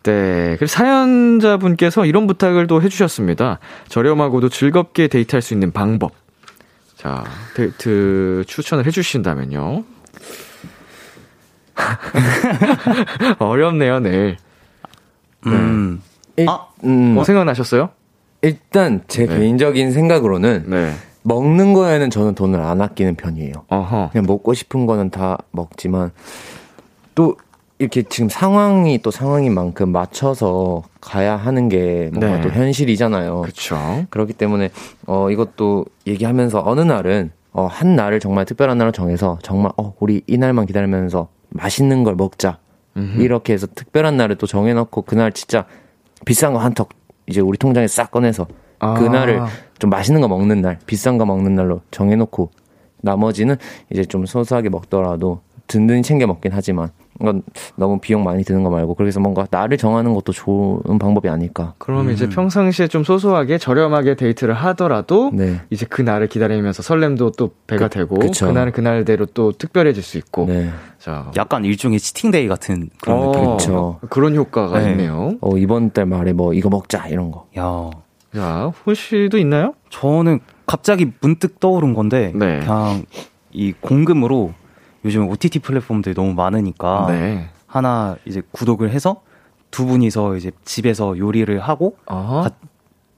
네. 0.03 0.55
그리고 0.59 0.67
사연자분께서 0.67 2.05
이런 2.05 2.27
부탁을 2.27 2.67
또 2.67 2.81
해주셨습니다. 2.81 3.59
저렴하고도 3.87 4.49
즐겁게 4.49 5.07
데이트할 5.07 5.41
수 5.41 5.53
있는 5.53 5.71
방법. 5.71 6.11
자, 6.97 7.23
데이트 7.55 8.43
추천을 8.45 8.85
해주신다면요. 8.85 9.83
어렵네요, 13.39 13.99
내일. 13.99 14.37
음. 15.47 16.01
일, 16.37 16.49
아, 16.49 16.67
음, 16.83 17.17
어, 17.17 17.23
생각나셨어요? 17.23 17.89
일단 18.45 19.01
제 19.07 19.25
네. 19.25 19.39
개인적인 19.39 19.91
생각으로는 19.91 20.65
네. 20.67 20.91
먹는 21.23 21.73
거에는 21.73 22.11
저는 22.11 22.35
돈을 22.35 22.61
안 22.61 22.81
아끼는 22.81 23.15
편이에요. 23.15 23.53
어허. 23.69 24.09
그냥 24.11 24.25
먹고 24.27 24.53
싶은 24.53 24.85
거는 24.85 25.09
다 25.09 25.39
먹지만 25.51 26.11
또 27.15 27.35
이렇게 27.79 28.03
지금 28.03 28.29
상황이 28.29 28.99
또 29.01 29.09
상황인 29.11 29.53
만큼 29.53 29.89
맞춰서 29.91 30.83
가야 31.01 31.35
하는 31.35 31.67
게 31.67 32.09
뭔가 32.13 32.37
네. 32.37 32.41
또 32.41 32.49
현실이잖아요. 32.49 33.41
그쵸. 33.41 34.05
그렇기 34.11 34.33
때문에 34.33 34.69
어 35.07 35.29
이것도 35.31 35.85
얘기하면서 36.05 36.61
어느 36.65 36.81
날은 36.81 37.31
어 37.53 37.65
한 37.67 37.95
날을 37.95 38.19
정말 38.19 38.45
특별한 38.45 38.77
날을 38.77 38.91
정해서 38.91 39.39
정말 39.41 39.71
어 39.77 39.93
우리 39.99 40.21
이 40.27 40.37
날만 40.37 40.67
기다리면서 40.67 41.29
맛있는 41.49 42.03
걸 42.03 42.15
먹자 42.15 42.59
이렇게 43.17 43.53
해서 43.53 43.65
특별한 43.73 44.15
날을 44.17 44.35
또 44.37 44.45
정해놓고 44.47 45.01
그날 45.01 45.31
진짜 45.33 45.65
비싼 46.25 46.53
거 46.53 46.59
한 46.59 46.73
턱 46.73 46.89
이제 47.27 47.41
우리 47.41 47.57
통장에 47.57 47.87
싹 47.87 48.11
꺼내서 48.11 48.47
아. 48.79 48.93
그날을 48.95 49.41
좀 49.79 49.89
맛있는 49.89 50.21
거 50.21 50.27
먹는 50.27 50.61
날 50.61 50.79
비싼 50.85 51.17
거 51.17 51.25
먹는 51.25 51.55
날로 51.55 51.81
정해놓고 51.91 52.51
나머지는 53.01 53.55
이제 53.91 54.03
좀 54.03 54.25
소소하게 54.25 54.69
먹더라도 54.69 55.41
든든히 55.67 56.01
챙겨 56.01 56.27
먹긴 56.27 56.51
하지만 56.53 56.89
이건 57.21 57.43
너무 57.77 57.99
비용 57.99 58.23
많이 58.23 58.43
드는 58.43 58.63
거 58.63 58.69
말고 58.69 58.95
그래서 58.95 59.19
뭔가 59.19 59.47
나를 59.49 59.77
정하는 59.77 60.13
것도 60.13 60.33
좋은 60.33 60.99
방법이 60.99 61.29
아닐까. 61.29 61.73
그럼 61.77 62.11
이제 62.11 62.27
평상시에 62.27 62.87
좀 62.87 63.03
소소하게 63.03 63.57
저렴하게 63.57 64.15
데이트를 64.15 64.53
하더라도 64.53 65.31
네. 65.33 65.61
이제 65.69 65.85
그 65.89 66.01
날을 66.01 66.27
기다리면서 66.27 66.83
설렘도 66.83 67.31
또 67.31 67.51
배가 67.67 67.87
그- 67.87 67.97
되고 67.99 68.15
그쵸. 68.19 68.47
그날은 68.47 68.71
그날대로 68.73 69.25
또 69.27 69.51
특별해질 69.53 70.03
수 70.03 70.17
있고 70.17 70.45
네. 70.47 70.69
자 70.99 71.31
약간 71.37 71.63
일종의 71.63 71.99
치팅데이 71.99 72.47
같은 72.49 72.89
그런 73.01 73.19
어, 73.19 73.31
느낌. 73.31 73.51
그쵸. 73.57 73.99
그런 74.09 74.35
효과가 74.35 74.79
네. 74.79 74.91
있네요. 74.91 75.35
어, 75.41 75.57
이번 75.57 75.91
달 75.91 76.05
말에 76.05 76.33
뭐 76.33 76.53
이거 76.53 76.69
먹자 76.69 77.07
이런 77.07 77.31
거. 77.31 77.47
야, 77.57 77.89
자, 78.35 78.71
훈 78.83 78.93
씨도 78.93 79.37
있나요? 79.37 79.73
저는 79.89 80.39
갑자기 80.65 81.09
문득 81.21 81.61
떠오른 81.61 81.93
건데 81.93 82.33
네. 82.35 82.59
그냥 82.59 83.03
이 83.51 83.71
공금으로 83.79 84.53
요즘 85.05 85.29
OTT 85.29 85.59
플랫폼들이 85.59 86.13
너무 86.15 86.33
많으니까 86.33 87.05
네. 87.09 87.47
하나 87.67 88.17
이제 88.25 88.41
구독을 88.51 88.89
해서 88.89 89.21
두 89.71 89.85
분이서 89.85 90.35
이제 90.35 90.51
집에서 90.65 91.17
요리를 91.17 91.57
하고 91.59 91.95
아, 92.07 92.41
가- 92.43 92.51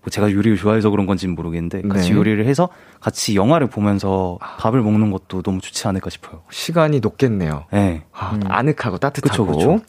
뭐 0.02 0.10
제가 0.12 0.32
요리를 0.32 0.58
좋아해서 0.58 0.90
그런 0.90 1.06
건지는 1.06 1.36
모르겠는데 1.36 1.82
같이 1.88 2.12
네. 2.12 2.18
요리를 2.18 2.46
해서 2.46 2.70
같이 3.00 3.36
영화를 3.36 3.68
보면서 3.68 4.38
밥을 4.42 4.82
먹는 4.82 5.12
것도 5.12 5.42
너무 5.42 5.60
좋지 5.62 5.88
않을까 5.88 6.10
싶어요. 6.10 6.42
시간이 6.50 7.00
높겠네요. 7.00 7.66
네. 7.72 8.04
아, 8.14 8.32
음. 8.36 8.42
아늑하고 8.48 8.98
따뜻하고. 8.98 9.46
그쵸, 9.46 9.58
그쵸. 9.58 9.80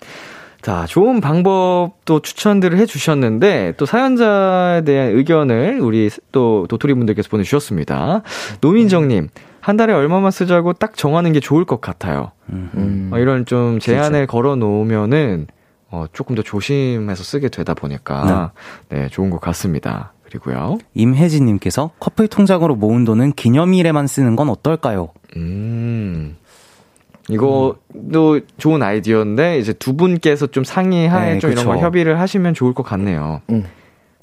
자, 0.61 0.87
좋은 0.87 1.21
방법도 1.21 2.19
추천들을 2.21 2.79
해주셨는데, 2.79 3.75
또 3.77 3.87
사연자에 3.87 4.83
대한 4.83 5.11
의견을 5.17 5.79
우리 5.81 6.11
또 6.33 6.67
도토리 6.69 6.95
분들께서 6.95 7.29
보내주셨습니다. 7.29 8.23
노민정님, 8.61 9.29
한 9.69 9.77
달에 9.77 9.93
얼마만 9.93 10.31
쓰자고 10.31 10.73
딱 10.73 10.97
정하는 10.97 11.35
게 11.35 11.41
좋을 11.41 11.66
것 11.66 11.83
같아요. 11.83 12.33
음. 12.49 13.11
어, 13.12 13.19
이런 13.19 13.45
좀 13.45 13.79
제한을 13.79 14.27
걸어 14.27 14.57
놓으면은, 14.57 15.47
어, 15.91 16.07
조금 16.14 16.35
더 16.35 16.41
조심해서 16.41 17.23
쓰게 17.23 17.51
되다 17.51 17.75
보니까, 17.75 18.53
네, 18.89 19.09
좋은 19.09 19.29
것 19.29 19.43
같습니다. 19.43 20.14
그리고요, 20.25 20.79
임혜진님께서 20.95 21.91
커플 22.01 22.29
통장으로 22.29 22.77
모은 22.77 23.05
돈은 23.05 23.33
기념일에만 23.33 24.07
쓰는 24.07 24.37
건 24.37 24.49
어떨까요? 24.49 25.11
음. 25.37 26.39
이거도 27.29 28.41
좋은 28.57 28.83
아이디어인데, 28.83 29.59
이제 29.59 29.75
두 29.75 29.97
분께서 29.97 30.47
좀 30.47 30.64
상의하에 30.64 31.35
네, 31.35 31.41
좀 31.41 31.53
이런 31.53 31.66
거 31.66 31.73
그쵸. 31.73 31.85
협의를 31.85 32.19
하시면 32.19 32.55
좋을 32.55 32.73
것 32.73 32.85
같네요. 32.85 33.43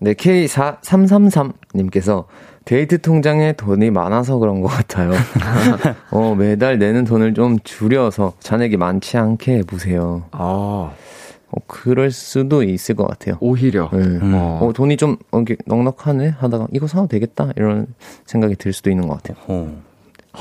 네, 0.02 0.16
K4333님께서 0.16 2.26
데이트 2.66 3.00
통장에 3.00 3.54
돈이 3.54 3.92
많아서 3.92 4.38
그런 4.38 4.62
것 4.62 4.68
같아요. 4.68 5.12
어, 6.10 6.36
매달 6.36 6.80
내는 6.80 7.06
돈을 7.06 7.36
좀 7.36 7.60
줄여서 7.64 8.34
잔액이 8.40 8.78
많지 8.78 9.18
않게 9.18 9.60
해보세요. 9.60 10.24
아, 10.32 10.40
어, 10.40 11.58
그럴 11.68 12.10
수도 12.10 12.64
있을 12.64 12.96
것 12.96 13.08
같아요. 13.08 13.38
오히려. 13.40 13.90
네. 13.94 14.00
음. 14.00 14.34
어, 14.34 14.72
돈이 14.74 14.98
좀 14.98 15.18
어, 15.32 15.44
넉넉하네 15.66 16.30
하다가 16.30 16.68
이거 16.74 16.88
사도 16.88 17.08
되겠다 17.08 17.52
이런 17.56 17.86
생각이 18.26 18.56
들 18.56 18.74
수도 18.74 18.90
있는 18.90 19.08
것 19.08 19.22
같아요. 19.22 19.38
어. 19.48 19.82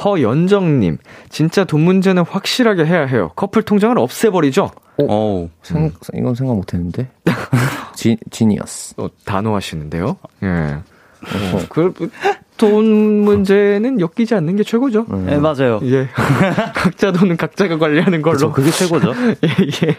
허연정님, 0.03 0.99
진짜 1.29 1.65
돈 1.65 1.83
문제는 1.83 2.25
확실하게 2.25 2.85
해야 2.87 3.05
해요. 3.05 3.31
커플 3.37 3.63
통장을 3.63 3.97
없애버리죠? 3.99 4.71
어. 4.99 5.49
생, 5.63 5.93
이건 6.15 6.35
생각 6.35 6.57
못했는데. 6.57 7.09
지, 7.95 8.17
지니어스. 8.31 8.95
어, 8.99 9.09
단호하시는데요? 9.25 10.17
예. 10.43 10.79
어, 11.53 11.63
그, 11.69 11.93
돈 12.57 12.85
문제는 13.25 14.01
엮이지 14.01 14.35
않는 14.35 14.57
게 14.57 14.63
최고죠. 14.63 15.07
네, 15.27 15.39
맞아요. 15.39 15.81
예. 15.85 16.09
각자 16.75 17.11
돈은 17.13 17.37
각자가 17.37 17.79
관리하는 17.79 18.23
걸로. 18.23 18.35
그쵸, 18.35 18.53
그게 18.53 18.71
최고죠. 18.71 19.13
예, 19.43 19.87
예. 19.87 19.97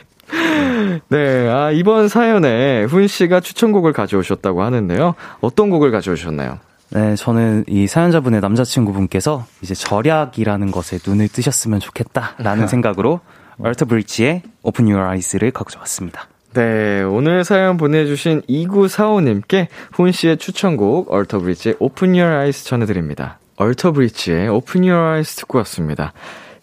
네, 1.10 1.50
아, 1.50 1.72
이번 1.72 2.08
사연에 2.08 2.86
훈 2.86 3.08
씨가 3.08 3.42
추천곡을 3.42 3.94
가져오셨다고 3.94 4.64
하는데요. 4.64 5.16
어떤 5.42 5.70
곡을 5.70 5.92
가져오셨나요? 5.92 6.60
네, 6.92 7.16
저는 7.16 7.66
이 7.68 7.88
사연자분의 7.88 8.42
남자친구분께서 8.42 9.46
이제 9.62 9.74
절약이라는 9.74 10.72
것에 10.72 11.00
눈을 11.06 11.28
뜨셨으면 11.28 11.80
좋겠다라는 11.80 12.68
생각으로 12.70 13.20
얼터 13.60 13.86
브리지의 13.86 14.44
Open 14.64 14.92
Your 14.92 15.10
Eyes를 15.12 15.52
가져왔습니다. 15.52 16.28
네, 16.56 17.04
오늘 17.04 17.44
사연 17.44 17.76
보내주신 17.76 18.44
2945님께 18.44 19.68
훈 19.92 20.14
씨의 20.14 20.38
추천곡 20.38 21.12
얼터브리지의 21.12 21.76
Open 21.80 22.12
Your 22.12 22.34
Eyes 22.34 22.64
전해드립니다. 22.64 23.40
얼터브리지의 23.58 24.48
Open 24.48 24.90
Your 24.90 25.06
Eyes 25.06 25.36
듣고 25.36 25.58
왔습니다. 25.58 26.14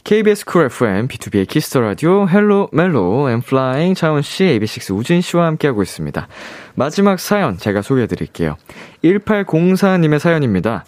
KBS 0.05 0.47
쿨 0.47 0.65
FM, 0.65 1.09
비투비의 1.09 1.47
키스 1.47 1.68
더 1.68 1.81
라디오, 1.81 2.27
헬로 2.27 2.71
멜로, 2.73 3.29
엔플라잉, 3.29 3.93
차훈 3.95 4.23
씨, 4.23 4.45
AB6IX 4.45 4.97
우진 4.97 5.21
씨와 5.21 5.45
함께하고 5.45 5.83
있습니다. 5.83 6.27
마지막 6.75 7.21
사연 7.21 7.59
제가 7.59 7.83
소개해드릴게요. 7.83 8.57
1804님의 9.05 10.21
사연입니다. 10.21 10.87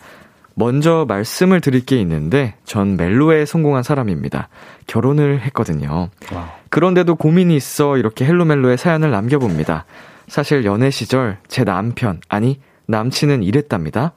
먼저 0.55 1.05
말씀을 1.09 1.61
드릴 1.61 1.85
게 1.85 1.97
있는데, 2.01 2.55
전 2.65 2.97
멜로에 2.97 3.45
성공한 3.45 3.83
사람입니다. 3.83 4.49
결혼을 4.87 5.41
했거든요. 5.41 6.11
그런데도 6.71 7.17
고민이 7.17 7.57
있어 7.57 7.97
이렇게 7.97 8.25
헬로멜로에 8.25 8.77
사연을 8.77 9.11
남겨봅니다. 9.11 9.85
사실 10.29 10.65
연애 10.65 10.91
시절 10.91 11.39
제 11.49 11.65
남편, 11.65 12.21
아니, 12.29 12.61
남친은 12.87 13.43
이랬답니다. 13.43 14.13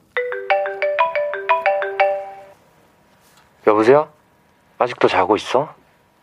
여보세요? 3.66 4.08
아직도 4.78 5.08
자고 5.08 5.34
있어? 5.36 5.74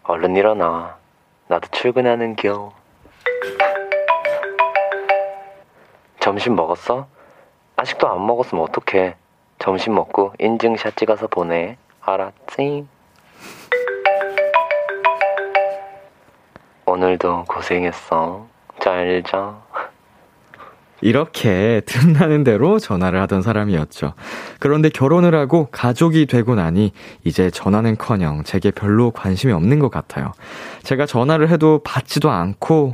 얼른 0.04 0.36
일어나. 0.36 0.96
나도 1.48 1.68
출근하는 1.72 2.36
겨. 2.36 2.74
점심 6.20 6.56
먹었어? 6.56 7.08
아직도 7.76 8.08
안 8.08 8.26
먹었으면 8.26 8.64
어떡해. 8.64 9.16
점심 9.60 9.96
먹고 9.96 10.34
인증샷 10.40 10.96
찍어서 10.96 11.28
보내. 11.28 11.78
알았지? 12.02 12.86
오늘도 16.86 17.46
고생했어. 17.48 18.48
잘 18.80 19.24
자. 19.26 19.56
이렇게 21.02 21.82
틈나는 21.86 22.44
대로 22.44 22.80
전화를 22.80 23.20
하던 23.22 23.42
사람이었죠. 23.42 24.14
그런데 24.60 24.90
결혼을 24.90 25.36
하고 25.36 25.68
가족이 25.72 26.26
되고 26.26 26.56
나니 26.56 26.94
이제 27.24 27.50
전화는 27.50 27.98
커녕 27.98 28.44
제게 28.44 28.72
별로 28.72 29.12
관심이 29.12 29.52
없는 29.52 29.80
것 29.80 29.90
같아요. 29.92 30.32
제가 30.84 31.06
전화를 31.06 31.50
해도 31.50 31.82
받지도 31.84 32.30
않고 32.30 32.92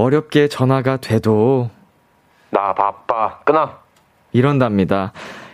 어렵게 0.00 0.48
전화가 0.48 0.96
돼도 0.98 1.70
나 2.50 2.74
바빠. 2.74 3.38
끊어. 3.44 3.78
이런답니다. 4.32 5.12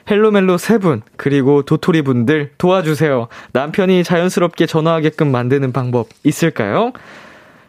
헬로멜로 0.09 0.57
세 0.57 0.79
분, 0.79 1.03
그리고 1.17 1.63
도토리 1.63 2.03
분들 2.03 2.53
도와주세요. 2.59 3.29
남편이 3.53 4.05
자연스럽게 4.05 4.67
전화하게끔 4.67 5.31
만드는 5.33 5.73
방법 5.73 6.09
있을까요? 6.25 6.93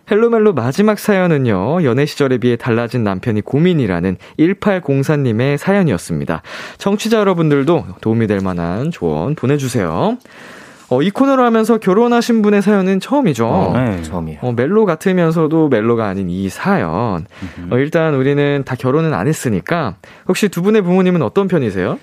헬로멜로 0.09 0.53
마지막 0.53 0.99
사연은요, 0.99 1.83
연애 1.83 2.05
시절에 2.05 2.37
비해 2.37 2.55
달라진 2.55 3.03
남편이 3.03 3.41
고민이라는 3.41 4.17
1804님의 4.39 5.57
사연이었습니다. 5.57 6.43
청취자 6.77 7.17
여러분들도 7.19 7.85
도움이 8.01 8.27
될 8.27 8.39
만한 8.39 8.91
조언 8.91 9.35
보내주세요. 9.35 10.17
어, 10.89 11.01
이 11.01 11.09
코너를 11.09 11.43
하면서 11.43 11.77
결혼하신 11.77 12.41
분의 12.41 12.61
사연은 12.61 12.99
처음이죠. 13.01 13.45
어, 13.47 13.73
네. 13.77 14.01
처음이에요. 14.03 14.39
어, 14.41 14.51
멜로 14.53 14.85
같으면서도 14.85 15.67
멜로가 15.67 16.07
아닌 16.07 16.29
이 16.29 16.47
사연. 16.47 16.89
어, 17.69 17.77
일단 17.77 18.15
우리는 18.15 18.63
다 18.65 18.75
결혼은 18.75 19.13
안 19.13 19.27
했으니까 19.27 19.95
혹시 20.29 20.47
두 20.47 20.61
분의 20.61 20.83
부모님은 20.83 21.21
어떤 21.23 21.47
편이세요? 21.49 21.99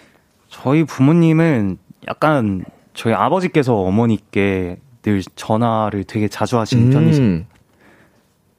저희 0.49 0.85
부모님은 0.85 1.79
약간 2.09 2.65
저희 2.93 3.15
아버지께서 3.15 3.75
어머니께 3.75 4.77
늘 5.03 5.23
전화를 5.35 6.05
되게 6.05 6.29
자주 6.29 6.59
하시는 6.59 6.91
편이세요. 6.91 7.25
음. 7.25 7.47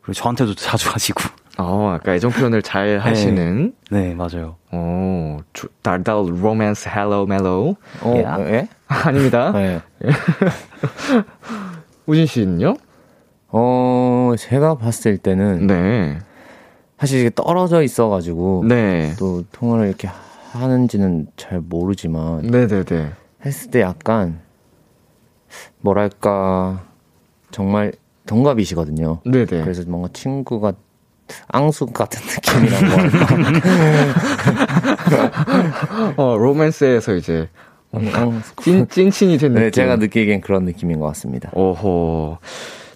그리고 0.02 0.14
저한테도 0.14 0.56
자주 0.58 0.90
하시고. 0.92 1.22
어, 1.58 1.94
아까 1.96 2.14
애정 2.14 2.32
표현을 2.32 2.62
잘 2.64 2.98
하시는. 3.00 3.74
네, 3.90 4.14
맞아요. 4.14 4.58
어, 4.72 5.38
주- 5.54 5.70
달달 5.82 6.18
로맨스 6.28 6.90
헬로 6.90 7.28
멜로. 7.28 7.78
어, 8.02 8.22
야. 8.24 8.38
예? 8.42 8.68
아닙니다. 8.88 9.52
네. 9.52 9.82
우진 12.06 12.26
씨는요? 12.26 12.76
어, 13.50 14.34
제가 14.38 14.76
봤을 14.76 15.18
때는 15.18 15.68
네. 15.68 16.20
사실 17.00 17.20
이게 17.20 17.32
떨어져 17.34 17.82
있어가지고 17.82 18.66
네. 18.68 19.14
또 19.18 19.44
통화를 19.52 19.88
이렇게 19.88 20.10
하는지는 20.52 21.28
잘 21.36 21.60
모르지만 21.60 22.42
네네네. 22.44 23.12
했을 23.46 23.72
때 23.72 23.82
약간 23.82 24.40
뭐랄까 25.80 26.84
정말 27.52 27.94
동갑이시거든요. 28.28 29.22
네네. 29.26 29.46
그래서 29.46 29.84
뭔가 29.88 30.10
친구가 30.14 30.74
앙숙 31.48 31.94
같은 31.94 32.22
느낌이란 32.26 32.90
거 32.90 32.98
할까? 35.18 36.14
어, 36.18 36.38
로맨스에서 36.38 37.16
이제 37.16 37.50
앙숙. 38.14 38.62
찐, 38.62 38.88
찐친이 38.88 39.38
된 39.38 39.54
느낌. 39.54 39.64
네, 39.64 39.72
제가 39.72 39.96
느끼기엔 39.98 40.42
그런 40.42 40.64
느낌인 40.64 41.00
것 41.00 41.08
같습니다. 41.08 41.50
오호. 41.54 42.38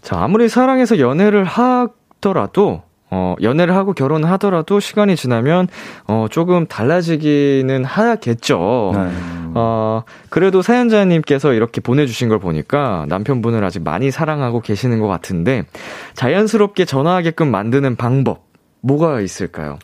자, 0.01 0.17
아무리 0.21 0.49
사랑해서 0.49 0.99
연애를 0.99 1.43
하더라도, 1.43 2.83
어, 3.11 3.35
연애를 3.41 3.75
하고 3.75 3.93
결혼을 3.93 4.29
하더라도 4.31 4.79
시간이 4.79 5.15
지나면, 5.15 5.67
어, 6.07 6.27
조금 6.29 6.67
달라지기는 6.67 7.83
하겠죠. 7.83 8.91
네. 8.93 9.09
어, 9.55 10.03
그래도 10.29 10.61
사연자님께서 10.61 11.53
이렇게 11.53 11.81
보내주신 11.81 12.29
걸 12.29 12.39
보니까 12.39 13.05
남편분을 13.09 13.63
아직 13.63 13.81
많이 13.83 14.11
사랑하고 14.11 14.61
계시는 14.61 14.99
것 14.99 15.07
같은데, 15.07 15.63
자연스럽게 16.13 16.85
전화하게끔 16.85 17.49
만드는 17.49 17.95
방법, 17.95 18.45
뭐가 18.81 19.21
있을까요? 19.21 19.79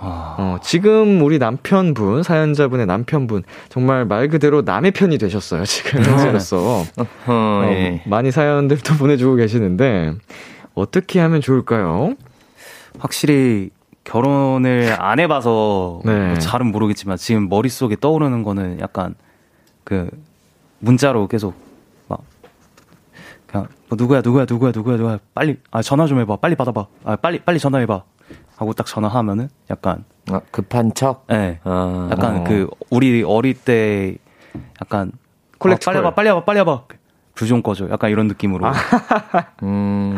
어, 0.00 0.58
지금 0.62 1.22
우리 1.22 1.38
남편분, 1.38 2.22
사연자분의 2.22 2.86
남편분, 2.86 3.42
정말 3.68 4.04
말 4.04 4.28
그대로 4.28 4.62
남의 4.62 4.92
편이 4.92 5.18
되셨어요, 5.18 5.64
지금 5.66 6.02
현재로서. 6.04 6.84
어, 6.96 7.06
어, 7.26 7.62
예. 7.66 8.02
많이 8.06 8.30
사연들도 8.30 8.94
보내주고 8.94 9.36
계시는데, 9.36 10.14
어떻게 10.74 11.18
하면 11.20 11.40
좋을까요? 11.40 12.14
확실히 12.98 13.70
결혼을 14.04 14.96
안 14.98 15.20
해봐서 15.20 16.00
네. 16.04 16.28
뭐 16.28 16.38
잘은 16.38 16.66
모르겠지만 16.66 17.16
지금 17.18 17.48
머릿속에 17.48 17.96
떠오르는 18.00 18.42
거는 18.42 18.80
약간 18.80 19.14
그 19.84 20.08
문자로 20.78 21.28
계속 21.28 21.54
막 22.08 22.20
그냥 23.46 23.68
뭐 23.88 23.96
누구야 24.00 24.22
누구야 24.24 24.46
누구야 24.48 24.72
누구야 24.74 24.96
누구야 24.96 25.18
빨리 25.34 25.58
아 25.70 25.82
전화 25.82 26.06
좀 26.06 26.20
해봐 26.20 26.36
빨리 26.36 26.54
받아봐 26.54 26.86
아 27.04 27.16
빨리 27.16 27.38
빨리 27.40 27.58
전화해봐 27.58 28.02
하고 28.58 28.72
딱 28.72 28.86
전화하면은 28.86 29.48
약간 29.70 30.04
아, 30.30 30.40
급한 30.50 30.92
척? 30.94 31.24
예 31.30 31.60
아, 31.64 32.08
약간 32.10 32.38
어. 32.40 32.44
그 32.44 32.68
우리 32.90 33.22
어릴 33.22 33.54
때 33.54 34.16
약간 34.82 35.12
콜렉트 35.58 35.84
아, 35.88 35.92
빨리 35.92 35.98
콜. 35.98 36.04
와봐 36.04 36.14
빨리 36.14 36.28
와봐 36.28 36.44
빨리 36.44 36.58
와봐 36.58 36.82
불좀 37.34 37.62
꺼줘 37.62 37.88
약간 37.90 38.10
이런 38.10 38.26
느낌으로 38.26 38.66
음, 39.62 40.16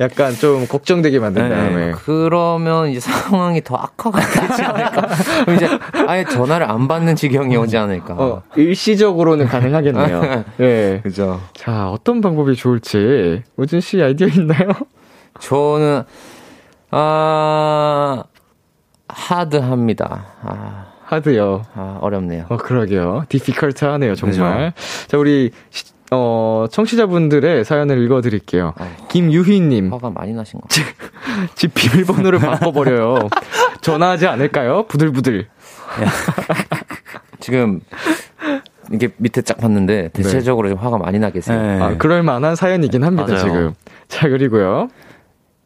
약간 0.00 0.32
좀 0.32 0.66
걱정되게 0.66 1.18
만든 1.18 1.48
네. 1.50 1.54
다음에. 1.54 1.92
그러면 1.92 2.88
이제 2.88 3.00
상황이 3.00 3.62
더 3.62 3.76
악화가 3.76 4.18
되지 4.20 4.62
않을까? 4.62 5.06
그럼 5.44 5.56
이제 5.56 5.68
아예 6.08 6.24
전화를 6.24 6.70
안 6.70 6.88
받는 6.88 7.14
지경이 7.16 7.54
오지 7.58 7.76
않을까? 7.76 8.14
어, 8.14 8.42
일시적으로는 8.56 9.46
가능하겠네요. 9.48 10.44
네. 10.56 11.00
그죠. 11.04 11.42
자, 11.52 11.90
어떤 11.90 12.22
방법이 12.22 12.54
좋을지, 12.56 13.42
우진 13.56 13.80
씨 13.80 14.02
아이디어 14.02 14.28
있나요? 14.28 14.70
저는, 15.40 16.04
아, 16.92 18.22
하드합니다. 19.08 20.26
아, 20.42 20.86
하드요. 21.04 21.62
아 21.74 21.98
어렵네요. 22.00 22.44
어, 22.48 22.56
그러게요. 22.58 23.24
디피컬트 23.28 23.84
하네요, 23.84 24.14
정말. 24.14 24.72
자, 25.08 25.16
우리, 25.18 25.50
시- 25.70 25.92
어, 26.10 26.66
청취자분들의 26.70 27.64
사연을 27.64 27.98
읽어드릴게요. 28.04 28.74
아, 28.76 28.86
김유희님, 29.08 29.92
화가 29.92 30.10
많이 30.10 30.32
나신 30.34 30.60
거. 30.60 30.68
집 31.54 31.72
비밀번호를 31.74 32.38
바꿔버려요. 32.38 33.18
전화하지 33.80 34.26
않을까요? 34.26 34.84
부들부들. 34.86 35.48
지금, 37.40 37.80
이게 38.92 39.08
밑에 39.16 39.40
쫙 39.42 39.56
봤는데, 39.56 40.10
대체적으로 40.12 40.68
좀 40.68 40.78
화가 40.78 40.98
많이 40.98 41.18
나겠어요. 41.18 41.60
네. 41.60 41.82
아, 41.82 41.96
그럴 41.96 42.22
만한 42.22 42.54
사연이긴 42.56 43.02
합니다, 43.04 43.26
맞아요. 43.32 43.38
지금. 43.44 43.74
자, 44.08 44.28
그리고요. 44.28 44.88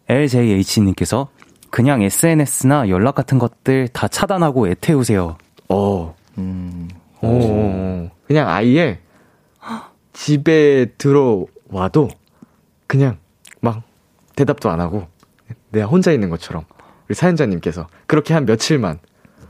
LJH님께서 0.08 1.28
그냥 1.70 2.02
SNS나 2.02 2.88
연락 2.88 3.14
같은 3.14 3.38
것들 3.38 3.88
다 3.88 4.08
차단하고 4.08 4.68
애태우세요. 4.68 5.36
어, 5.68 6.14
음, 6.38 6.88
오, 7.22 8.08
그냥 8.26 8.48
아예 8.48 9.00
집에 10.12 10.86
들어와도 10.96 12.08
그냥 12.86 13.18
막 13.60 13.82
대답도 14.36 14.70
안 14.70 14.80
하고 14.80 15.06
내가 15.70 15.86
혼자 15.86 16.12
있는 16.12 16.30
것처럼 16.30 16.64
우리 17.08 17.14
사연자님께서 17.14 17.86
그렇게 18.06 18.32
한 18.34 18.46
며칠만 18.46 18.98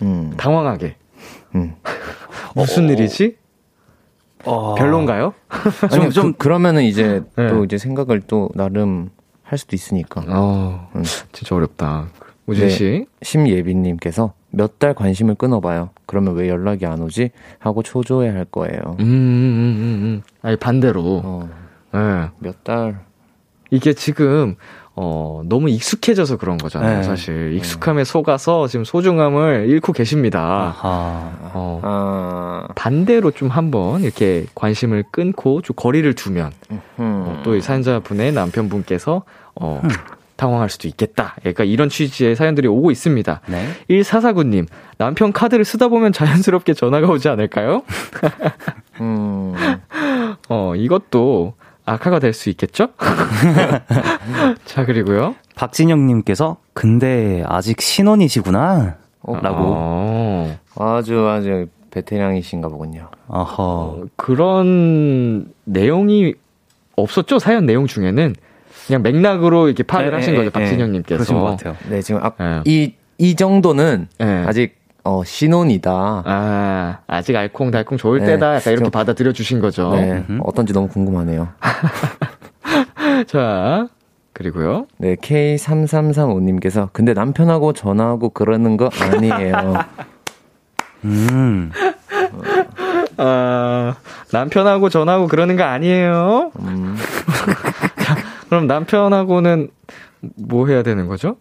음, 0.03 0.33
당황하게 0.37 0.97
음. 1.55 1.75
무슨 2.55 2.89
일이지? 2.89 3.37
어... 4.45 4.75
별론가요? 4.75 5.35
좀, 5.91 6.01
좀- 6.01 6.11
좀, 6.11 6.33
그, 6.35 6.49
러면은 6.49 6.83
이제 6.85 7.23
네. 7.37 7.49
또 7.49 7.65
이제 7.65 7.79
생각을 7.79 8.23
또 8.23 8.51
나름 8.55 9.11
할 9.47 9.59
수도 9.59 9.77
있으니까. 9.77 10.25
어, 10.29 10.91
음. 10.97 11.03
진짜 11.33 11.55
어렵다. 11.55 12.09
우진 12.47 12.65
네. 12.65 12.71
씨. 12.71 13.07
심예빈님께서 13.23 14.33
몇 14.51 14.79
달 14.79 14.95
관심을 14.95 15.35
끊어봐요. 15.35 15.91
그러면 16.07 16.35
왜 16.35 16.49
연락이 16.49 16.87
안 16.87 17.01
오지? 17.03 17.31
하고 17.59 17.83
초조해 17.83 18.29
할 18.31 18.45
거예요. 18.45 18.81
음, 19.01 19.05
음, 19.05 19.05
음, 19.05 19.77
음, 19.79 20.03
음. 20.05 20.23
아니 20.43 20.57
반대로. 20.57 21.21
어, 21.25 21.49
예. 21.95 22.31
몇 22.39 22.63
달. 22.65 23.01
이게 23.71 23.93
지금 23.93 24.57
어 24.97 25.43
너무 25.45 25.69
익숙해져서 25.69 26.39
그런 26.39 26.57
거잖아요. 26.57 26.99
네. 26.99 27.03
사실 27.03 27.53
익숙함에 27.55 28.05
속아서 28.05 28.67
지금 28.67 28.85
소중함을 28.85 29.67
잃고 29.69 29.93
계십니다. 29.93 30.41
아하. 30.41 31.33
어, 31.53 31.81
아, 31.83 32.69
반대로 32.75 33.31
좀 33.31 33.49
한번 33.49 34.03
이렇게 34.03 34.47
관심을 34.55 35.05
끊고 35.11 35.61
좀 35.61 35.77
거리를 35.77 36.11
두면 36.15 36.51
음. 36.99 37.43
또이 37.45 37.61
사연자분의 37.61 38.33
남편분께서 38.33 39.23
어 39.55 39.83
당황할 40.37 40.69
수도 40.69 40.87
있겠다. 40.89 41.35
그러니까 41.41 41.65
이런 41.65 41.89
취지의 41.89 42.37
사연들이 42.37 42.69
오고 42.69 42.91
있습니다. 42.91 43.41
네. 43.47 43.69
1449님, 43.91 44.67
남편 44.99 45.33
카드를 45.33 45.65
쓰다 45.65 45.89
보면 45.89 46.13
자연스럽게 46.13 46.75
전화가 46.75 47.09
오지 47.09 47.29
않을까요? 47.29 47.83
음, 49.01 49.55
어, 50.49 50.75
이것도 50.77 51.55
악화가 51.87 52.19
될 52.19 52.33
수 52.33 52.51
있겠죠? 52.51 52.89
자, 54.67 54.85
그리고요. 54.85 55.35
박진영님께서 55.55 56.59
근데 56.75 57.43
아직 57.47 57.81
신혼이시구나. 57.81 58.97
어. 59.23 60.59
아주 60.79 61.27
아주 61.29 61.67
베테랑이신가 61.91 62.69
보군요. 62.69 63.09
아하. 63.29 63.55
어, 63.59 64.03
그런 64.17 65.53
내용이 65.65 66.35
없었죠 66.97 67.39
사연 67.39 67.67
내용 67.67 67.87
중에는 67.87 68.35
그냥 68.87 69.03
맥락으로 69.03 69.67
이렇게 69.69 69.83
파악을 69.83 70.11
네, 70.11 70.17
하신 70.17 70.33
네, 70.35 70.39
거죠 70.39 70.51
네. 70.51 70.61
박진영님께서. 70.61 71.17
그러신 71.25 71.39
것 71.41 71.45
같아요. 71.57 71.77
네, 71.89 72.03
지금 72.03 72.21
아, 72.23 72.33
예. 72.41 72.63
이, 72.67 72.95
이 73.19 73.35
정도는 73.35 74.09
예. 74.21 74.25
아직 74.47 74.77
어, 75.07 75.23
신혼이다. 75.25 76.23
아 76.27 76.99
아직 77.07 77.37
알콩달콩 77.37 77.97
좋을 77.97 78.19
네. 78.21 78.27
때다 78.27 78.57
약간 78.57 78.73
이렇게 78.73 78.85
좀- 78.87 78.91
받아들여 78.91 79.33
주신 79.33 79.61
거죠. 79.61 79.91
네, 79.95 80.25
어떤지 80.43 80.73
너무 80.73 80.89
궁금하네요. 80.89 81.49
자 83.29 83.87
그리고요. 84.33 84.87
네, 84.99 85.15
K3335님께서 85.15 86.89
근데 86.93 87.15
남편하고 87.15 87.73
전화하고 87.73 88.31
그러는 88.31 88.77
거 88.77 88.91
아니에요. 89.01 89.75
음. 91.05 91.71
아 93.17 93.95
남편하고 94.33 94.89
전화하고 94.89 95.29
그러는 95.29 95.57
거 95.57 95.63
아니에요. 95.63 96.51
음, 96.59 96.97
그럼 98.51 98.67
남편하고는 98.67 99.69
뭐 100.37 100.67
해야 100.67 100.83
되는 100.83 101.07
거죠? 101.07 101.37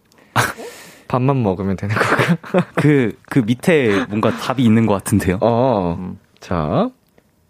밥만 1.08 1.42
먹으면 1.42 1.76
되는 1.76 1.94
건가? 1.94 2.36
그, 2.76 3.16
그 3.28 3.40
밑에 3.40 4.04
뭔가 4.08 4.30
답이 4.30 4.64
있는 4.64 4.86
것 4.86 4.94
같은데요. 4.94 5.38
어. 5.40 5.96
음. 5.98 6.18
자, 6.40 6.90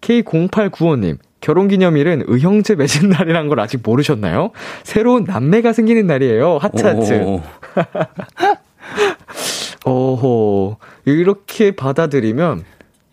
K0895님. 0.01 1.19
결혼기념일은 1.41 2.25
의형제 2.27 2.75
맺은 2.75 3.11
날이란 3.11 3.49
걸 3.49 3.61
아직 3.61 3.81
모르셨나요? 3.85 4.51
새로운 4.83 5.25
남매가 5.25 5.73
생기는 5.73 6.07
날이에요. 6.07 6.59
하트하트. 6.59 7.23
오. 7.23 7.43
어호. 9.85 10.79
이렇게 11.05 11.77
받아들이면 11.77 12.65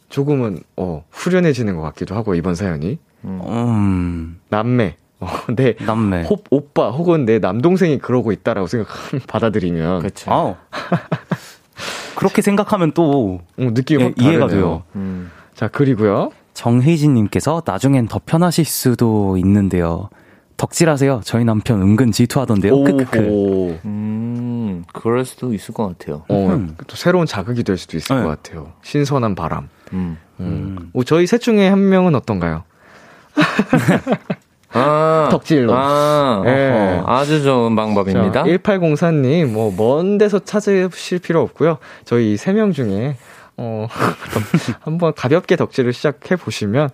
조금은, 0.09 0.59
어, 0.77 1.03
후련해지는 1.11 1.75
것 1.75 1.81
같기도 1.83 2.15
하고, 2.15 2.33
이번 2.33 2.55
사연이. 2.55 2.97
음. 3.25 4.39
남매. 4.49 4.95
어, 5.23 5.53
내 5.55 5.75
남매. 5.85 6.23
호, 6.23 6.37
오빠 6.49 6.89
혹은 6.91 7.25
내 7.25 7.39
남동생이 7.39 7.99
그러고 7.99 8.31
있다라고 8.31 8.67
생각, 8.67 8.87
받아들이면. 9.27 9.99
그렇죠. 9.99 10.31
아우. 10.31 10.55
그렇게 12.15 12.41
생각하면 12.41 12.91
또 12.93 13.41
어, 13.57 13.63
느낌이 13.71 14.01
예, 14.01 14.05
확 14.07 14.13
이해가. 14.21 14.47
돼요. 14.47 14.83
음, 14.95 15.31
자, 15.55 15.67
그리고요. 15.67 16.31
정혜진님께서 16.53 17.63
나중엔 17.65 18.07
더 18.07 18.19
편하실 18.23 18.65
수도 18.65 19.37
있는데요. 19.37 20.09
덕질하세요. 20.57 21.21
저희 21.23 21.43
남편 21.43 21.81
은근 21.81 22.11
질투하던데요. 22.11 22.83
크크크. 22.83 23.79
음, 23.85 24.83
그럴 24.93 25.25
수도 25.25 25.53
있을 25.53 25.73
것 25.73 25.87
같아요. 25.87 26.23
어, 26.29 26.47
음. 26.53 26.75
또 26.85 26.95
새로운 26.95 27.25
자극이 27.25 27.63
될 27.63 27.77
수도 27.77 27.97
있을 27.97 28.15
네. 28.17 28.21
것 28.23 28.29
같아요. 28.29 28.73
신선한 28.83 29.33
바람. 29.35 29.67
음. 29.93 30.17
음. 30.39 30.91
어, 30.93 31.03
저희 31.03 31.25
셋 31.25 31.39
중에 31.41 31.67
한 31.67 31.89
명은 31.89 32.13
어떤가요? 32.15 32.63
아, 34.73 35.27
덕질로. 35.31 35.73
아, 35.75 36.43
예. 36.45 36.99
어허, 37.01 37.11
아주 37.11 37.43
좋은 37.43 37.75
방법입니다. 37.75 38.43
1804님, 38.43 39.47
뭐, 39.51 39.73
먼 39.75 40.17
데서 40.17 40.39
찾으실 40.39 41.19
필요 41.19 41.41
없고요. 41.41 41.77
저희 42.05 42.37
세명 42.37 42.71
중에, 42.71 43.15
어, 43.57 43.87
한번 44.81 45.13
가볍게 45.15 45.55
덕질을 45.55 45.93
시작해 45.93 46.35
보시면, 46.35 46.89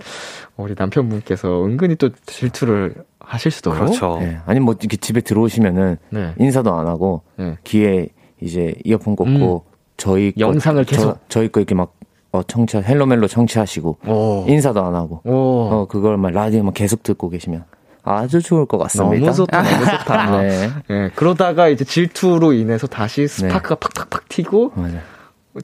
우리 0.57 0.75
남편분께서 0.77 1.63
은근히 1.65 1.95
또 1.95 2.09
질투를 2.25 2.95
하실 3.19 3.51
수도. 3.51 3.71
그렇죠. 3.71 4.17
네, 4.19 4.39
아니 4.45 4.59
뭐 4.59 4.75
이렇게 4.79 4.97
집에 4.97 5.21
들어오시면은 5.21 5.97
네. 6.09 6.33
인사도 6.39 6.73
안 6.73 6.87
하고 6.87 7.21
네. 7.37 7.57
귀에 7.63 8.07
이제 8.41 8.73
이어폰 8.83 9.15
꽂고 9.15 9.65
저희 9.97 10.31
거- 10.31 10.39
영상을 10.41 10.83
저- 10.85 10.95
계속. 10.95 11.19
저희 11.29 11.47
거 11.49 11.59
이렇게 11.59 11.75
막 11.75 11.93
어, 12.31 12.43
청취 12.43 12.77
헬로멜로 12.77 13.27
청취하시고 13.27 13.97
오. 14.07 14.45
인사도 14.47 14.83
안 14.85 14.93
하고 14.95 15.21
오. 15.25 15.31
어 15.71 15.87
그걸 15.89 16.17
막 16.17 16.31
라디오만 16.31 16.73
계속 16.73 17.01
듣고 17.03 17.29
계시면 17.29 17.63
아주 18.03 18.41
좋을 18.41 18.65
것 18.65 18.77
같습니다. 18.77 19.19
너무 19.19 19.33
좋다, 19.35 19.61
너무 19.61 19.85
좋다. 19.85 20.41
네, 20.41 20.69
예, 20.89 21.11
그러다가 21.15 21.67
이제 21.67 21.83
질투로 21.83 22.53
인해서 22.53 22.87
다시 22.87 23.27
스파크가 23.27 23.75
팍팍팍 23.75 24.29
튀고, 24.29 24.71
맞아. 24.73 24.97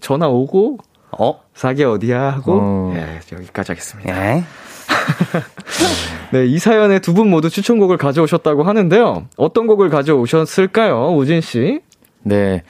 전화 0.01 0.27
오고, 0.27 0.77
어? 1.17 1.39
자기 1.55 1.83
어디야 1.85 2.21
하고, 2.33 2.59
어. 2.61 2.93
예, 2.97 3.19
여기까지 3.35 3.71
하겠습니다. 3.71 4.35
예. 4.35 4.43
네, 6.33 6.45
이 6.45 6.59
사연에 6.59 6.99
두 6.99 7.13
분 7.13 7.29
모두 7.29 7.49
추천곡을 7.49 7.97
가져오셨다고 7.97 8.63
하는데요. 8.63 9.25
어떤 9.37 9.65
곡을 9.65 9.89
가져오셨을까요, 9.89 11.15
우진 11.15 11.41
씨? 11.41 11.79
네. 12.21 12.61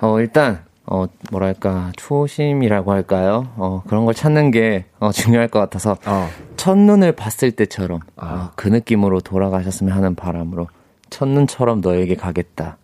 어 0.00 0.18
일단 0.20 0.60
어 0.90 1.06
뭐랄까 1.30 1.92
초심이라고 1.96 2.92
할까요? 2.92 3.48
어 3.56 3.82
그런 3.86 4.04
걸 4.04 4.14
찾는 4.14 4.50
게 4.50 4.86
어, 5.00 5.12
중요할 5.12 5.48
것 5.48 5.58
같아서 5.58 5.96
어. 6.06 6.28
첫눈을 6.56 7.12
봤을 7.12 7.52
때처럼 7.52 8.00
아. 8.16 8.26
어, 8.26 8.52
그 8.56 8.68
느낌으로 8.68 9.20
돌아가셨으면 9.20 9.94
하는 9.94 10.14
바람으로 10.14 10.68
첫눈처럼 11.10 11.80
너에게 11.80 12.14
가겠다 12.14 12.78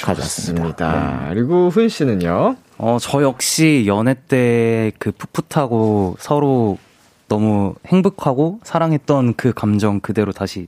가져왔습니다. 0.00 0.62
좋습니다. 0.64 1.26
그리고 1.30 1.68
훈 1.70 1.88
씨는요? 1.88 2.56
어, 2.78 2.98
저 3.00 3.22
역시 3.22 3.84
연애 3.86 4.14
때 4.14 4.92
그 4.98 5.12
풋풋하고 5.12 6.16
서로 6.18 6.78
너무 7.28 7.74
행복하고 7.86 8.60
사랑했던 8.64 9.34
그 9.34 9.52
감정 9.52 10.00
그대로 10.00 10.32
다시 10.32 10.66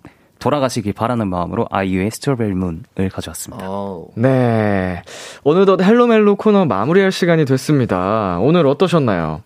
돌아가시길 0.51 0.93
바라는 0.93 1.27
마음으로 1.27 1.67
아이유의 1.71 2.13
strawberry 2.13 2.55
moon을 2.55 3.09
가져왔습니다. 3.13 3.69
어우. 3.69 4.11
네. 4.15 5.03
어느덧 5.43 5.83
헬로멜로 5.83 6.37
코너 6.37 6.65
마무리할 6.67 7.11
시간이 7.11 7.45
됐습니다. 7.47 8.39
오늘 8.41 8.65
어떠셨나요? 8.69 9.43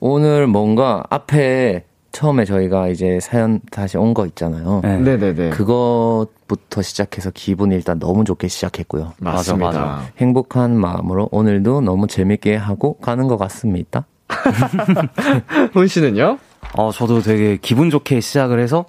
오늘 0.00 0.46
뭔가 0.46 1.02
앞에 1.10 1.84
처음에 2.12 2.46
저희가 2.46 2.88
이제 2.88 3.18
사연 3.20 3.60
다시 3.70 3.98
온 3.98 4.14
거 4.14 4.24
있잖아요. 4.24 4.80
네. 4.82 4.96
네네네. 5.00 5.50
그것부터 5.50 6.80
시작해서 6.80 7.30
기분이 7.30 7.74
일단 7.74 7.98
너무 7.98 8.24
좋게 8.24 8.48
시작했고요. 8.48 9.12
맞습니다. 9.18 9.66
맞아, 9.66 9.80
맞아. 9.80 10.02
행복한 10.16 10.78
마음으로 10.80 11.28
오늘도 11.30 11.82
너무 11.82 12.06
재밌게 12.06 12.56
하고 12.56 12.94
가는 13.02 13.28
것 13.28 13.36
같습니다. 13.36 14.06
훈 15.74 15.86
씨는요? 15.88 16.38
어, 16.78 16.90
저도 16.90 17.20
되게 17.20 17.58
기분 17.60 17.90
좋게 17.90 18.20
시작을 18.20 18.60
해서 18.60 18.86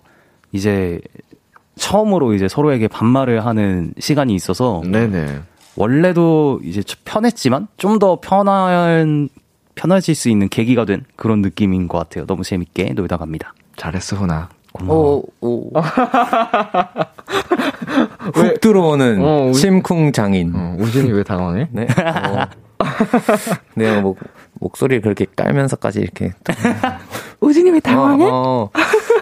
이제 0.55 0.99
처음으로 1.75 2.33
이제 2.33 2.47
서로에게 2.47 2.87
반말을 2.87 3.45
하는 3.45 3.93
시간이 3.99 4.33
있어서 4.33 4.81
네네. 4.85 5.41
원래도 5.75 6.59
이제 6.63 6.81
편했지만 7.03 7.67
좀 7.77 7.99
더 7.99 8.19
편한 8.21 9.27
편해질 9.75 10.15
수 10.15 10.29
있는 10.29 10.47
계기가 10.47 10.85
된 10.85 11.03
그런 11.17 11.41
느낌인 11.41 11.89
것 11.89 11.97
같아요. 11.97 12.25
너무 12.25 12.43
재밌게 12.43 12.93
놀다 12.93 13.17
갑니다. 13.17 13.53
잘했어, 13.75 14.15
훈아. 14.15 14.47
오, 14.87 15.23
오. 15.41 15.71
훅 18.33 18.61
들어오는 18.61 19.21
어, 19.21 19.53
심쿵 19.53 20.11
장인. 20.13 20.53
어, 20.55 20.75
우진이 20.79 21.11
왜 21.11 21.23
당황해? 21.23 21.67
네. 21.71 21.87
어. 22.29 22.47
내가 23.75 24.01
뭐, 24.01 24.15
목소리를 24.59 25.01
그렇게 25.01 25.25
깔면서까지 25.35 25.99
이렇게. 26.01 26.31
우진이 27.45 27.71
왜 27.71 27.77
어, 27.77 27.81
어. 28.31 28.69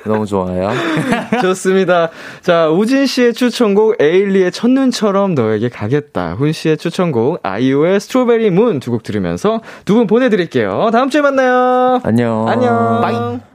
너무 0.05 0.26
좋아요. 0.26 0.69
좋습니다. 1.41 2.09
자, 2.41 2.69
우진 2.69 3.05
씨의 3.05 3.34
추천곡 3.34 4.01
에일리의 4.01 4.51
첫눈처럼 4.51 5.34
너에게 5.36 5.69
가겠다. 5.69 6.34
훈 6.34 6.51
씨의 6.51 6.78
추천곡 6.78 7.39
아이유의 7.43 7.99
strawberry 7.99 8.49
moon 8.49 8.80
두 8.80 8.91
곡 8.91 9.03
들으면서 9.03 9.61
두 9.86 9.93
분 9.95 10.07
보내드릴게요. 10.07 10.89
다음 10.91 11.09
주에 11.09 11.21
만나요. 11.21 11.99
안녕. 12.03 12.47
안녕. 12.49 12.99
Bye. 13.01 13.53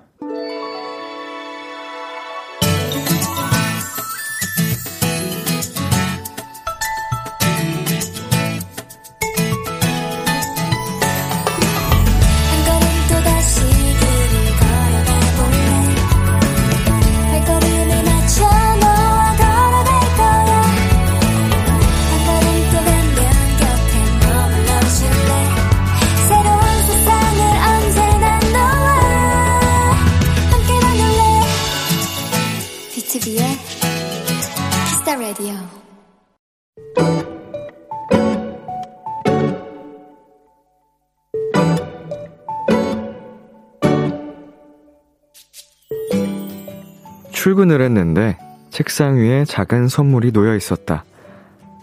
출근을 47.38 47.80
했는데 47.82 48.36
책상 48.70 49.16
위에 49.16 49.44
작은 49.44 49.86
선물이 49.86 50.32
놓여 50.32 50.56
있었다. 50.56 51.04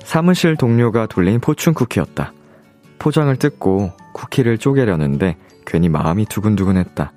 사무실 0.03 0.58
동료가 0.58 1.06
돌린 1.06 1.39
포춘 1.39 1.74
쿠키였다. 1.74 2.34
포장을 2.99 3.34
뜯고 3.38 3.93
쿠키를 4.14 4.58
쪼개려는데 4.58 5.38
괜히 5.66 5.88
마음이 5.88 6.26
두근두근했다. 6.26 7.14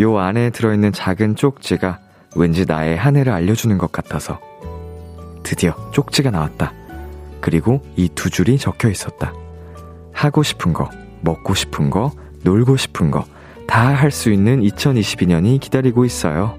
요 0.00 0.18
안에 0.18 0.48
들어있는 0.48 0.92
작은 0.92 1.36
쪽지가 1.36 1.98
왠지 2.34 2.64
나의 2.64 2.96
한 2.96 3.16
해를 3.16 3.30
알려주는 3.34 3.76
것 3.76 3.92
같아서. 3.92 4.40
드디어 5.42 5.74
쪽지가 5.92 6.30
나왔다. 6.30 6.72
그리고 7.42 7.82
이 7.94 8.08
두 8.08 8.30
줄이 8.30 8.56
적혀 8.56 8.88
있었다. 8.88 9.34
하고 10.14 10.42
싶은 10.42 10.72
거, 10.72 10.88
먹고 11.20 11.52
싶은 11.52 11.90
거, 11.90 12.10
놀고 12.42 12.78
싶은 12.78 13.10
거, 13.10 13.26
다 13.66 13.92
할 13.94 14.10
수 14.10 14.32
있는 14.32 14.62
2022년이 14.62 15.60
기다리고 15.60 16.06
있어요. 16.06 16.56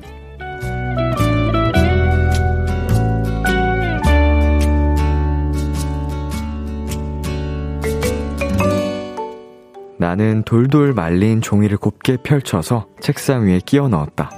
나는 10.01 10.41
돌돌 10.45 10.95
말린 10.95 11.41
종이를 11.41 11.77
곱게 11.77 12.17
펼쳐서 12.17 12.87
책상 12.99 13.45
위에 13.45 13.59
끼워 13.63 13.87
넣었다. 13.87 14.31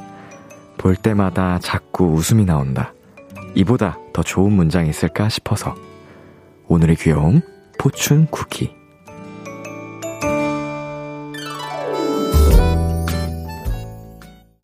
볼 0.78 0.98
때마다 0.98 1.58
자꾸 1.60 2.08
웃음이 2.08 2.44
나온다. 2.44 2.94
이보다 3.56 3.98
더 4.12 4.22
좋은 4.24 4.52
문장이 4.52 4.90
있을까 4.90 5.30
싶어서. 5.30 5.74
오늘의 6.68 6.98
귀여움, 6.98 7.40
포춘 7.80 8.28
쿠키. 8.30 8.76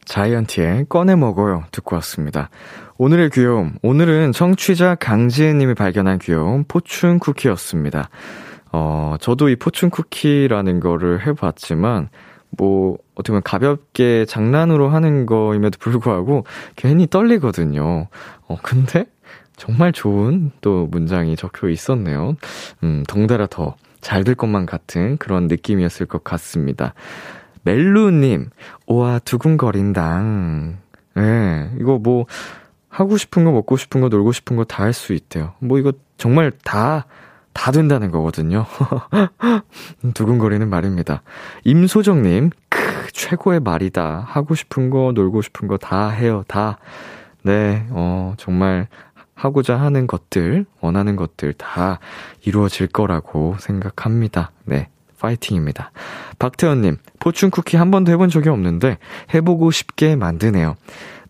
자이언티의 0.04 0.88
꺼내 0.89 1.16
먹어요 1.16 1.64
듣고 1.72 1.95
왔습니다. 1.95 2.50
오늘의 2.97 3.30
귀여움, 3.30 3.78
오늘은 3.84 4.34
청취자 4.34 4.95
강지혜님이 4.95 5.76
발견한 5.76 6.20
귀여움 6.20 6.66
포춘 6.68 7.20
쿠키였습니다. 7.20 8.10
어, 8.72 9.15
저도 9.20 9.49
이 9.49 9.55
포춘 9.55 9.89
쿠키라는 9.89 10.80
거를 10.80 11.26
해봤지만, 11.26 12.09
뭐, 12.51 12.97
어떻게 13.15 13.30
보면 13.32 13.43
가볍게 13.43 14.26
장난으로 14.26 14.89
하는 14.89 15.26
거임에도 15.26 15.78
불구하고 15.80 16.45
괜히 16.76 17.07
떨리거든요. 17.07 18.07
어, 18.47 18.57
근데 18.63 19.05
정말 19.55 19.91
좋은 19.91 20.51
또 20.61 20.88
문장이 20.88 21.36
적혀 21.36 21.70
있었네요. 21.70 22.36
음, 22.84 23.03
덩달아 23.07 23.47
더 23.47 23.76
잘 24.01 24.24
될 24.24 24.36
것만 24.36 24.65
같은 24.65 25.17
그런 25.17 25.47
느낌이었을 25.47 26.05
것 26.05 26.24
같습니다. 26.24 26.93
멜루님, 27.63 28.49
오와 28.88 29.20
두근거린당. 29.20 30.78
예, 31.17 31.22
네, 31.22 31.72
이거 31.82 31.97
뭐, 31.97 32.26
하고 32.88 33.17
싶은 33.17 33.43
거, 33.43 33.51
먹고 33.51 33.76
싶은 33.78 33.99
거, 34.01 34.07
놀고 34.07 34.32
싶은 34.32 34.55
거 34.55 34.63
다 34.63 34.84
할 34.84 34.93
수 34.93 35.13
있대요. 35.13 35.53
뭐 35.59 35.78
이거 35.80 35.91
정말 36.17 36.51
다, 36.63 37.05
다 37.54 37.72
된다는 37.72 38.12
거거든요. 38.12 38.66
두근거리는 40.14 40.68
말입니다. 40.70 41.22
임소정님, 41.66 42.52
크, 42.70 42.80
최고의 43.12 43.60
말이다. 43.60 44.24
하고 44.28 44.56
싶은 44.56 44.89
거, 44.89 45.12
놀고 45.14 45.41
싶은 45.41 45.68
거 45.68 45.78
다 45.78 46.10
해요, 46.10 46.43
다. 46.47 46.78
네, 47.43 47.86
어, 47.91 48.34
정말 48.38 48.88
하고자 49.34 49.78
하는 49.80 50.08
것들, 50.08 50.66
원하는 50.82 51.16
것들 51.16 51.54
다 51.54 52.00
이루어질 52.45 52.88
거라고 52.88 53.56
생각합니다. 53.60 54.52
네. 54.66 54.89
파이팅입니다. 55.20 55.91
박태현님, 56.39 56.95
포춘 57.20 57.50
쿠키 57.50 57.76
한 57.76 57.91
번도 57.91 58.10
해본 58.10 58.30
적이 58.30 58.50
없는데 58.50 58.97
해보고 59.34 59.70
싶게 59.70 60.16
만드네요. 60.16 60.78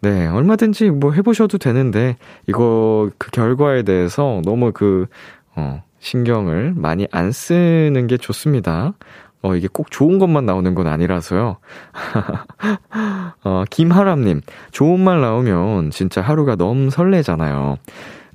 네, 0.02 0.28
얼마든지 0.28 0.92
뭐 0.92 1.12
해보셔도 1.12 1.58
되는데 1.58 2.16
이거 2.46 3.10
그 3.18 3.32
결과에 3.32 3.82
대해서 3.82 4.42
너무 4.46 4.72
그, 4.74 5.08
어, 5.56 5.82
신경을 6.00 6.74
많이 6.76 7.08
안 7.12 7.32
쓰는 7.32 8.08
게 8.08 8.18
좋습니다. 8.18 8.94
어, 9.42 9.56
이게 9.56 9.68
꼭 9.72 9.90
좋은 9.90 10.20
것만 10.20 10.46
나오는 10.46 10.76
건 10.76 10.88
아니라서요. 10.88 11.58
어, 13.44 13.64
김하람님, 13.70 14.42
좋은 14.72 15.00
말 15.00 15.22
나오면 15.22 15.92
진짜 15.92 16.22
하루가 16.22 16.56
너무 16.56 16.90
설레잖아요. 16.90 17.78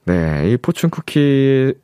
네, 0.07 0.51
이 0.51 0.57
포춘 0.57 0.91
쿠키 0.91 1.75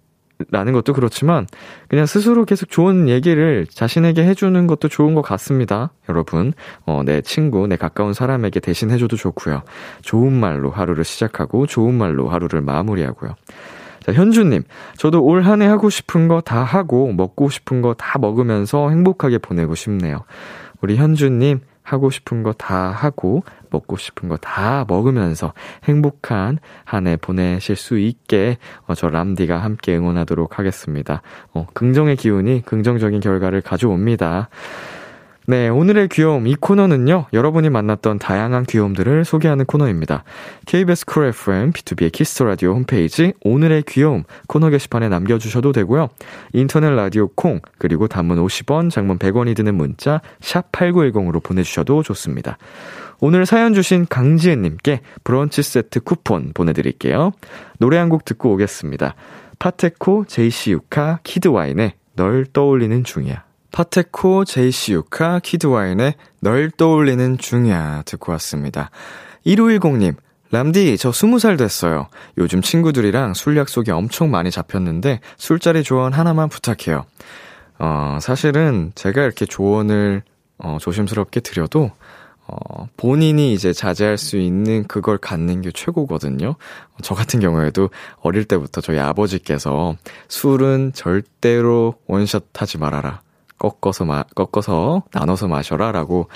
라는 0.51 0.73
것도 0.73 0.95
그렇지만 0.95 1.47
그냥 1.89 2.07
스스로 2.07 2.47
계속 2.47 2.71
좋은 2.71 3.09
얘기를 3.11 3.67
자신에게 3.69 4.25
해주는 4.25 4.67
것도 4.67 4.89
좋은 4.89 5.15
것 5.15 5.21
같습니다. 5.23 5.93
여러분, 6.09 6.55
어, 6.87 7.03
내 7.05 7.21
친구, 7.21 7.67
내 7.67 7.77
가까운 7.77 8.15
사람에게 8.15 8.61
대신 8.61 8.91
해줘도 8.91 9.17
좋고요. 9.17 9.63
좋은 10.03 10.33
말로 10.33 10.71
하루를 10.71 11.05
시작하고 11.05 11.67
좋은 11.67 11.95
말로 11.95 12.31
하루를 12.31 12.63
마무리하고요. 12.63 13.35
자, 14.11 14.13
현주님, 14.13 14.65
저도 14.97 15.23
올 15.25 15.43
한 15.45 15.63
해 15.63 15.67
하고 15.67 15.89
싶은 15.89 16.27
거 16.29 16.41
다 16.41 16.65
하고 16.65 17.13
먹고 17.13 17.49
싶은 17.49 17.81
거 17.81 17.95
다 17.95 18.19
먹으면서 18.19 18.91
행복하게 18.91 19.39
보내고 19.39 19.75
싶네요. 19.77 20.25
우리 20.81 20.97
현주님, 20.97 21.61
하고 21.83 22.11
싶은 22.11 22.43
거 22.43 22.53
다 22.53 22.91
하고 22.91 23.43
먹고 23.71 23.97
싶은 23.97 24.29
거 24.29 24.37
다 24.37 24.85
먹으면서 24.89 25.55
행복한 25.85 26.59
한 26.85 27.07
해 27.07 27.17
보내실 27.17 27.77
수 27.77 27.99
있게 27.99 28.59
어, 28.87 28.95
저 28.95 29.09
람디가 29.09 29.59
함께 29.59 29.97
응원하도록 29.97 30.59
하겠습니다. 30.59 31.23
어, 31.55 31.67
긍정의 31.73 32.17
기운이 32.17 32.63
긍정적인 32.65 33.21
결과를 33.21 33.61
가져옵니다. 33.61 34.49
네, 35.51 35.69
오늘의 35.69 36.11
귀여움 36.11 36.47
이 36.47 36.55
코너는요. 36.55 37.27
여러분이 37.33 37.71
만났던 37.71 38.21
다양한 38.21 38.67
귀여움들을 38.67 39.25
소개하는 39.25 39.65
코너입니다. 39.65 40.23
KBS 40.67 41.07
쿨 41.07 41.25
FM 41.25 41.73
B2B의 41.73 42.13
키스터 42.13 42.45
라디오 42.45 42.73
홈페이지 42.73 43.33
오늘의 43.43 43.83
귀여움 43.89 44.23
코너 44.47 44.71
게시판에 44.71 45.09
남겨 45.09 45.39
주셔도 45.39 45.73
되고요. 45.73 46.09
인터넷 46.53 46.91
라디오 46.91 47.27
콩 47.35 47.61
그리고 47.79 48.07
단문 48.07 48.39
50원, 48.39 48.91
장문 48.93 49.19
100원이 49.19 49.57
드는 49.57 49.75
문자 49.75 50.21
샵 50.39 50.71
8910으로 50.71 51.43
보내 51.43 51.65
주셔도 51.65 52.05
좋습니다. 52.05 52.57
오늘 53.19 53.45
사연 53.45 53.75
주신 53.75 54.07
강지은 54.09 54.63
님께 54.63 55.01
브런치 55.25 55.65
세트 55.65 56.03
쿠폰 56.05 56.53
보내 56.55 56.73
드릴게요. 56.73 57.33
노래 57.81 57.97
한 57.97 58.09
곡 58.09 58.25
듣고 58.25 58.53
오겠습니다. 58.53 59.17
PATEKO 59.59 60.27
Jayci 60.29 60.71
yucca 60.71 61.19
Kid 61.25 61.48
Wine의 61.48 61.95
널 62.15 62.47
떠올리는 62.47 63.03
중이야. 63.03 63.50
PATEKO, 63.71 64.45
Jayci 64.45 64.88
yucca, 64.88 65.41
Kid 65.41 65.65
Wine의 65.65 66.15
널 66.41 66.71
떠올리는 66.71 67.39
중이야 67.39 68.03
듣고 68.07 68.33
왔습니다. 68.33 68.91
1510님, 69.47 70.17
람디, 70.51 70.99
저 70.99 71.11
20살 71.11 71.57
됐어요. 71.57 72.09
요즘 72.37 72.61
친구들이랑 72.61 73.35
술 73.35 73.57
약속이 73.57 73.91
엄청 73.91 74.31
많이 74.31 74.51
잡혔는데 74.51 75.21
술자리 75.37 75.85
조언 75.85 76.13
하나만 76.13 76.49
부탁해요. 76.49 77.05
어, 77.79 78.19
사실은 78.21 78.93
제가 78.95 79.23
이렇게 79.23 79.47
조언을 79.47 80.23
어, 80.59 80.77
조심스럽게 80.81 81.41
드려도 81.41 81.91
어, 82.47 82.89
본인이 82.97 83.53
이제 83.53 83.73
자제할 83.73 84.19
수 84.19 84.37
있는 84.37 84.85
그걸 84.89 85.19
갖는 85.19 85.63
게 85.63 85.71
최고거든요. 85.71 86.57
저 87.03 87.15
같은 87.15 87.39
경우에도 87.39 87.91
어릴 88.21 88.45
때부터 88.45 88.81
저희 88.81 88.99
아버지께서 88.99 89.97
술은 90.29 90.93
절대로 90.95 91.95
원샷 92.07 92.43
하지 92.55 92.79
말아라. 92.79 93.23
꺾어서 93.61 94.05
마, 94.05 94.25
꺾어서 94.35 95.05
나눠서 95.13 95.47
마셔라 95.47 95.93
라고 95.93 96.29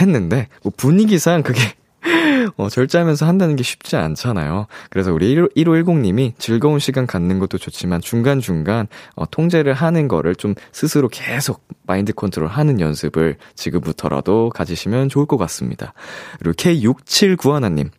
했는데 0.00 0.48
뭐 0.62 0.72
분위기상 0.74 1.42
그게 1.42 1.60
어, 2.56 2.68
절제하면서 2.68 3.26
한다는 3.26 3.56
게 3.56 3.62
쉽지 3.62 3.96
않잖아요. 3.96 4.66
그래서 4.88 5.12
우리 5.12 5.34
1510님이 5.34 6.32
즐거운 6.38 6.78
시간 6.78 7.06
갖는 7.06 7.40
것도 7.40 7.58
좋지만 7.58 8.00
중간중간 8.00 8.86
어, 9.16 9.28
통제를 9.28 9.74
하는 9.74 10.08
거를 10.08 10.36
좀 10.36 10.54
스스로 10.72 11.08
계속 11.08 11.66
마인드 11.86 12.12
컨트롤 12.12 12.48
하는 12.48 12.80
연습을 12.80 13.36
지금부터라도 13.56 14.50
가지시면 14.50 15.08
좋을 15.08 15.26
것 15.26 15.36
같습니다. 15.36 15.92
그리고 16.38 16.54
K6791님. 16.54 17.90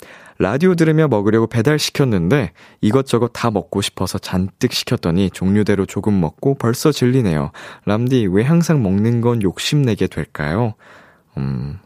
라디오 0.42 0.74
들으며 0.76 1.10
먹으려고 1.10 1.48
배달시켰는데 1.48 2.54
이것저것 2.80 3.32
다 3.34 3.52
먹고 3.52 3.82
싶어서 3.82 4.18
잔뜩 4.18 4.72
시켰더니 4.72 5.30
종류대로 5.32 5.86
조금 5.86 6.20
먹고 6.22 6.56
벌써 6.56 6.94
질리네요. 6.94 7.52
람디, 7.84 8.28
왜 8.28 8.44
항상 8.44 8.82
먹는 8.82 9.20
건 9.20 9.42
욕심내게 9.44 10.08
될까요? 10.08 10.76
음, 11.38 11.78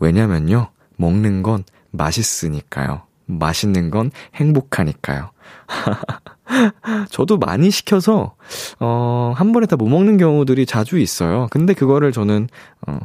왜냐면요. 0.00 0.70
먹는 0.96 1.42
건 1.42 1.64
맛있으니까요. 1.90 3.02
맛있는 3.26 3.90
건 3.90 4.10
행복하니까요. 4.36 5.30
저도 7.10 7.36
많이 7.36 7.70
시켜서, 7.70 8.34
어, 8.80 9.32
한 9.36 9.52
번에 9.52 9.66
다 9.66 9.76
못 9.76 9.88
먹는 9.88 10.16
경우들이 10.16 10.64
자주 10.64 10.98
있어요. 10.98 11.46
근데 11.50 11.74
그거를 11.74 12.10
저는, 12.12 12.48
어, 12.86 12.98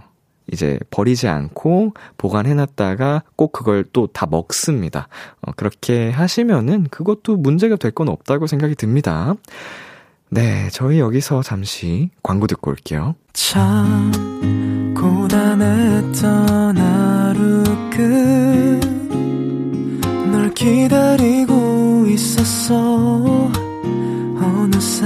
이제 0.52 0.80
버리지 0.90 1.28
않고 1.28 1.94
보관해놨다가 2.18 3.24
꼭 3.36 3.52
그걸 3.52 3.84
또 3.94 4.08
다 4.08 4.26
먹습니다. 4.26 5.08
어, 5.42 5.52
그렇게 5.56 6.10
하시면은 6.10 6.88
그것도 6.90 7.38
문제가 7.38 7.76
될 7.76 7.92
건 7.92 8.10
없다고 8.10 8.48
생각이 8.48 8.76
듭니다. 8.76 9.34
네, 10.30 10.70
저희 10.72 11.00
여기서 11.00 11.42
잠시 11.42 12.10
광고 12.24 12.48
듣고 12.48 12.72
올게요. 12.72 13.16
참, 13.34 14.12
고단했던 14.96 16.78
하루 16.78 17.64
끝널 20.30 20.54
기다리고 20.54 22.06
있었어. 22.10 23.50
어느새 24.40 25.06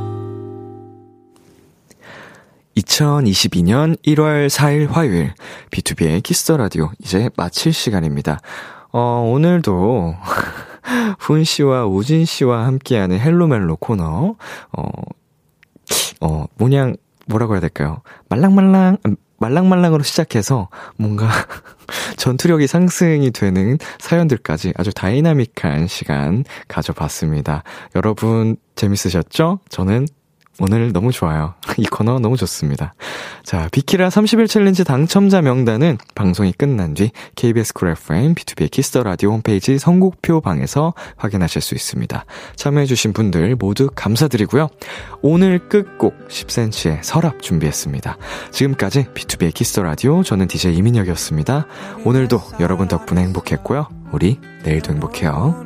2022년 2.81 3.95
1월 4.03 4.47
4일 4.47 4.89
화요일 4.89 5.33
B2B의 5.71 6.23
키스터 6.23 6.57
라디오 6.57 6.89
이제 6.99 7.29
마칠 7.35 7.73
시간입니다. 7.73 8.39
어, 8.91 9.31
오늘도 9.33 10.15
훈 11.19 11.43
씨와 11.43 11.85
우진 11.85 12.25
씨와 12.25 12.65
함께하는 12.65 13.19
헬로멜로 13.19 13.77
코너 13.77 14.35
어, 14.77 14.83
어, 16.21 16.45
뭐냥 16.57 16.95
뭐라고 17.27 17.53
해야 17.53 17.61
될까요? 17.61 18.01
말랑말랑 18.29 18.97
음, 19.05 19.15
말랑말랑으로 19.37 20.03
시작해서 20.03 20.69
뭔가 20.97 21.29
전투력이 22.17 22.67
상승이 22.67 23.31
되는 23.31 23.77
사연들까지 23.99 24.73
아주 24.75 24.93
다이나믹한 24.93 25.87
시간 25.87 26.43
가져봤습니다. 26.67 27.63
여러분 27.95 28.55
재밌으셨죠? 28.75 29.59
저는 29.69 30.07
오늘 30.59 30.91
너무 30.91 31.11
좋아요. 31.11 31.53
이 31.77 31.85
코너 31.85 32.19
너무 32.19 32.37
좋습니다. 32.37 32.93
자, 33.43 33.67
비키라 33.71 34.09
30일 34.09 34.47
챌린지 34.47 34.83
당첨자 34.83 35.41
명단은 35.41 35.97
방송이 36.13 36.51
끝난 36.53 36.93
뒤 36.93 37.11
KBS 37.35 37.73
쿨 37.73 37.89
FM, 37.89 38.35
B2B 38.35 38.69
키스터 38.69 39.03
라디오 39.03 39.31
홈페이지 39.31 39.77
선곡표 39.77 40.41
방에서 40.41 40.93
확인하실 41.17 41.61
수 41.61 41.75
있습니다. 41.75 42.25
참여해주신 42.55 43.13
분들 43.13 43.55
모두 43.55 43.89
감사드리고요. 43.95 44.69
오늘 45.21 45.67
끝곡 45.69 46.27
10cm의 46.27 46.99
서랍 47.01 47.41
준비했습니다. 47.41 48.17
지금까지 48.51 49.05
B2B 49.13 49.53
키스터 49.53 49.83
라디오 49.83 50.23
저는 50.23 50.47
DJ 50.47 50.75
이민혁이었습니다. 50.77 51.65
오늘도 52.05 52.41
여러분 52.59 52.87
덕분에 52.87 53.21
행복했고요. 53.21 53.87
우리 54.11 54.39
내일도 54.63 54.91
행복해요. 54.91 55.65